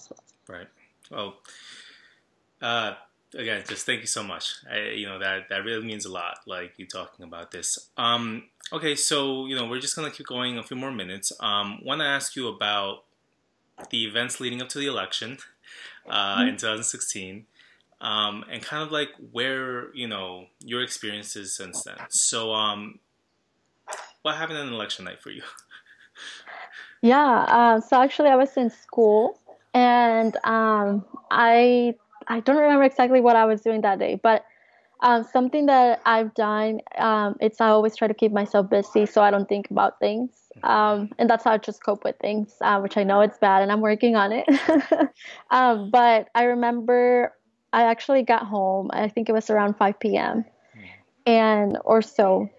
Right. 0.50 0.68
Well 1.12 1.36
uh, 2.62 2.94
again, 3.36 3.64
just 3.68 3.86
thank 3.86 4.02
you 4.02 4.08
so 4.08 4.24
much. 4.24 4.56
I, 4.70 4.92
you 4.92 5.08
know 5.08 5.20
that 5.20 5.50
that 5.50 5.64
really 5.64 5.86
means 5.86 6.06
a 6.06 6.12
lot. 6.12 6.40
Like 6.46 6.74
you 6.78 6.86
talking 6.86 7.26
about 7.26 7.52
this. 7.52 7.90
Um, 7.98 8.44
okay, 8.72 8.96
so 8.96 9.46
you 9.46 9.56
know 9.56 9.68
we're 9.68 9.80
just 9.80 9.96
gonna 9.96 10.12
keep 10.12 10.28
going 10.28 10.58
a 10.58 10.64
few 10.64 10.78
more 10.78 10.92
minutes. 10.92 11.32
Um, 11.40 11.80
Want 11.84 12.02
to 12.02 12.06
ask 12.06 12.36
you 12.36 12.48
about 12.48 13.04
the 13.90 14.06
events 14.06 14.40
leading 14.40 14.62
up 14.62 14.70
to 14.70 14.80
the 14.80 14.88
election 14.88 15.38
uh, 16.10 16.38
mm-hmm. 16.38 16.50
in 16.50 16.56
2016, 16.56 17.46
um, 18.02 18.46
and 18.50 18.62
kind 18.62 18.84
of 18.84 18.92
like 18.92 19.10
where 19.32 19.94
you 19.94 20.08
know 20.08 20.46
your 20.60 20.82
experiences 20.82 21.56
since 21.56 21.84
then. 21.84 21.98
So, 22.10 22.54
um, 22.54 23.00
what 24.22 24.36
happened 24.36 24.60
on 24.60 24.70
election 24.70 25.06
night 25.06 25.22
for 25.22 25.30
you? 25.30 25.44
yeah, 27.02 27.46
uh, 27.48 27.82
so 27.82 28.02
actually, 28.02 28.30
I 28.30 28.36
was 28.36 28.56
in 28.58 28.70
school, 28.70 29.40
and 29.74 30.38
um, 30.46 31.06
I 31.30 31.96
I 32.28 32.40
don't 32.40 32.58
remember 32.58 32.84
exactly 32.84 33.22
what 33.22 33.36
I 33.36 33.46
was 33.46 33.62
doing 33.62 33.82
that 33.82 34.00
day, 34.00 34.20
but 34.22 34.46
um, 35.02 35.24
something 35.24 35.66
that 35.66 36.02
I've 36.06 36.34
done, 36.34 36.82
um, 36.98 37.36
it's 37.40 37.60
I 37.60 37.68
always 37.68 37.96
try 37.96 38.08
to 38.08 38.14
keep 38.14 38.32
myself 38.32 38.70
busy 38.70 39.06
so 39.06 39.22
I 39.22 39.30
don't 39.30 39.48
think 39.48 39.70
about 39.70 40.00
things. 40.00 40.32
Um, 40.64 41.12
and 41.20 41.30
that's 41.30 41.44
how 41.44 41.52
I 41.52 41.58
just 41.58 41.84
cope 41.84 42.04
with 42.04 42.16
things, 42.22 42.56
uh, 42.62 42.80
which 42.80 42.98
I 42.98 43.04
know 43.04 43.22
it's 43.22 43.38
bad 43.38 43.62
and 43.62 43.72
I'm 43.72 43.82
working 43.82 44.16
on 44.16 44.32
it. 44.32 44.46
Um, 45.52 45.90
but 45.92 46.30
I 46.34 46.44
remember 46.46 47.34
I 47.72 47.84
actually 47.84 48.24
got 48.24 48.44
home, 48.44 48.90
I 48.92 49.08
think 49.10 49.30
it 49.30 49.32
was 49.32 49.50
around 49.50 49.78
5 49.78 50.00
p.m. 50.00 50.46
Hmm. 50.74 50.82
and 51.26 51.78
or 51.86 52.02
so. 52.02 52.50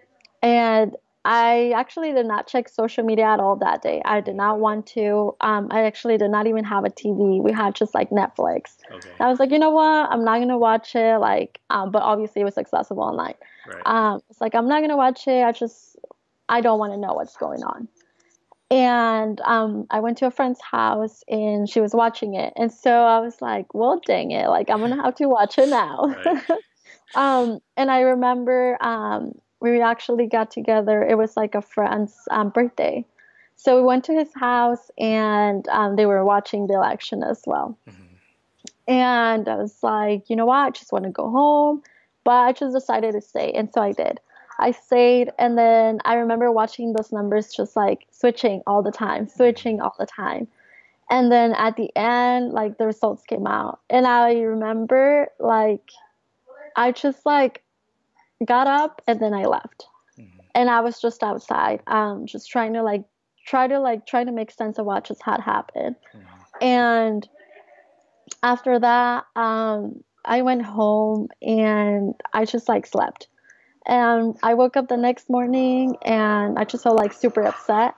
And 0.43 0.95
I 1.29 1.73
actually 1.75 2.13
did 2.13 2.27
not 2.27 2.47
check 2.47 2.69
social 2.69 3.03
media 3.03 3.25
at 3.25 3.41
all 3.41 3.57
that 3.57 3.83
day. 3.83 4.01
I 4.05 4.21
did 4.21 4.37
not 4.37 4.61
want 4.61 4.87
to. 4.95 5.35
Um, 5.41 5.67
I 5.73 5.83
actually 5.83 6.17
did 6.19 6.31
not 6.31 6.47
even 6.47 6.63
have 6.63 6.85
a 6.85 6.89
TV. 6.89 7.43
We 7.43 7.51
had 7.51 7.75
just 7.75 7.97
like 7.97 8.11
Netflix. 8.11 8.77
Okay. 8.93 9.11
I 9.19 9.27
was 9.27 9.41
like, 9.41 9.51
you 9.51 9.59
know 9.59 9.71
what? 9.71 10.09
I'm 10.09 10.25
not 10.25 10.39
gonna 10.39 10.57
watch 10.57 10.95
it. 10.95 11.19
Like, 11.19 11.59
um, 11.69 11.91
but 11.91 12.03
obviously 12.03 12.43
it 12.43 12.45
was 12.45 12.57
accessible 12.57 13.03
online. 13.03 13.35
Right. 13.67 13.83
Um, 13.87 14.21
it's 14.31 14.41
like 14.41 14.55
I'm 14.55 14.69
not 14.69 14.83
gonna 14.83 14.97
watch 14.97 15.27
it. 15.27 15.43
I 15.43 15.51
just 15.51 15.97
I 16.49 16.61
don't 16.61 16.79
want 16.79 16.93
to 16.93 16.97
know 16.97 17.15
what's 17.15 17.37
going 17.37 17.65
on. 17.65 17.89
And 18.71 19.41
um, 19.41 19.89
I 19.91 19.99
went 19.99 20.19
to 20.19 20.27
a 20.27 20.31
friend's 20.31 20.61
house 20.61 21.25
and 21.27 21.69
she 21.69 21.81
was 21.81 21.93
watching 21.93 22.35
it, 22.35 22.53
and 22.55 22.71
so 22.71 22.93
I 22.93 23.19
was 23.19 23.43
like, 23.43 23.75
well, 23.75 24.01
dang 24.07 24.31
it! 24.31 24.47
Like 24.47 24.71
I'm 24.71 24.79
gonna 24.79 25.03
have 25.03 25.17
to 25.17 25.27
watch 25.27 25.59
it 25.59 25.71
now. 25.71 26.15
Right. 26.25 26.51
um, 27.17 27.59
and 27.77 27.91
I 27.91 28.03
remember 28.03 28.79
um 28.81 29.33
we 29.73 29.81
actually 29.81 30.27
got 30.27 30.51
together. 30.51 31.03
It 31.03 31.17
was 31.17 31.37
like 31.37 31.55
a 31.55 31.63
friend's 31.63 32.15
um, 32.31 32.51
birthday, 32.51 33.05
So 33.57 33.77
we 33.77 33.83
went 33.87 34.05
to 34.05 34.13
his 34.13 34.33
house 34.35 34.91
and 34.99 35.67
um, 35.69 35.97
they 35.97 36.07
were 36.07 36.25
watching 36.25 36.67
the 36.67 36.75
election 36.75 37.23
as 37.23 37.43
well. 37.47 37.77
Mm-hmm. 37.89 38.93
And 38.93 39.49
I 39.49 39.57
was 39.57 39.83
like, 39.83 40.29
you 40.31 40.37
know 40.37 40.47
what? 40.47 40.59
I 40.59 40.71
just 40.71 40.93
want 40.93 41.05
to 41.05 41.11
go 41.11 41.31
home. 41.31 41.83
But 42.25 42.33
I 42.33 42.53
just 42.53 42.75
decided 42.75 43.13
to 43.13 43.21
stay. 43.21 43.53
And 43.53 43.73
so 43.73 43.81
I 43.83 43.93
did. 43.93 44.21
I 44.59 44.73
stayed. 44.73 45.31
And 45.39 45.57
then 45.57 46.01
I 46.05 46.15
remember 46.15 46.53
watching 46.53 46.93
those 46.93 47.13
numbers 47.13 47.53
just 47.55 47.77
like 47.77 48.07
switching 48.11 48.63
all 48.67 48.83
the 48.83 48.93
time, 48.93 49.29
switching 49.29 49.81
all 49.81 49.95
the 49.99 50.07
time. 50.07 50.49
And 51.09 51.31
then 51.31 51.53
at 51.55 51.77
the 51.77 51.91
end, 51.97 52.53
like 52.53 52.79
the 52.79 52.87
results 52.87 53.23
came 53.25 53.47
out. 53.47 53.81
And 53.89 54.07
I 54.07 54.41
remember 54.41 55.29
like 55.39 55.89
I 56.77 56.93
just 56.93 57.25
like 57.25 57.63
got 58.45 58.67
up 58.67 59.03
and 59.07 59.21
then 59.21 59.33
I 59.33 59.45
left. 59.45 59.87
Mm-hmm. 60.19 60.39
And 60.55 60.71
I 60.71 60.81
was 60.81 61.01
just 61.01 61.23
outside, 61.23 61.83
um, 61.87 62.27
just 62.27 62.51
trying 62.51 62.75
to 62.75 62.83
like 62.83 63.05
try 63.47 63.67
to 63.69 63.79
like 63.79 64.07
try 64.07 64.25
to 64.25 64.33
make 64.33 64.51
sense 64.51 64.79
of 64.79 64.87
what 64.87 65.05
just 65.05 65.23
had 65.23 65.41
happened. 65.41 65.97
Mm-hmm. 66.15 66.65
And 66.65 67.29
after 68.43 68.79
that, 68.79 69.25
um, 69.37 70.03
I 70.25 70.43
went 70.43 70.63
home 70.63 71.29
and 71.41 72.15
I 72.33 72.45
just 72.45 72.69
like 72.69 72.87
slept. 72.87 73.29
And 73.87 74.37
I 74.43 74.55
woke 74.55 74.77
up 74.77 74.89
the 74.89 74.97
next 74.97 75.31
morning 75.31 75.97
and 76.03 76.59
I 76.59 76.65
just 76.65 76.83
felt 76.83 76.97
like 76.97 77.13
super 77.13 77.43
upset. 77.43 77.95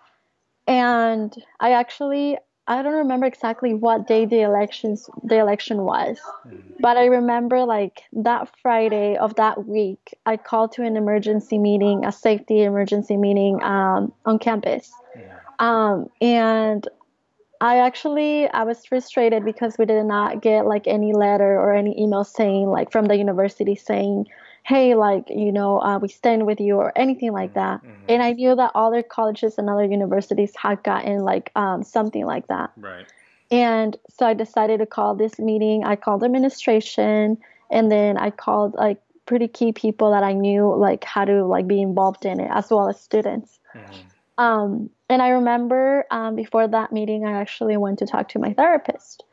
And 0.66 1.34
I 1.60 1.72
actually 1.72 2.36
I 2.68 2.82
don't 2.82 2.92
remember 2.92 3.24
exactly 3.24 3.72
what 3.72 4.06
day 4.06 4.26
the 4.26 4.42
elections 4.42 5.08
the 5.24 5.38
election 5.38 5.84
was, 5.84 6.18
mm-hmm. 6.46 6.74
but 6.80 6.98
I 6.98 7.06
remember 7.06 7.64
like 7.64 8.02
that 8.12 8.54
Friday 8.60 9.16
of 9.16 9.34
that 9.36 9.66
week, 9.66 10.14
I 10.26 10.36
called 10.36 10.72
to 10.72 10.82
an 10.82 10.96
emergency 10.96 11.58
meeting, 11.58 12.04
a 12.04 12.12
safety 12.12 12.62
emergency 12.62 13.16
meeting 13.16 13.62
um, 13.62 14.12
on 14.26 14.38
campus, 14.38 14.92
yeah. 15.16 15.38
um, 15.58 16.10
and 16.20 16.86
I 17.60 17.78
actually 17.78 18.48
I 18.48 18.64
was 18.64 18.84
frustrated 18.84 19.46
because 19.46 19.76
we 19.78 19.86
did 19.86 20.04
not 20.04 20.42
get 20.42 20.66
like 20.66 20.86
any 20.86 21.14
letter 21.14 21.58
or 21.58 21.72
any 21.74 22.00
email 22.00 22.22
saying 22.22 22.68
like 22.68 22.92
from 22.92 23.06
the 23.06 23.16
university 23.16 23.74
saying 23.76 24.26
hey, 24.68 24.94
like, 24.94 25.30
you 25.30 25.50
know, 25.50 25.80
uh, 25.80 25.98
we 25.98 26.08
stand 26.08 26.44
with 26.44 26.60
you 26.60 26.76
or 26.76 26.92
anything 26.94 27.32
like 27.32 27.54
that. 27.54 27.82
Mm-hmm. 27.82 28.04
And 28.10 28.22
I 28.22 28.32
knew 28.32 28.54
that 28.54 28.70
other 28.74 29.02
colleges 29.02 29.56
and 29.56 29.70
other 29.70 29.84
universities 29.84 30.52
had 30.54 30.82
gotten 30.82 31.20
like 31.20 31.50
um, 31.56 31.82
something 31.82 32.26
like 32.26 32.48
that. 32.48 32.70
Right. 32.76 33.06
And 33.50 33.96
so 34.10 34.26
I 34.26 34.34
decided 34.34 34.80
to 34.80 34.86
call 34.86 35.14
this 35.14 35.38
meeting. 35.38 35.84
I 35.84 35.96
called 35.96 36.22
administration 36.22 37.38
and 37.70 37.90
then 37.90 38.18
I 38.18 38.28
called 38.28 38.74
like 38.74 39.00
pretty 39.24 39.48
key 39.48 39.72
people 39.72 40.10
that 40.10 40.22
I 40.22 40.34
knew 40.34 40.74
like 40.76 41.02
how 41.02 41.24
to 41.24 41.46
like 41.46 41.66
be 41.66 41.80
involved 41.80 42.26
in 42.26 42.38
it 42.38 42.50
as 42.52 42.68
well 42.70 42.90
as 42.90 43.00
students. 43.00 43.58
Mm-hmm. 43.74 44.44
Um, 44.44 44.90
and 45.08 45.22
I 45.22 45.30
remember 45.30 46.04
um, 46.10 46.36
before 46.36 46.68
that 46.68 46.92
meeting, 46.92 47.24
I 47.24 47.40
actually 47.40 47.78
went 47.78 48.00
to 48.00 48.06
talk 48.06 48.28
to 48.28 48.38
my 48.38 48.52
therapist. 48.52 49.24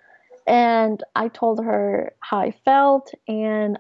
And 0.48 1.04
I 1.14 1.28
told 1.28 1.62
her 1.62 2.14
how 2.22 2.38
I 2.38 2.52
felt, 2.52 3.12
and 3.28 3.78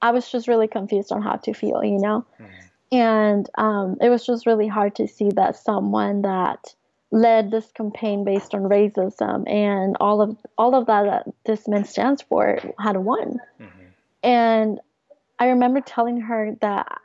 I 0.00 0.10
was 0.10 0.30
just 0.30 0.48
really 0.48 0.68
confused 0.68 1.12
on 1.12 1.22
how 1.22 1.36
to 1.36 1.52
feel, 1.52 1.82
you 1.84 1.98
know? 1.98 2.24
Mm-hmm. 2.40 2.96
And 2.96 3.50
um, 3.58 3.96
it 4.00 4.08
was 4.08 4.24
just 4.24 4.46
really 4.46 4.68
hard 4.68 4.94
to 4.96 5.06
see 5.06 5.30
that 5.30 5.56
someone 5.56 6.22
that 6.22 6.74
led 7.10 7.50
this 7.50 7.70
campaign 7.72 8.24
based 8.24 8.54
on 8.54 8.62
racism 8.62 9.48
and 9.48 9.96
all 9.98 10.20
of 10.20 10.36
all 10.58 10.74
of 10.74 10.86
that 10.86 11.04
that 11.04 11.34
this 11.46 11.66
man 11.66 11.84
stands 11.84 12.22
for 12.22 12.58
had 12.78 12.96
won. 12.98 13.38
Mm-hmm. 13.60 13.84
And 14.22 14.80
I 15.38 15.48
remember 15.48 15.80
telling 15.80 16.20
her 16.20 16.56
that 16.60 17.00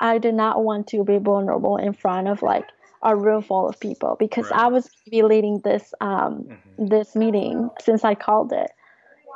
I 0.00 0.18
did 0.18 0.34
not 0.34 0.64
want 0.64 0.88
to 0.88 1.04
be 1.04 1.18
vulnerable 1.18 1.76
in 1.76 1.92
front 1.92 2.28
of 2.28 2.42
like 2.42 2.66
a 3.02 3.14
room 3.14 3.42
full 3.42 3.68
of 3.68 3.78
people 3.78 4.16
because 4.18 4.50
right. 4.50 4.60
I 4.60 4.66
was 4.68 4.88
be 5.10 5.22
leading 5.22 5.60
this 5.60 5.92
um, 6.00 6.44
mm-hmm. 6.44 6.86
this 6.86 7.14
meeting 7.14 7.70
since 7.80 8.04
I 8.04 8.14
called 8.14 8.52
it. 8.52 8.70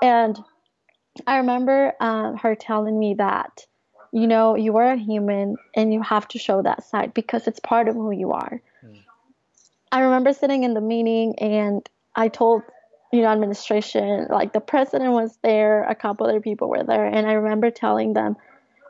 And 0.02 0.38
I 1.26 1.38
remember 1.38 1.92
um, 2.00 2.36
her 2.36 2.54
telling 2.54 2.98
me 2.98 3.14
that, 3.14 3.66
you 4.12 4.26
know, 4.26 4.54
you 4.56 4.76
are 4.76 4.92
a 4.92 4.96
human 4.96 5.56
and 5.74 5.92
you 5.92 6.02
have 6.02 6.28
to 6.28 6.38
show 6.38 6.62
that 6.62 6.84
side 6.84 7.14
because 7.14 7.46
it's 7.46 7.60
part 7.60 7.88
of 7.88 7.94
who 7.94 8.10
you 8.10 8.32
are. 8.32 8.60
Mm. 8.84 8.98
I 9.92 10.00
remember 10.00 10.32
sitting 10.32 10.64
in 10.64 10.74
the 10.74 10.80
meeting 10.80 11.38
and 11.38 11.88
I 12.14 12.28
told, 12.28 12.62
you 13.12 13.22
know, 13.22 13.28
administration, 13.28 14.26
like 14.30 14.52
the 14.52 14.60
president 14.60 15.12
was 15.12 15.36
there, 15.42 15.84
a 15.84 15.94
couple 15.94 16.26
other 16.26 16.40
people 16.40 16.68
were 16.68 16.84
there, 16.84 17.06
and 17.06 17.26
I 17.26 17.32
remember 17.32 17.70
telling 17.70 18.12
them, 18.12 18.36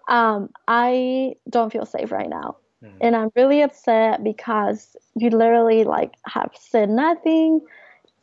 um, 0.09 0.51
I 0.67 1.35
don't 1.49 1.71
feel 1.71 1.87
safe 1.87 2.11
right 2.11 2.29
now. 2.29 2.57
Mm. 2.83 2.97
And 3.01 3.17
I'm 3.17 3.31
really 3.37 3.63
upset 3.63 4.25
because 4.25 4.97
you 5.15 5.31
literally 5.31 5.85
like 5.85 6.15
have 6.25 6.51
said 6.59 6.89
nothing. 6.89 7.61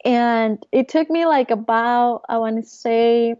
And 0.03 0.66
it 0.72 0.89
took 0.89 1.10
me 1.10 1.26
like 1.26 1.51
about, 1.51 2.24
I 2.30 2.38
want 2.38 2.64
to 2.64 2.70
say, 2.70 3.36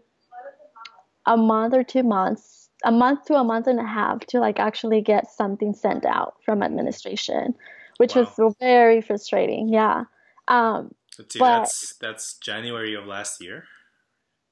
a 1.26 1.36
month 1.36 1.74
or 1.74 1.82
two 1.82 2.02
months, 2.02 2.68
a 2.84 2.92
month 2.92 3.24
to 3.26 3.34
a 3.34 3.44
month 3.44 3.66
and 3.66 3.80
a 3.80 3.86
half 3.86 4.20
to 4.26 4.40
like 4.40 4.58
actually 4.58 5.00
get 5.00 5.30
something 5.30 5.74
sent 5.74 6.04
out 6.06 6.34
from 6.44 6.62
administration, 6.62 7.54
which 7.98 8.14
wow. 8.14 8.30
was 8.38 8.54
very 8.60 9.00
frustrating. 9.00 9.68
Yeah. 9.68 10.04
Um, 10.48 10.94
but, 11.16 11.32
that's 11.38 11.96
that's 12.00 12.34
January 12.38 12.94
of 12.94 13.06
last 13.06 13.42
year, 13.42 13.64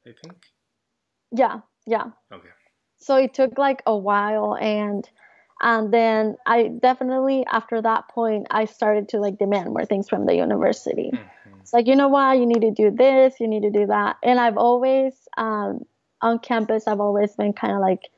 I 0.06 0.10
think. 0.22 0.36
Yeah. 1.30 1.60
Yeah. 1.86 2.06
Okay. 2.32 2.48
So 2.98 3.16
it 3.16 3.34
took 3.34 3.58
like 3.58 3.82
a 3.86 3.96
while 3.96 4.56
and 4.56 5.08
and 5.60 5.92
then 5.92 6.36
I 6.46 6.68
definitely 6.68 7.44
after 7.50 7.80
that 7.82 8.08
point 8.08 8.46
I 8.50 8.64
started 8.64 9.10
to 9.10 9.18
like 9.18 9.38
demand 9.38 9.68
more 9.68 9.84
things 9.84 10.08
from 10.08 10.26
the 10.26 10.34
university. 10.34 11.10
Mm-hmm. 11.12 11.60
It's 11.60 11.72
like 11.72 11.86
you 11.86 11.96
know 11.96 12.08
what 12.08 12.38
you 12.38 12.46
need 12.46 12.62
to 12.62 12.70
do 12.70 12.90
this, 12.90 13.34
you 13.40 13.48
need 13.48 13.62
to 13.62 13.70
do 13.70 13.86
that, 13.86 14.16
and 14.22 14.38
I've 14.38 14.58
always 14.58 15.14
um, 15.36 15.84
on 16.24 16.38
campus, 16.40 16.88
I've 16.88 17.00
always 17.00 17.36
been 17.36 17.52
kind 17.52 17.74
of 17.74 17.80
like 17.80 18.08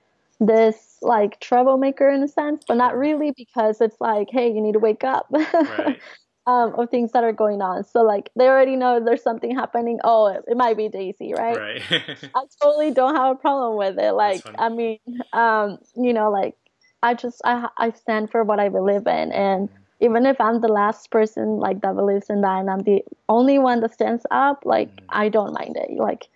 this 0.40 0.98
like 1.02 1.40
troublemaker 1.40 2.08
in 2.08 2.22
a 2.22 2.28
sense, 2.28 2.64
but 2.66 2.76
not 2.76 2.96
really 2.96 3.32
because 3.36 3.80
it's 3.80 4.00
like, 4.00 4.28
hey, 4.30 4.50
you 4.50 4.60
need 4.60 4.72
to 4.72 4.78
wake 4.78 5.04
up. 5.04 5.26
Right. 5.30 6.00
um, 6.46 6.74
of 6.78 6.90
things 6.90 7.12
that 7.12 7.24
are 7.24 7.32
going 7.32 7.60
on. 7.60 7.84
So 7.84 8.02
like 8.02 8.30
they 8.36 8.46
already 8.46 8.76
know 8.76 9.04
there's 9.04 9.22
something 9.22 9.54
happening. 9.54 9.98
Oh, 10.04 10.28
it, 10.28 10.44
it 10.46 10.56
might 10.56 10.76
be 10.76 10.88
Daisy, 10.88 11.34
right? 11.34 11.56
Right. 11.56 11.82
I 12.34 12.44
totally 12.62 12.92
don't 12.92 13.16
have 13.16 13.36
a 13.36 13.38
problem 13.38 13.76
with 13.76 13.98
it. 13.98 14.12
Like 14.12 14.42
I 14.58 14.68
mean, 14.68 14.98
um, 15.32 15.78
you 15.96 16.12
know, 16.12 16.30
like 16.30 16.54
I 17.02 17.14
just 17.14 17.40
I 17.44 17.68
I 17.76 17.90
stand 17.90 18.30
for 18.30 18.44
what 18.44 18.60
I 18.60 18.68
believe 18.68 19.06
in, 19.06 19.32
and 19.32 19.68
mm-hmm. 19.68 20.04
even 20.04 20.24
if 20.24 20.40
I'm 20.40 20.60
the 20.60 20.68
last 20.68 21.10
person 21.10 21.58
like 21.58 21.80
that 21.80 21.96
believes 21.96 22.30
in 22.30 22.42
that, 22.42 22.60
and 22.60 22.70
I'm 22.70 22.82
the 22.82 23.02
only 23.28 23.58
one 23.58 23.80
that 23.80 23.92
stands 23.92 24.24
up, 24.30 24.64
like 24.64 24.94
mm-hmm. 24.94 25.06
I 25.08 25.28
don't 25.28 25.52
mind 25.52 25.76
it. 25.76 25.90
Like 25.98 26.28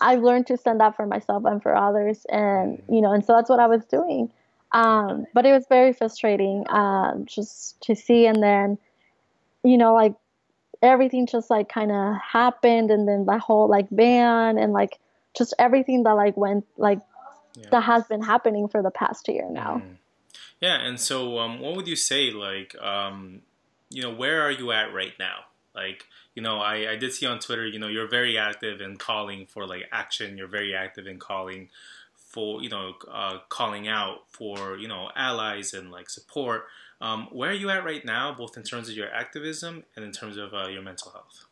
I've 0.00 0.22
learned 0.22 0.46
to 0.48 0.56
stand 0.56 0.82
up 0.82 0.96
for 0.96 1.06
myself 1.06 1.44
and 1.44 1.62
for 1.62 1.74
others, 1.74 2.26
and 2.28 2.82
you 2.88 3.00
know, 3.00 3.12
and 3.12 3.24
so 3.24 3.34
that's 3.34 3.50
what 3.50 3.60
I 3.60 3.66
was 3.66 3.84
doing. 3.84 4.30
Um, 4.72 5.26
but 5.34 5.44
it 5.44 5.52
was 5.52 5.66
very 5.68 5.92
frustrating 5.92 6.64
um, 6.70 7.26
just 7.26 7.80
to 7.82 7.94
see, 7.94 8.26
and 8.26 8.42
then, 8.42 8.78
you 9.62 9.76
know, 9.76 9.94
like 9.94 10.14
everything 10.80 11.26
just 11.26 11.50
like 11.50 11.68
kind 11.68 11.92
of 11.92 12.16
happened, 12.16 12.90
and 12.90 13.06
then 13.06 13.26
the 13.26 13.38
whole 13.38 13.68
like 13.68 13.86
ban 13.90 14.58
and 14.58 14.72
like 14.72 14.98
just 15.36 15.54
everything 15.58 16.02
that 16.04 16.12
like 16.12 16.36
went 16.36 16.66
like 16.76 17.00
yeah. 17.54 17.68
that 17.70 17.82
has 17.82 18.06
been 18.06 18.22
happening 18.22 18.68
for 18.68 18.82
the 18.82 18.90
past 18.90 19.28
year 19.28 19.48
now. 19.50 19.82
Mm. 19.84 19.96
Yeah, 20.60 20.80
and 20.80 20.98
so 20.98 21.38
um, 21.38 21.58
what 21.58 21.74
would 21.74 21.88
you 21.88 21.96
say, 21.96 22.30
like, 22.30 22.80
um, 22.80 23.42
you 23.90 24.00
know, 24.00 24.12
where 24.12 24.42
are 24.42 24.50
you 24.50 24.70
at 24.70 24.94
right 24.94 25.12
now? 25.18 25.40
Like, 25.74 26.06
you 26.34 26.42
know, 26.42 26.58
I, 26.58 26.92
I 26.92 26.96
did 26.96 27.12
see 27.12 27.26
on 27.26 27.38
Twitter, 27.38 27.66
you 27.66 27.78
know, 27.78 27.88
you're 27.88 28.08
very 28.08 28.36
active 28.36 28.80
in 28.80 28.96
calling 28.96 29.46
for 29.46 29.66
like 29.66 29.88
action. 29.92 30.36
You're 30.36 30.48
very 30.48 30.74
active 30.74 31.06
in 31.06 31.18
calling 31.18 31.68
for, 32.14 32.62
you 32.62 32.68
know, 32.68 32.94
uh, 33.10 33.38
calling 33.48 33.88
out 33.88 34.20
for, 34.28 34.76
you 34.76 34.88
know, 34.88 35.10
allies 35.16 35.74
and 35.74 35.90
like 35.90 36.10
support. 36.10 36.64
Um, 37.00 37.28
where 37.32 37.50
are 37.50 37.54
you 37.54 37.70
at 37.70 37.84
right 37.84 38.04
now, 38.04 38.32
both 38.32 38.56
in 38.56 38.62
terms 38.62 38.88
of 38.88 38.94
your 38.94 39.12
activism 39.12 39.84
and 39.96 40.04
in 40.04 40.12
terms 40.12 40.36
of 40.36 40.54
uh, 40.54 40.68
your 40.68 40.82
mental 40.82 41.10
health? 41.10 41.46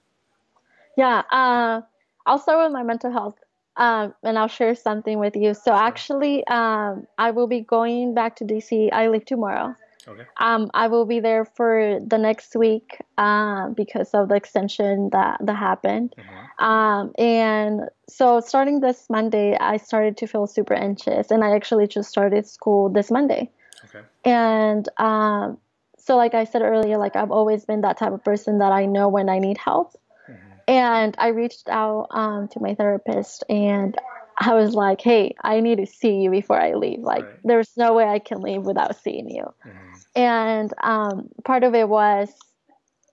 Yeah, 0.97 1.23
uh, 1.31 1.81
I'll 2.27 2.39
start 2.39 2.65
with 2.65 2.73
my 2.73 2.83
mental 2.83 3.11
health. 3.11 3.37
Um, 3.77 4.15
and 4.23 4.39
I'll 4.39 4.49
share 4.49 4.75
something 4.75 5.19
with 5.19 5.37
you. 5.37 5.55
So 5.55 5.73
actually, 5.73 6.47
um, 6.49 7.07
I 7.17 7.31
will 7.31 7.47
be 7.47 7.61
going 7.61 8.15
back 8.15 8.37
to 8.37 8.45
DC. 8.45 8.93
I 8.93 9.09
leave 9.09 9.25
tomorrow. 9.25 9.75
Okay. 10.09 10.25
Um, 10.39 10.71
I 10.75 10.89
will 10.89 11.05
be 11.05 11.21
there 11.21 11.45
for 11.45 11.99
the 12.05 12.19
next 12.19 12.57
week 12.57 12.99
uh, 13.19 13.69
because 13.69 14.11
of 14.15 14.29
the 14.29 14.35
extension 14.35 15.11
that 15.13 15.39
that 15.43 15.57
happened. 15.57 16.15
Mm-hmm. 16.17 16.65
Um, 16.65 17.13
and 17.19 17.83
so 18.09 18.41
starting 18.41 18.81
this 18.81 19.09
Monday, 19.11 19.57
I 19.57 19.77
started 19.77 20.17
to 20.19 20.27
feel 20.27 20.47
super 20.47 20.75
anxious, 20.75 21.31
and 21.31 21.45
I 21.45 21.55
actually 21.55 21.87
just 21.87 22.09
started 22.09 22.47
school 22.47 22.89
this 22.89 23.11
Monday. 23.11 23.51
Okay. 23.85 24.05
And 24.25 24.89
um, 24.99 25.59
so, 25.99 26.17
like 26.17 26.35
I 26.35 26.45
said 26.45 26.63
earlier, 26.63 26.99
like 26.99 27.17
I've 27.17 27.31
always 27.31 27.65
been 27.65 27.83
that 27.83 27.99
type 27.99 28.13
of 28.13 28.25
person 28.25 28.59
that 28.59 28.73
I 28.73 28.87
know 28.87 29.09
when 29.09 29.29
I 29.29 29.39
need 29.39 29.59
help. 29.59 29.95
Mm-hmm. 30.29 30.59
And 30.69 31.15
I 31.19 31.29
reached 31.29 31.69
out 31.69 32.09
um, 32.11 32.49
to 32.49 32.61
my 32.61 32.75
therapist, 32.75 33.45
and 33.49 33.97
I 34.41 34.55
was 34.55 34.75
like, 34.75 35.03
hey, 35.03 35.35
I 35.45 35.61
need 35.61 35.77
to 35.77 35.87
see 35.87 36.23
you 36.23 36.31
before 36.31 36.59
I 36.61 36.75
leave. 36.75 37.01
Like, 37.01 37.25
right. 37.25 37.35
there's 37.45 37.77
no 37.77 37.93
way 37.93 38.05
I 38.05 38.19
can 38.19 38.41
leave 38.41 38.63
without 38.63 38.97
seeing 38.97 39.29
you. 39.29 39.45
Mm-hmm. 39.67 39.93
And 40.17 40.75
um, 40.83 41.29
part 41.45 41.63
of 41.63 41.75
it 41.75 41.89
was 41.89 42.31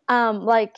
um, 0.08 0.46
like 0.46 0.78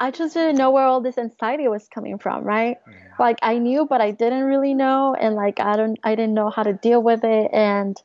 I 0.00 0.10
just 0.10 0.34
didn't 0.34 0.56
know 0.56 0.70
where 0.70 0.84
all 0.84 1.00
this 1.00 1.18
anxiety 1.18 1.68
was 1.68 1.86
coming 1.88 2.18
from, 2.18 2.44
right? 2.44 2.78
Yeah. 2.86 2.94
Like 3.18 3.38
I 3.42 3.58
knew, 3.58 3.86
but 3.86 4.00
I 4.00 4.10
didn't 4.10 4.44
really 4.44 4.74
know, 4.74 5.14
and 5.14 5.34
like 5.34 5.60
I 5.60 5.76
don't, 5.76 5.98
I 6.02 6.14
didn't 6.14 6.34
know 6.34 6.50
how 6.50 6.62
to 6.62 6.72
deal 6.72 7.02
with 7.02 7.22
it, 7.22 7.50
and 7.52 7.96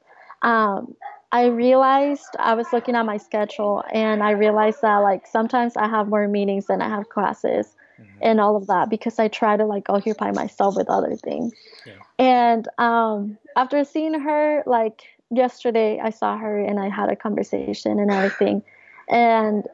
um, 0.43 0.95
I 1.31 1.47
realized 1.47 2.35
I 2.37 2.53
was 2.53 2.67
looking 2.71 2.95
at 2.95 3.05
my 3.05 3.17
schedule, 3.17 3.83
and 3.91 4.21
I 4.21 4.31
realized 4.31 4.81
that 4.81 4.97
like 4.97 5.25
sometimes 5.25 5.77
I 5.77 5.87
have 5.87 6.07
more 6.07 6.27
meetings 6.27 6.67
than 6.67 6.81
I 6.81 6.89
have 6.89 7.09
classes, 7.09 7.75
mm-hmm. 7.99 8.19
and 8.21 8.39
all 8.39 8.55
of 8.55 8.67
that 8.67 8.89
because 8.89 9.19
I 9.19 9.27
try 9.27 9.57
to 9.57 9.65
like 9.65 9.89
occupy 9.89 10.31
myself 10.31 10.75
with 10.75 10.89
other 10.89 11.15
things. 11.15 11.53
Yeah. 11.85 11.93
And 12.17 12.67
um, 12.77 13.37
after 13.55 13.83
seeing 13.83 14.19
her, 14.19 14.63
like 14.65 15.03
yesterday, 15.29 15.99
I 16.01 16.09
saw 16.09 16.37
her 16.37 16.59
and 16.59 16.79
I 16.79 16.89
had 16.89 17.09
a 17.09 17.15
conversation 17.15 17.99
and 17.99 18.11
everything, 18.11 18.63
and 19.09 19.65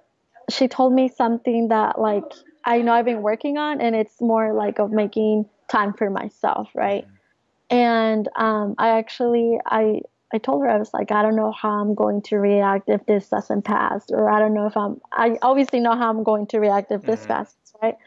she 0.50 0.68
told 0.68 0.94
me 0.94 1.10
something 1.10 1.70
that 1.70 2.00
like 2.00 2.32
I 2.64 2.82
know 2.82 2.94
I've 2.94 3.06
been 3.06 3.22
working 3.22 3.58
on, 3.58 3.82
and 3.82 3.96
it's 3.96 4.22
more 4.22 4.54
like 4.54 4.80
of 4.80 4.92
making 4.92 5.46
time 5.70 5.94
for 5.94 6.10
myself, 6.10 6.70
right? 6.74 7.06
Mm-hmm. 7.06 7.76
And 7.76 8.30
um, 8.36 8.76
I 8.78 8.98
actually 8.98 9.60
I 9.66 10.02
I 10.34 10.38
told 10.38 10.62
her 10.62 10.70
I 10.70 10.78
was 10.78 10.94
like 10.94 11.12
I 11.12 11.22
don't 11.22 11.36
know 11.36 11.52
how 11.52 11.82
I'm 11.82 11.96
going 11.96 12.22
to 12.24 12.38
react 12.38 12.90
if 12.90 13.06
this 13.06 13.30
doesn't 13.30 13.64
pass, 13.64 14.06
or 14.10 14.30
I 14.30 14.40
don't 14.40 14.54
know 14.54 14.68
if 14.68 14.76
I'm 14.78 15.02
I 15.12 15.38
obviously 15.42 15.80
know 15.80 15.96
how 15.96 16.10
I'm 16.10 16.24
going 16.24 16.48
to 16.48 16.60
react 16.60 16.92
if 16.92 17.04
this 17.04 17.22
mm-hmm. 17.22 17.30
passes, 17.30 17.56
right? 17.82 17.98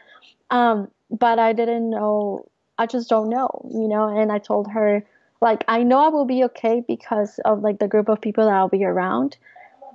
Um, 0.51 0.89
but 1.09 1.39
I 1.39 1.53
didn't 1.53 1.89
know. 1.89 2.47
I 2.77 2.85
just 2.85 3.09
don't 3.09 3.29
know, 3.29 3.69
you 3.71 3.87
know. 3.87 4.07
And 4.07 4.31
I 4.31 4.39
told 4.39 4.71
her 4.71 5.03
like 5.41 5.63
I 5.67 5.83
know 5.83 5.99
I 5.99 6.09
will 6.09 6.25
be 6.25 6.43
okay 6.45 6.83
because 6.85 7.39
of 7.45 7.61
like 7.61 7.79
the 7.79 7.87
group 7.87 8.09
of 8.09 8.21
people 8.21 8.45
that 8.45 8.53
I'll 8.53 8.69
be 8.69 8.83
around, 8.83 9.37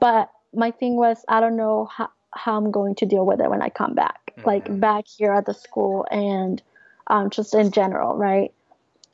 but 0.00 0.30
my 0.54 0.70
thing 0.70 0.96
was 0.96 1.24
I 1.28 1.40
don't 1.40 1.56
know 1.56 1.86
how 1.86 2.10
how 2.32 2.56
I'm 2.56 2.70
going 2.70 2.94
to 2.96 3.06
deal 3.06 3.24
with 3.24 3.40
it 3.40 3.50
when 3.50 3.62
I 3.62 3.68
come 3.68 3.94
back, 3.94 4.32
mm-hmm. 4.36 4.46
like 4.46 4.80
back 4.80 5.06
here 5.06 5.32
at 5.32 5.46
the 5.46 5.54
school 5.54 6.06
and 6.10 6.60
um, 7.06 7.30
just 7.30 7.54
in 7.54 7.70
general, 7.70 8.16
right? 8.16 8.52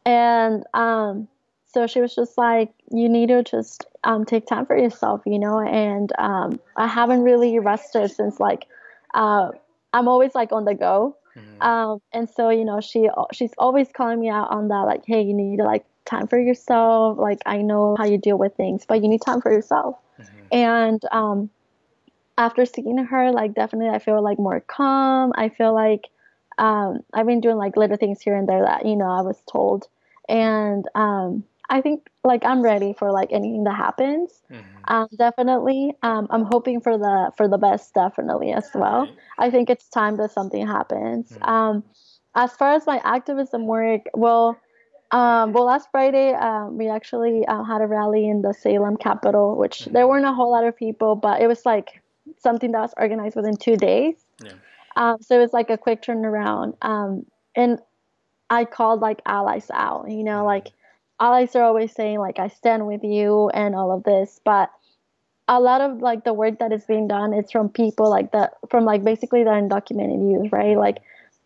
And 0.06 0.64
um, 0.74 1.28
so 1.66 1.86
she 1.86 2.00
was 2.00 2.14
just 2.14 2.38
like, 2.38 2.72
you 2.90 3.08
need 3.08 3.28
to 3.28 3.42
just 3.42 3.86
um, 4.04 4.24
take 4.24 4.46
time 4.46 4.66
for 4.66 4.76
yourself, 4.76 5.22
you 5.26 5.38
know. 5.38 5.60
And 5.60 6.10
um, 6.18 6.60
I 6.76 6.86
haven't 6.86 7.22
really 7.22 7.58
rested 7.58 8.10
since 8.10 8.40
like 8.40 8.66
uh, 9.14 9.50
I'm 9.92 10.08
always 10.08 10.34
like 10.34 10.52
on 10.52 10.64
the 10.64 10.74
go. 10.74 11.16
Mm-hmm. 11.36 11.62
Um, 11.62 12.02
and 12.12 12.28
so 12.28 12.50
you 12.50 12.64
know 12.64 12.80
she 12.80 13.08
she's 13.32 13.52
always 13.58 13.88
calling 13.92 14.20
me 14.20 14.28
out 14.28 14.50
on 14.50 14.68
that 14.68 14.82
like 14.86 15.02
hey 15.06 15.22
you 15.22 15.34
need 15.34 15.58
like 15.58 15.84
time 16.04 16.26
for 16.26 16.38
yourself 16.38 17.18
like 17.18 17.38
I 17.46 17.62
know 17.62 17.94
how 17.96 18.04
you 18.04 18.18
deal 18.18 18.36
with 18.36 18.56
things 18.56 18.84
but 18.86 19.02
you 19.02 19.08
need 19.08 19.22
time 19.22 19.40
for 19.40 19.52
yourself 19.52 19.96
mm-hmm. 20.18 20.38
and 20.50 21.02
um, 21.12 21.50
after 22.40 22.64
seeing 22.64 22.96
her, 22.96 23.30
like 23.32 23.54
definitely 23.54 23.90
I 23.90 23.98
feel 23.98 24.22
like 24.22 24.38
more 24.38 24.60
calm. 24.60 25.32
I 25.36 25.50
feel 25.50 25.74
like 25.74 26.08
um, 26.56 27.00
I've 27.12 27.26
been 27.26 27.42
doing 27.42 27.56
like 27.56 27.76
little 27.76 27.98
things 27.98 28.22
here 28.22 28.34
and 28.34 28.48
there 28.48 28.62
that 28.64 28.86
you 28.86 28.96
know 28.96 29.10
I 29.10 29.20
was 29.20 29.36
told, 29.50 29.86
and 30.28 30.86
um, 30.94 31.44
I 31.70 31.80
think 31.80 32.10
like 32.24 32.44
I'm 32.44 32.60
ready 32.62 32.92
for 32.92 33.12
like 33.12 33.32
anything 33.32 33.64
that 33.64 33.76
happens. 33.76 34.42
Mm-hmm. 34.50 34.92
Um, 34.92 35.08
definitely, 35.16 35.94
um, 36.02 36.26
I'm 36.30 36.44
hoping 36.44 36.80
for 36.80 36.98
the 36.98 37.30
for 37.36 37.48
the 37.48 37.58
best. 37.58 37.94
Definitely 37.94 38.52
as 38.52 38.68
well. 38.74 39.08
I 39.38 39.50
think 39.50 39.70
it's 39.70 39.88
time 39.88 40.16
that 40.16 40.32
something 40.32 40.66
happens. 40.66 41.30
Mm-hmm. 41.30 41.44
Um, 41.44 41.84
as 42.34 42.52
far 42.52 42.74
as 42.74 42.86
my 42.86 43.00
activism 43.04 43.66
work, 43.66 44.02
well. 44.14 44.58
Um, 45.12 45.52
well, 45.52 45.64
last 45.64 45.88
Friday, 45.90 46.34
um, 46.34 46.78
we 46.78 46.88
actually 46.88 47.44
uh, 47.48 47.64
had 47.64 47.80
a 47.82 47.86
rally 47.88 48.28
in 48.28 48.42
the 48.42 48.54
Salem 48.54 48.96
Capitol, 48.96 49.56
which 49.56 49.80
mm-hmm. 49.80 49.92
there 49.92 50.06
weren't 50.06 50.24
a 50.24 50.32
whole 50.32 50.52
lot 50.52 50.64
of 50.64 50.76
people, 50.76 51.16
but 51.16 51.42
it 51.42 51.48
was 51.48 51.66
like 51.66 52.00
something 52.38 52.70
that 52.70 52.80
was 52.80 52.94
organized 52.96 53.34
within 53.34 53.56
two 53.56 53.76
days. 53.76 54.14
Yeah. 54.40 54.52
Um, 54.94 55.16
so 55.20 55.36
it 55.36 55.40
was 55.40 55.52
like 55.52 55.68
a 55.68 55.76
quick 55.76 56.02
turnaround. 56.02 56.76
Um, 56.82 57.26
and 57.56 57.80
I 58.50 58.64
called 58.64 59.00
like 59.00 59.20
allies 59.26 59.68
out, 59.72 60.08
you 60.08 60.22
know, 60.22 60.38
mm-hmm. 60.38 60.46
like 60.46 60.68
allies 61.20 61.54
are 61.54 61.62
always 61.62 61.92
saying 61.92 62.18
like 62.18 62.38
I 62.38 62.48
stand 62.48 62.86
with 62.86 63.04
you 63.04 63.50
and 63.50 63.74
all 63.74 63.92
of 63.92 64.02
this, 64.04 64.40
but 64.44 64.70
a 65.48 65.60
lot 65.60 65.80
of 65.80 65.98
like 65.98 66.24
the 66.24 66.32
work 66.32 66.58
that 66.60 66.72
is 66.72 66.84
being 66.84 67.08
done 67.08 67.34
is 67.34 67.50
from 67.50 67.68
people 67.68 68.08
like 68.08 68.32
that 68.32 68.54
from 68.70 68.84
like 68.84 69.04
basically 69.04 69.44
the 69.44 69.50
undocumented 69.50 70.30
youth, 70.30 70.52
right? 70.52 70.76
Like 70.76 70.98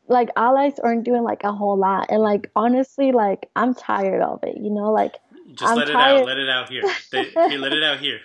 like 0.09 0.31
allies 0.37 0.79
aren't 0.79 1.05
doing 1.05 1.23
like 1.23 1.45
a 1.45 1.53
whole 1.53 1.79
lot 1.79 2.07
and 2.11 2.23
like 2.23 2.51
honestly 2.55 3.13
like 3.13 3.51
I'm 3.57 3.75
tired 3.75 4.23
of 4.23 4.41
it, 4.45 4.57
you 4.57 4.71
know, 4.71 4.93
like 4.93 5.15
just 5.55 5.71
I'm 5.71 5.79
let 5.79 5.89
tired. 5.89 6.17
it 6.17 6.21
out, 6.21 6.27
let 6.27 6.39
it 6.39 6.49
out 6.49 6.69
here. 6.69 6.83
They, 7.11 7.25
hey, 7.25 7.59
let 7.59 7.73
it 7.73 7.83
out 7.83 8.01
here 8.01 8.21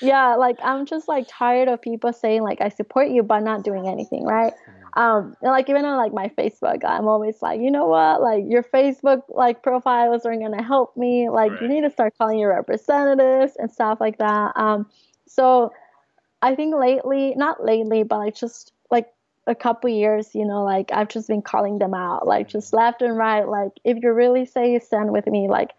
yeah 0.00 0.34
like 0.34 0.56
i'm 0.62 0.86
just 0.86 1.08
like 1.08 1.26
tired 1.28 1.68
of 1.68 1.80
people 1.80 2.12
saying 2.12 2.42
like 2.42 2.60
i 2.60 2.68
support 2.68 3.08
you 3.08 3.22
but 3.22 3.40
not 3.40 3.64
doing 3.64 3.88
anything 3.88 4.24
right 4.24 4.52
mm-hmm. 4.52 4.77
Um 4.98 5.36
and 5.40 5.52
like 5.52 5.70
even 5.70 5.84
on 5.84 5.96
like 5.96 6.12
my 6.12 6.28
facebook 6.36 6.84
i'm 6.84 7.06
always 7.06 7.40
like 7.40 7.60
you 7.60 7.70
know 7.70 7.86
what 7.86 8.20
like 8.20 8.44
your 8.48 8.64
facebook 8.64 9.22
like 9.28 9.62
profiles 9.62 10.26
aren't 10.26 10.42
gonna 10.42 10.62
help 10.62 10.94
me 10.96 11.30
like 11.30 11.52
right. 11.52 11.62
you 11.62 11.68
need 11.68 11.82
to 11.82 11.90
start 11.90 12.12
calling 12.18 12.38
your 12.38 12.50
representatives 12.50 13.52
and 13.58 13.70
stuff 13.70 13.98
like 14.00 14.18
that 14.18 14.52
um 14.56 14.84
so 15.26 15.72
i 16.42 16.54
think 16.54 16.74
lately 16.74 17.32
not 17.36 17.64
lately 17.64 18.02
but 18.02 18.18
like 18.18 18.34
just 18.34 18.72
like 18.90 19.08
a 19.46 19.54
couple 19.54 19.88
years 19.88 20.34
you 20.34 20.44
know 20.44 20.64
like 20.64 20.90
i've 20.92 21.08
just 21.08 21.28
been 21.28 21.42
calling 21.42 21.78
them 21.78 21.94
out 21.94 22.26
like 22.26 22.48
just 22.48 22.68
mm-hmm. 22.68 22.78
left 22.78 23.00
and 23.00 23.16
right 23.16 23.48
like 23.48 23.70
if 23.84 24.02
you 24.02 24.12
really 24.12 24.44
say 24.44 24.72
you 24.72 24.80
stand 24.80 25.12
with 25.12 25.26
me 25.26 25.48
like 25.48 25.70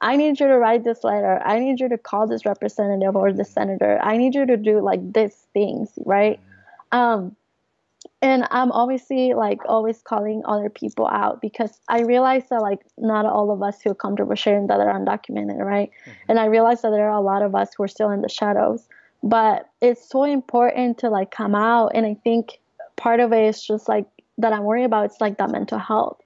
I 0.00 0.14
need 0.14 0.38
you 0.38 0.46
to 0.46 0.56
write 0.56 0.84
this 0.84 1.02
letter. 1.02 1.42
I 1.44 1.58
need 1.58 1.80
you 1.80 1.88
to 1.88 1.98
call 1.98 2.28
this 2.28 2.46
representative 2.46 3.16
or 3.16 3.32
the 3.32 3.44
senator. 3.44 3.98
I 4.00 4.16
need 4.16 4.32
you 4.32 4.46
to 4.46 4.56
do 4.56 4.80
like 4.80 5.12
these 5.12 5.34
things, 5.52 5.90
right? 6.06 6.38
Um, 6.92 7.34
and 8.20 8.46
I'm 8.50 8.72
obviously 8.72 9.34
like 9.34 9.60
always 9.66 10.02
calling 10.02 10.42
other 10.44 10.68
people 10.68 11.06
out 11.06 11.40
because 11.40 11.80
I 11.88 12.00
realize 12.00 12.48
that 12.50 12.62
like 12.62 12.80
not 12.96 13.26
all 13.26 13.50
of 13.50 13.62
us 13.62 13.80
feel 13.80 13.94
comfortable 13.94 14.34
sharing 14.34 14.66
that 14.68 14.80
are 14.80 14.92
undocumented, 14.92 15.58
right? 15.58 15.90
Mm-hmm. 15.90 16.10
And 16.28 16.40
I 16.40 16.46
realize 16.46 16.82
that 16.82 16.90
there 16.90 17.08
are 17.08 17.18
a 17.18 17.20
lot 17.20 17.42
of 17.42 17.54
us 17.54 17.70
who 17.76 17.84
are 17.84 17.88
still 17.88 18.10
in 18.10 18.22
the 18.22 18.28
shadows. 18.28 18.88
But 19.22 19.68
it's 19.80 20.08
so 20.08 20.24
important 20.24 20.98
to 20.98 21.10
like 21.10 21.32
come 21.32 21.54
out, 21.54 21.92
and 21.94 22.06
I 22.06 22.14
think 22.22 22.60
part 22.96 23.18
of 23.18 23.32
it 23.32 23.44
is 23.44 23.60
just 23.60 23.88
like 23.88 24.06
that 24.38 24.52
I'm 24.52 24.62
worried 24.62 24.84
about. 24.84 25.06
It's 25.06 25.20
like 25.20 25.38
that 25.38 25.50
mental 25.50 25.78
health 25.78 26.22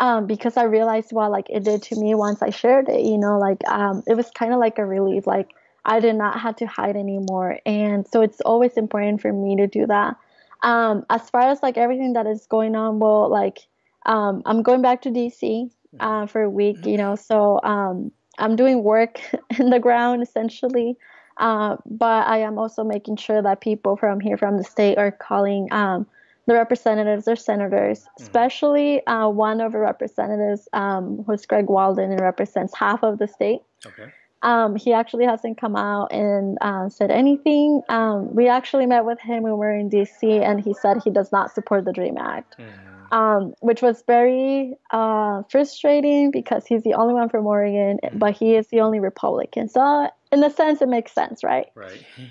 um, 0.00 0.26
because 0.26 0.56
I 0.56 0.64
realized 0.64 1.12
what 1.12 1.30
like 1.30 1.48
it 1.50 1.62
did 1.62 1.82
to 1.84 2.00
me 2.00 2.14
once 2.14 2.42
I 2.42 2.50
shared 2.50 2.88
it. 2.88 3.02
You 3.02 3.18
know, 3.18 3.38
like 3.38 3.62
um, 3.68 4.02
it 4.06 4.14
was 4.14 4.30
kind 4.30 4.52
of 4.52 4.58
like 4.58 4.78
a 4.78 4.84
relief. 4.84 5.26
Like 5.26 5.50
I 5.84 6.00
did 6.00 6.16
not 6.16 6.40
have 6.40 6.56
to 6.56 6.66
hide 6.66 6.96
anymore, 6.96 7.58
and 7.64 8.08
so 8.08 8.22
it's 8.22 8.40
always 8.40 8.72
important 8.76 9.20
for 9.20 9.32
me 9.32 9.56
to 9.56 9.66
do 9.66 9.86
that. 9.86 10.16
Um, 10.62 11.04
as 11.10 11.28
far 11.30 11.42
as 11.42 11.62
like 11.62 11.76
everything 11.76 12.12
that 12.14 12.26
is 12.26 12.46
going 12.46 12.76
on, 12.76 12.98
well, 12.98 13.28
like 13.30 13.60
um, 14.06 14.42
I'm 14.46 14.62
going 14.62 14.82
back 14.82 15.02
to 15.02 15.10
DC 15.10 15.70
uh, 15.98 16.26
for 16.26 16.42
a 16.42 16.50
week. 16.50 16.84
You 16.86 16.96
know, 16.96 17.16
so 17.16 17.60
um, 17.62 18.12
I'm 18.38 18.56
doing 18.56 18.82
work 18.82 19.20
in 19.58 19.70
the 19.70 19.80
ground 19.80 20.22
essentially. 20.22 20.96
Uh, 21.36 21.76
but 21.86 22.26
I 22.26 22.38
am 22.38 22.58
also 22.58 22.84
making 22.84 23.16
sure 23.16 23.40
that 23.40 23.62
people 23.62 23.96
from 23.96 24.20
here, 24.20 24.36
from 24.36 24.58
the 24.58 24.64
state, 24.64 24.98
are 24.98 25.10
calling 25.10 25.72
um, 25.72 26.06
the 26.46 26.52
representatives 26.52 27.26
or 27.26 27.36
senators, 27.36 28.02
mm. 28.02 28.22
especially 28.22 29.06
uh, 29.06 29.28
one 29.28 29.62
of 29.62 29.72
the 29.72 29.78
representatives, 29.78 30.68
um, 30.74 31.24
who's 31.26 31.46
Greg 31.46 31.66
Walden, 31.66 32.10
and 32.10 32.20
represents 32.20 32.74
half 32.74 33.02
of 33.02 33.18
the 33.18 33.26
state. 33.26 33.60
Okay. 33.86 34.12
Um, 34.42 34.76
he 34.76 34.92
actually 34.92 35.26
hasn't 35.26 35.58
come 35.58 35.76
out 35.76 36.12
and 36.12 36.56
uh, 36.60 36.88
said 36.88 37.10
anything. 37.10 37.82
Um, 37.88 38.34
we 38.34 38.48
actually 38.48 38.86
met 38.86 39.04
with 39.04 39.20
him 39.20 39.42
when 39.42 39.52
we 39.52 39.58
were 39.58 39.74
in 39.74 39.90
DC, 39.90 40.22
and 40.22 40.60
he 40.60 40.72
said 40.72 41.02
he 41.02 41.10
does 41.10 41.30
not 41.30 41.54
support 41.54 41.84
the 41.84 41.92
DREAM 41.92 42.16
Act, 42.16 42.56
mm. 42.58 43.14
um, 43.14 43.52
which 43.60 43.82
was 43.82 44.02
very 44.06 44.74
uh, 44.92 45.42
frustrating 45.50 46.30
because 46.30 46.64
he's 46.66 46.82
the 46.84 46.94
only 46.94 47.12
one 47.12 47.28
from 47.28 47.46
Oregon, 47.46 47.98
mm. 48.02 48.18
but 48.18 48.34
he 48.34 48.54
is 48.54 48.68
the 48.68 48.80
only 48.80 48.98
Republican. 48.98 49.68
So, 49.68 50.10
in 50.32 50.42
a 50.42 50.50
sense, 50.50 50.80
it 50.80 50.88
makes 50.88 51.12
sense, 51.12 51.44
right? 51.44 51.66
Right. 51.74 52.02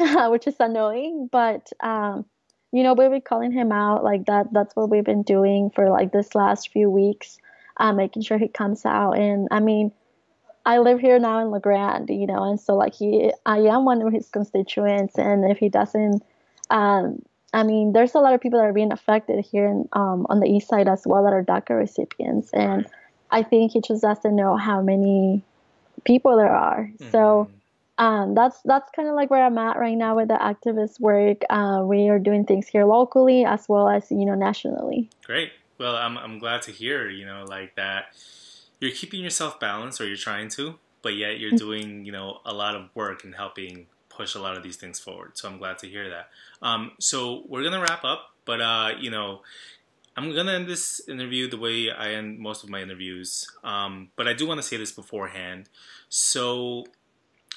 which 0.30 0.46
is 0.46 0.56
annoying, 0.58 1.28
but 1.30 1.70
um, 1.80 2.24
you 2.72 2.82
know, 2.82 2.94
we've 2.94 3.10
been 3.10 3.20
calling 3.20 3.52
him 3.52 3.72
out 3.72 4.04
like 4.04 4.26
that. 4.26 4.46
That's 4.52 4.74
what 4.76 4.90
we've 4.90 5.04
been 5.04 5.22
doing 5.22 5.70
for 5.74 5.90
like 5.90 6.12
this 6.12 6.34
last 6.34 6.70
few 6.70 6.88
weeks, 6.88 7.38
uh, 7.76 7.92
making 7.92 8.22
sure 8.22 8.38
he 8.38 8.48
comes 8.48 8.86
out. 8.86 9.12
And 9.18 9.48
I 9.50 9.60
mean, 9.60 9.92
I 10.64 10.78
live 10.78 11.00
here 11.00 11.18
now 11.18 11.40
in 11.40 11.50
La 11.50 11.58
Grande, 11.58 12.10
you 12.10 12.26
know, 12.26 12.48
and 12.48 12.60
so 12.60 12.76
like 12.76 12.94
he, 12.94 13.32
I 13.46 13.58
am 13.58 13.84
one 13.84 14.02
of 14.02 14.12
his 14.12 14.28
constituents, 14.28 15.16
and 15.16 15.50
if 15.50 15.58
he 15.58 15.68
doesn't, 15.68 16.22
um, 16.68 17.22
I 17.52 17.62
mean, 17.62 17.92
there's 17.92 18.14
a 18.14 18.18
lot 18.18 18.34
of 18.34 18.40
people 18.40 18.58
that 18.58 18.66
are 18.66 18.72
being 18.72 18.92
affected 18.92 19.44
here 19.44 19.66
in, 19.66 19.88
um, 19.92 20.26
on 20.28 20.40
the 20.40 20.46
east 20.46 20.68
side 20.68 20.86
as 20.86 21.02
well 21.06 21.24
that 21.24 21.32
are 21.32 21.42
DACA 21.42 21.78
recipients, 21.78 22.50
and 22.52 22.86
I 23.30 23.42
think 23.42 23.72
he 23.72 23.80
just 23.80 24.02
doesn't 24.02 24.36
know 24.36 24.56
how 24.56 24.82
many 24.82 25.42
people 26.04 26.36
there 26.36 26.54
are. 26.54 26.90
Mm-hmm. 26.92 27.10
So 27.10 27.50
um, 27.98 28.34
that's 28.34 28.60
that's 28.64 28.90
kind 28.96 29.08
of 29.08 29.14
like 29.14 29.30
where 29.30 29.44
I'm 29.44 29.58
at 29.58 29.78
right 29.78 29.96
now 29.96 30.16
with 30.16 30.28
the 30.28 30.34
activist 30.34 31.00
work. 31.00 31.42
Uh, 31.50 31.82
we 31.84 32.08
are 32.08 32.18
doing 32.18 32.44
things 32.44 32.66
here 32.66 32.84
locally 32.84 33.44
as 33.44 33.68
well 33.68 33.88
as 33.88 34.10
you 34.10 34.24
know 34.24 34.34
nationally. 34.34 35.10
Great. 35.24 35.52
Well, 35.78 35.96
I'm 35.96 36.16
I'm 36.18 36.38
glad 36.38 36.62
to 36.62 36.72
hear 36.72 37.08
you 37.08 37.26
know 37.26 37.44
like 37.48 37.76
that 37.76 38.14
you're 38.80 38.90
keeping 38.90 39.22
yourself 39.22 39.60
balanced 39.60 40.00
or 40.00 40.06
you're 40.06 40.16
trying 40.16 40.48
to, 40.50 40.78
but 41.02 41.14
yet 41.14 41.38
you're 41.38 41.50
mm-hmm. 41.50 41.58
doing 41.58 42.04
you 42.04 42.12
know 42.12 42.40
a 42.44 42.52
lot 42.52 42.74
of 42.74 42.88
work 42.94 43.24
and 43.24 43.34
helping 43.34 43.86
push 44.08 44.34
a 44.34 44.40
lot 44.40 44.56
of 44.56 44.62
these 44.62 44.76
things 44.76 44.98
forward. 44.98 45.38
So 45.38 45.48
I'm 45.48 45.58
glad 45.58 45.78
to 45.78 45.88
hear 45.88 46.10
that. 46.10 46.30
Um, 46.60 46.92
so 46.98 47.44
we're 47.46 47.62
gonna 47.62 47.80
wrap 47.80 48.04
up, 48.04 48.34
but 48.44 48.60
uh, 48.60 48.90
you 48.98 49.10
know, 49.10 49.42
I'm 50.16 50.34
gonna 50.34 50.52
end 50.52 50.66
this 50.66 51.00
interview 51.08 51.48
the 51.48 51.58
way 51.58 51.90
I 51.90 52.12
end 52.12 52.38
most 52.38 52.64
of 52.64 52.70
my 52.70 52.82
interviews. 52.82 53.48
Um, 53.62 54.08
but 54.16 54.26
I 54.26 54.32
do 54.32 54.46
want 54.46 54.58
to 54.58 54.66
say 54.66 54.76
this 54.76 54.92
beforehand. 54.92 55.68
So 56.08 56.84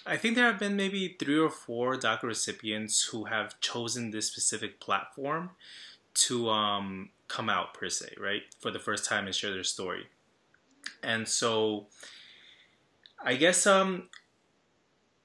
I 0.05 0.17
think 0.17 0.35
there 0.35 0.45
have 0.45 0.59
been 0.59 0.75
maybe 0.75 1.15
three 1.17 1.39
or 1.39 1.49
four 1.49 1.95
DACA 1.95 2.23
recipients 2.23 3.03
who 3.05 3.25
have 3.25 3.59
chosen 3.61 4.11
this 4.11 4.27
specific 4.27 4.79
platform 4.79 5.51
to 6.13 6.49
um, 6.49 7.09
come 7.27 7.49
out 7.49 7.73
per 7.73 7.89
se, 7.89 8.13
right, 8.19 8.43
for 8.59 8.69
the 8.69 8.79
first 8.79 9.05
time 9.05 9.25
and 9.25 9.33
share 9.33 9.51
their 9.51 9.63
story. 9.63 10.07
And 11.01 11.27
so, 11.27 11.87
I 13.23 13.35
guess 13.35 13.65
um, 13.67 14.09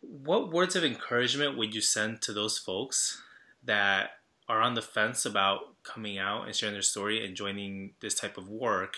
what 0.01 0.53
words 0.53 0.77
of 0.77 0.85
encouragement 0.85 1.57
would 1.57 1.75
you 1.75 1.81
send 1.81 2.23
to 2.23 2.33
those 2.33 2.59
folks 2.59 3.23
that 3.65 4.11
are 4.49 4.63
on 4.63 4.75
the 4.75 4.83
fence 4.83 5.25
about 5.25 5.61
coming 5.83 6.19
out 6.19 6.47
and 6.47 6.55
sharing 6.55 6.75
their 6.75 6.83
story 6.83 7.25
and 7.25 7.37
joining 7.37 7.93
this 8.01 8.15
type 8.15 8.39
of 8.39 8.49
work? 8.49 8.97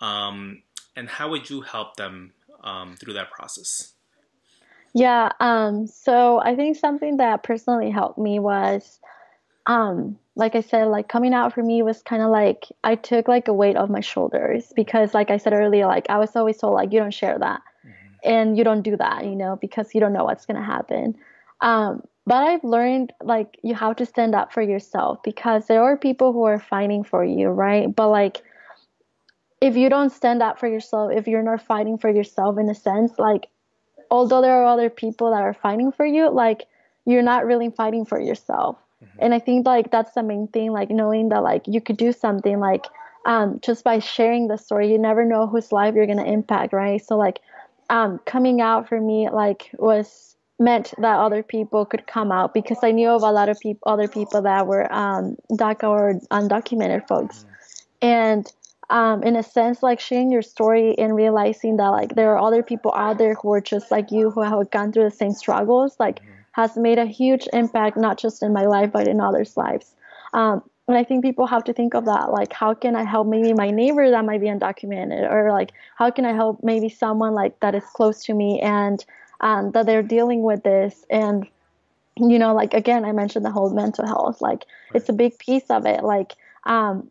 Um, 0.00 0.62
and 0.96 1.08
how 1.08 1.30
would 1.30 1.50
you 1.50 1.60
help 1.60 1.96
them 1.96 2.32
um, 2.62 2.96
through 2.96 3.14
that 3.14 3.30
process? 3.30 3.92
Yeah, 4.92 5.30
um, 5.38 5.86
so 5.86 6.40
I 6.40 6.56
think 6.56 6.76
something 6.76 7.18
that 7.18 7.42
personally 7.42 7.90
helped 7.90 8.18
me 8.18 8.38
was, 8.40 8.98
um, 9.66 10.18
like 10.36 10.54
I 10.54 10.60
said, 10.60 10.84
like 10.84 11.08
coming 11.08 11.34
out 11.34 11.52
for 11.52 11.62
me 11.62 11.82
was 11.82 12.02
kind 12.02 12.22
of 12.22 12.30
like 12.30 12.66
I 12.84 12.94
took 12.94 13.28
like 13.28 13.48
a 13.48 13.52
weight 13.52 13.76
off 13.76 13.90
my 13.90 14.00
shoulders 14.00 14.72
because, 14.74 15.14
like 15.14 15.30
I 15.30 15.36
said 15.36 15.52
earlier, 15.52 15.86
like 15.86 16.08
I 16.08 16.18
was 16.18 16.34
always 16.34 16.58
told 16.58 16.74
like 16.74 16.92
you 16.92 16.98
don't 16.98 17.14
share 17.14 17.38
that 17.38 17.60
mm-hmm. 17.86 18.30
and 18.30 18.58
you 18.58 18.64
don't 18.64 18.82
do 18.82 18.96
that, 18.96 19.24
you 19.24 19.36
know, 19.36 19.58
because 19.60 19.94
you 19.94 20.00
don't 20.00 20.12
know 20.12 20.24
what's 20.24 20.46
gonna 20.46 20.64
happen. 20.64 21.16
Um, 21.60 22.02
but 22.26 22.44
I've 22.44 22.64
learned 22.64 23.12
like 23.22 23.58
you 23.62 23.74
have 23.74 23.96
to 23.96 24.06
stand 24.06 24.34
up 24.34 24.52
for 24.52 24.62
yourself 24.62 25.22
because 25.22 25.66
there 25.66 25.82
are 25.82 25.96
people 25.96 26.32
who 26.32 26.44
are 26.44 26.58
fighting 26.58 27.04
for 27.04 27.24
you, 27.24 27.48
right? 27.48 27.94
But 27.94 28.08
like 28.08 28.42
if 29.60 29.76
you 29.76 29.88
don't 29.90 30.10
stand 30.10 30.42
up 30.42 30.58
for 30.58 30.68
yourself, 30.68 31.12
if 31.14 31.26
you're 31.26 31.42
not 31.42 31.60
fighting 31.60 31.98
for 31.98 32.08
yourself 32.08 32.58
in 32.58 32.68
a 32.68 32.74
sense, 32.74 33.18
like 33.18 33.48
although 34.10 34.40
there 34.40 34.54
are 34.54 34.64
other 34.64 34.88
people 34.90 35.30
that 35.32 35.42
are 35.42 35.54
fighting 35.54 35.92
for 35.92 36.06
you, 36.06 36.30
like 36.30 36.66
you're 37.04 37.22
not 37.22 37.46
really 37.46 37.70
fighting 37.70 38.04
for 38.04 38.18
yourself. 38.20 38.76
Mm-hmm. 39.02 39.18
And 39.20 39.34
I 39.34 39.38
think 39.38 39.66
like 39.66 39.90
that's 39.90 40.12
the 40.12 40.22
main 40.22 40.48
thing, 40.48 40.72
like 40.72 40.90
knowing 40.90 41.30
that 41.30 41.42
like 41.42 41.62
you 41.66 41.80
could 41.80 41.96
do 41.96 42.12
something 42.12 42.60
like 42.60 42.86
um, 43.26 43.60
just 43.62 43.84
by 43.84 43.98
sharing 43.98 44.48
the 44.48 44.56
story, 44.56 44.90
you 44.90 44.98
never 44.98 45.24
know 45.24 45.46
whose 45.46 45.72
life 45.72 45.94
you're 45.94 46.06
gonna 46.06 46.24
impact, 46.24 46.72
right? 46.72 47.04
So 47.04 47.16
like 47.16 47.40
um, 47.88 48.20
coming 48.24 48.60
out 48.60 48.88
for 48.88 49.00
me 49.00 49.28
like 49.30 49.70
was 49.78 50.36
meant 50.58 50.92
that 50.98 51.16
other 51.16 51.42
people 51.42 51.86
could 51.86 52.06
come 52.06 52.30
out 52.30 52.52
because 52.52 52.78
I 52.82 52.92
knew 52.92 53.08
of 53.08 53.22
a 53.22 53.32
lot 53.32 53.48
of 53.48 53.58
people, 53.58 53.90
other 53.90 54.08
people 54.08 54.42
that 54.42 54.66
were 54.66 54.92
um, 54.92 55.36
DACA 55.52 55.88
or 55.88 56.14
undocumented 56.30 57.08
folks, 57.08 57.38
mm-hmm. 57.38 58.08
and 58.08 58.52
um, 58.90 59.22
in 59.22 59.36
a 59.36 59.42
sense, 59.42 59.82
like 59.82 60.00
sharing 60.00 60.30
your 60.30 60.42
story 60.42 60.98
and 60.98 61.14
realizing 61.14 61.76
that 61.76 61.88
like 61.88 62.14
there 62.16 62.36
are 62.36 62.38
other 62.38 62.62
people 62.62 62.92
out 62.94 63.18
there 63.18 63.34
who 63.34 63.52
are 63.52 63.60
just 63.60 63.90
like 63.90 64.10
you 64.10 64.30
who 64.30 64.42
have 64.42 64.70
gone 64.70 64.92
through 64.92 65.04
the 65.04 65.10
same 65.10 65.32
struggles, 65.32 65.96
like 65.98 66.20
mm-hmm. 66.20 66.39
Has 66.52 66.76
made 66.76 66.98
a 66.98 67.06
huge 67.06 67.48
impact 67.52 67.96
not 67.96 68.18
just 68.18 68.42
in 68.42 68.52
my 68.52 68.64
life 68.64 68.90
but 68.92 69.08
in 69.08 69.20
others' 69.20 69.56
lives. 69.56 69.94
Um, 70.32 70.62
and 70.88 70.96
I 70.96 71.04
think 71.04 71.24
people 71.24 71.46
have 71.46 71.62
to 71.64 71.72
think 71.72 71.94
of 71.94 72.04
that, 72.06 72.32
like 72.32 72.52
how 72.52 72.74
can 72.74 72.96
I 72.96 73.04
help 73.04 73.28
maybe 73.28 73.52
my 73.52 73.70
neighbor 73.70 74.10
that 74.10 74.24
might 74.24 74.40
be 74.40 74.48
undocumented, 74.48 75.30
or 75.30 75.52
like 75.52 75.72
how 75.96 76.10
can 76.10 76.24
I 76.24 76.32
help 76.32 76.62
maybe 76.62 76.88
someone 76.88 77.34
like 77.34 77.60
that 77.60 77.74
is 77.74 77.84
close 77.94 78.24
to 78.24 78.34
me 78.34 78.60
and 78.60 79.04
um, 79.40 79.70
that 79.72 79.86
they're 79.86 80.02
dealing 80.02 80.42
with 80.42 80.62
this 80.64 81.04
and 81.08 81.46
you 82.16 82.38
know 82.38 82.52
like 82.52 82.74
again 82.74 83.04
i 83.04 83.12
mentioned 83.12 83.44
the 83.44 83.50
whole 83.50 83.70
mental 83.70 84.04
health 84.04 84.42
like 84.42 84.66
it's 84.94 85.08
a 85.08 85.12
big 85.12 85.38
piece 85.38 85.70
of 85.70 85.86
it 85.86 86.02
like 86.02 86.32
um, 86.64 87.08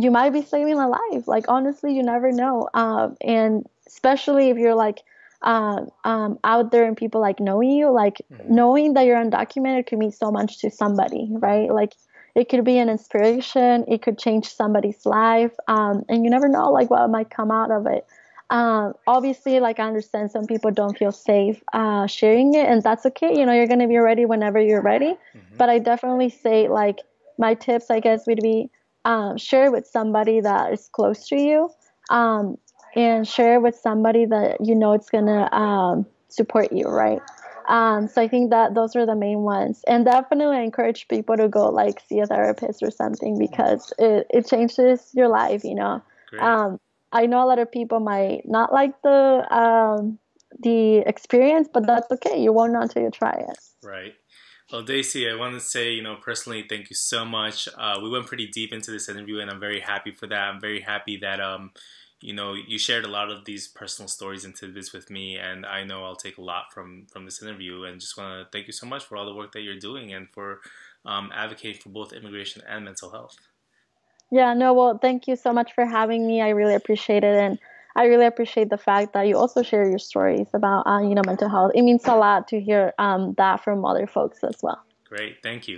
you 0.00 0.10
might 0.10 0.30
be 0.30 0.42
saving 0.42 0.78
a 0.78 0.88
life. 0.88 1.28
Like 1.28 1.46
honestly, 1.48 1.94
you 1.94 2.02
never 2.02 2.32
know. 2.32 2.68
Um, 2.74 3.16
and 3.20 3.66
especially 3.86 4.50
if 4.50 4.56
you're 4.56 4.74
like 4.74 5.02
um, 5.42 5.88
um, 6.04 6.38
out 6.44 6.70
there 6.70 6.84
and 6.84 6.96
people 6.96 7.20
like 7.20 7.40
knowing 7.40 7.70
you, 7.70 7.90
like 7.90 8.18
mm-hmm. 8.32 8.54
knowing 8.54 8.94
that 8.94 9.06
you're 9.06 9.22
undocumented 9.22 9.86
could 9.86 9.98
mean 9.98 10.12
so 10.12 10.30
much 10.30 10.58
to 10.58 10.70
somebody, 10.70 11.28
right? 11.30 11.70
Like 11.70 11.94
it 12.34 12.48
could 12.48 12.64
be 12.64 12.78
an 12.78 12.88
inspiration. 12.88 13.84
It 13.88 14.02
could 14.02 14.18
change 14.18 14.54
somebody's 14.54 15.04
life, 15.06 15.52
um, 15.68 16.04
and 16.08 16.24
you 16.24 16.30
never 16.30 16.48
know 16.48 16.70
like 16.70 16.90
what 16.90 17.08
might 17.10 17.30
come 17.30 17.50
out 17.50 17.70
of 17.70 17.86
it. 17.86 18.06
Um, 18.50 18.94
obviously, 19.06 19.60
like 19.60 19.78
I 19.78 19.86
understand 19.86 20.30
some 20.30 20.46
people 20.46 20.72
don't 20.72 20.98
feel 20.98 21.12
safe 21.12 21.62
uh, 21.72 22.06
sharing 22.06 22.54
it, 22.54 22.66
and 22.66 22.82
that's 22.82 23.06
okay. 23.06 23.38
You 23.38 23.46
know, 23.46 23.52
you're 23.52 23.68
gonna 23.68 23.88
be 23.88 23.98
ready 23.98 24.26
whenever 24.26 24.60
you're 24.60 24.82
ready. 24.82 25.12
Mm-hmm. 25.12 25.56
But 25.56 25.70
I 25.70 25.78
definitely 25.78 26.30
say 26.30 26.68
like 26.68 26.98
my 27.38 27.54
tips, 27.54 27.90
I 27.90 28.00
guess, 28.00 28.26
would 28.26 28.40
be 28.42 28.70
um, 29.04 29.38
share 29.38 29.70
with 29.70 29.86
somebody 29.86 30.40
that 30.40 30.72
is 30.72 30.88
close 30.92 31.26
to 31.28 31.36
you 31.36 31.70
um, 32.10 32.58
and 32.94 33.26
share 33.26 33.60
with 33.60 33.76
somebody 33.76 34.24
that 34.26 34.58
you 34.64 34.74
know 34.74 34.92
it's 34.92 35.10
gonna 35.10 35.52
um, 35.52 36.06
support 36.28 36.72
you 36.72 36.86
right? 36.86 37.20
Um, 37.68 38.08
so 38.08 38.20
i 38.20 38.26
think 38.26 38.50
that 38.50 38.74
those 38.74 38.96
are 38.96 39.06
the 39.06 39.14
main 39.14 39.40
ones. 39.40 39.84
And 39.86 40.04
definitely 40.04 40.56
I 40.56 40.62
encourage 40.62 41.06
people 41.08 41.36
to 41.36 41.48
go 41.48 41.68
like 41.68 42.00
see 42.00 42.18
a 42.18 42.26
therapist 42.26 42.82
or 42.82 42.90
something 42.90 43.38
because 43.38 43.92
it, 43.98 44.26
it 44.30 44.46
changes 44.48 45.10
your 45.14 45.28
life 45.28 45.62
you 45.64 45.74
know? 45.74 46.02
Um, 46.38 46.78
i 47.12 47.26
know 47.26 47.44
a 47.44 47.46
lot 47.46 47.58
of 47.58 47.70
people 47.70 48.00
might 48.00 48.42
not 48.44 48.72
like 48.72 49.00
the 49.02 49.46
um, 49.54 50.18
the 50.58 50.98
experience 50.98 51.68
but 51.72 51.86
that's 51.86 52.10
okay. 52.10 52.42
You 52.42 52.52
won't 52.52 52.72
know 52.72 52.80
until 52.80 53.02
you 53.02 53.10
try 53.10 53.32
it. 53.32 53.58
Right. 53.82 54.14
Well, 54.72 54.82
Daisy, 54.82 55.28
I 55.28 55.34
want 55.34 55.54
to 55.54 55.60
say, 55.60 55.92
you 55.92 56.02
know, 56.02 56.16
personally, 56.16 56.64
thank 56.68 56.90
you 56.90 56.96
so 56.96 57.24
much. 57.24 57.68
Uh, 57.76 57.98
we 58.00 58.08
went 58.08 58.26
pretty 58.26 58.46
deep 58.46 58.72
into 58.72 58.92
this 58.92 59.08
interview, 59.08 59.40
and 59.40 59.50
I'm 59.50 59.58
very 59.58 59.80
happy 59.80 60.12
for 60.12 60.28
that. 60.28 60.42
I'm 60.48 60.60
very 60.60 60.80
happy 60.80 61.16
that, 61.22 61.40
um, 61.40 61.72
you 62.20 62.34
know, 62.34 62.54
you 62.54 62.78
shared 62.78 63.04
a 63.04 63.08
lot 63.08 63.30
of 63.30 63.44
these 63.44 63.66
personal 63.68 64.08
stories 64.08 64.44
into 64.44 64.70
this 64.70 64.92
with 64.92 65.10
me, 65.10 65.36
and 65.36 65.64
I 65.64 65.84
know 65.84 66.04
I'll 66.04 66.16
take 66.16 66.38
a 66.38 66.42
lot 66.42 66.72
from 66.72 67.06
from 67.10 67.24
this 67.24 67.42
interview. 67.42 67.84
And 67.84 68.00
just 68.00 68.16
want 68.16 68.44
to 68.44 68.50
thank 68.50 68.66
you 68.66 68.72
so 68.72 68.86
much 68.86 69.04
for 69.04 69.16
all 69.16 69.26
the 69.26 69.34
work 69.34 69.52
that 69.52 69.62
you're 69.62 69.78
doing 69.78 70.12
and 70.12 70.28
for 70.30 70.60
um, 71.04 71.30
advocating 71.34 71.80
for 71.80 71.88
both 71.88 72.12
immigration 72.12 72.62
and 72.68 72.84
mental 72.84 73.10
health. 73.10 73.36
Yeah, 74.30 74.54
no, 74.54 74.72
well, 74.74 74.98
thank 74.98 75.26
you 75.26 75.34
so 75.34 75.52
much 75.52 75.72
for 75.74 75.84
having 75.84 76.26
me. 76.26 76.40
I 76.40 76.50
really 76.50 76.74
appreciate 76.74 77.24
it, 77.24 77.34
and 77.36 77.58
I 77.96 78.04
really 78.04 78.26
appreciate 78.26 78.70
the 78.70 78.78
fact 78.78 79.12
that 79.14 79.26
you 79.26 79.36
also 79.36 79.62
share 79.62 79.88
your 79.88 79.98
stories 79.98 80.46
about, 80.54 80.86
uh, 80.86 81.00
you 81.00 81.14
know, 81.14 81.22
mental 81.26 81.48
health. 81.48 81.72
It 81.74 81.82
means 81.82 82.04
a 82.06 82.14
lot 82.14 82.46
to 82.48 82.60
hear 82.60 82.94
um, 82.98 83.34
that 83.38 83.64
from 83.64 83.84
other 83.84 84.06
folks 84.06 84.44
as 84.44 84.56
well. 84.62 84.80
Great, 85.08 85.42
thank 85.42 85.66
you. 85.66 85.68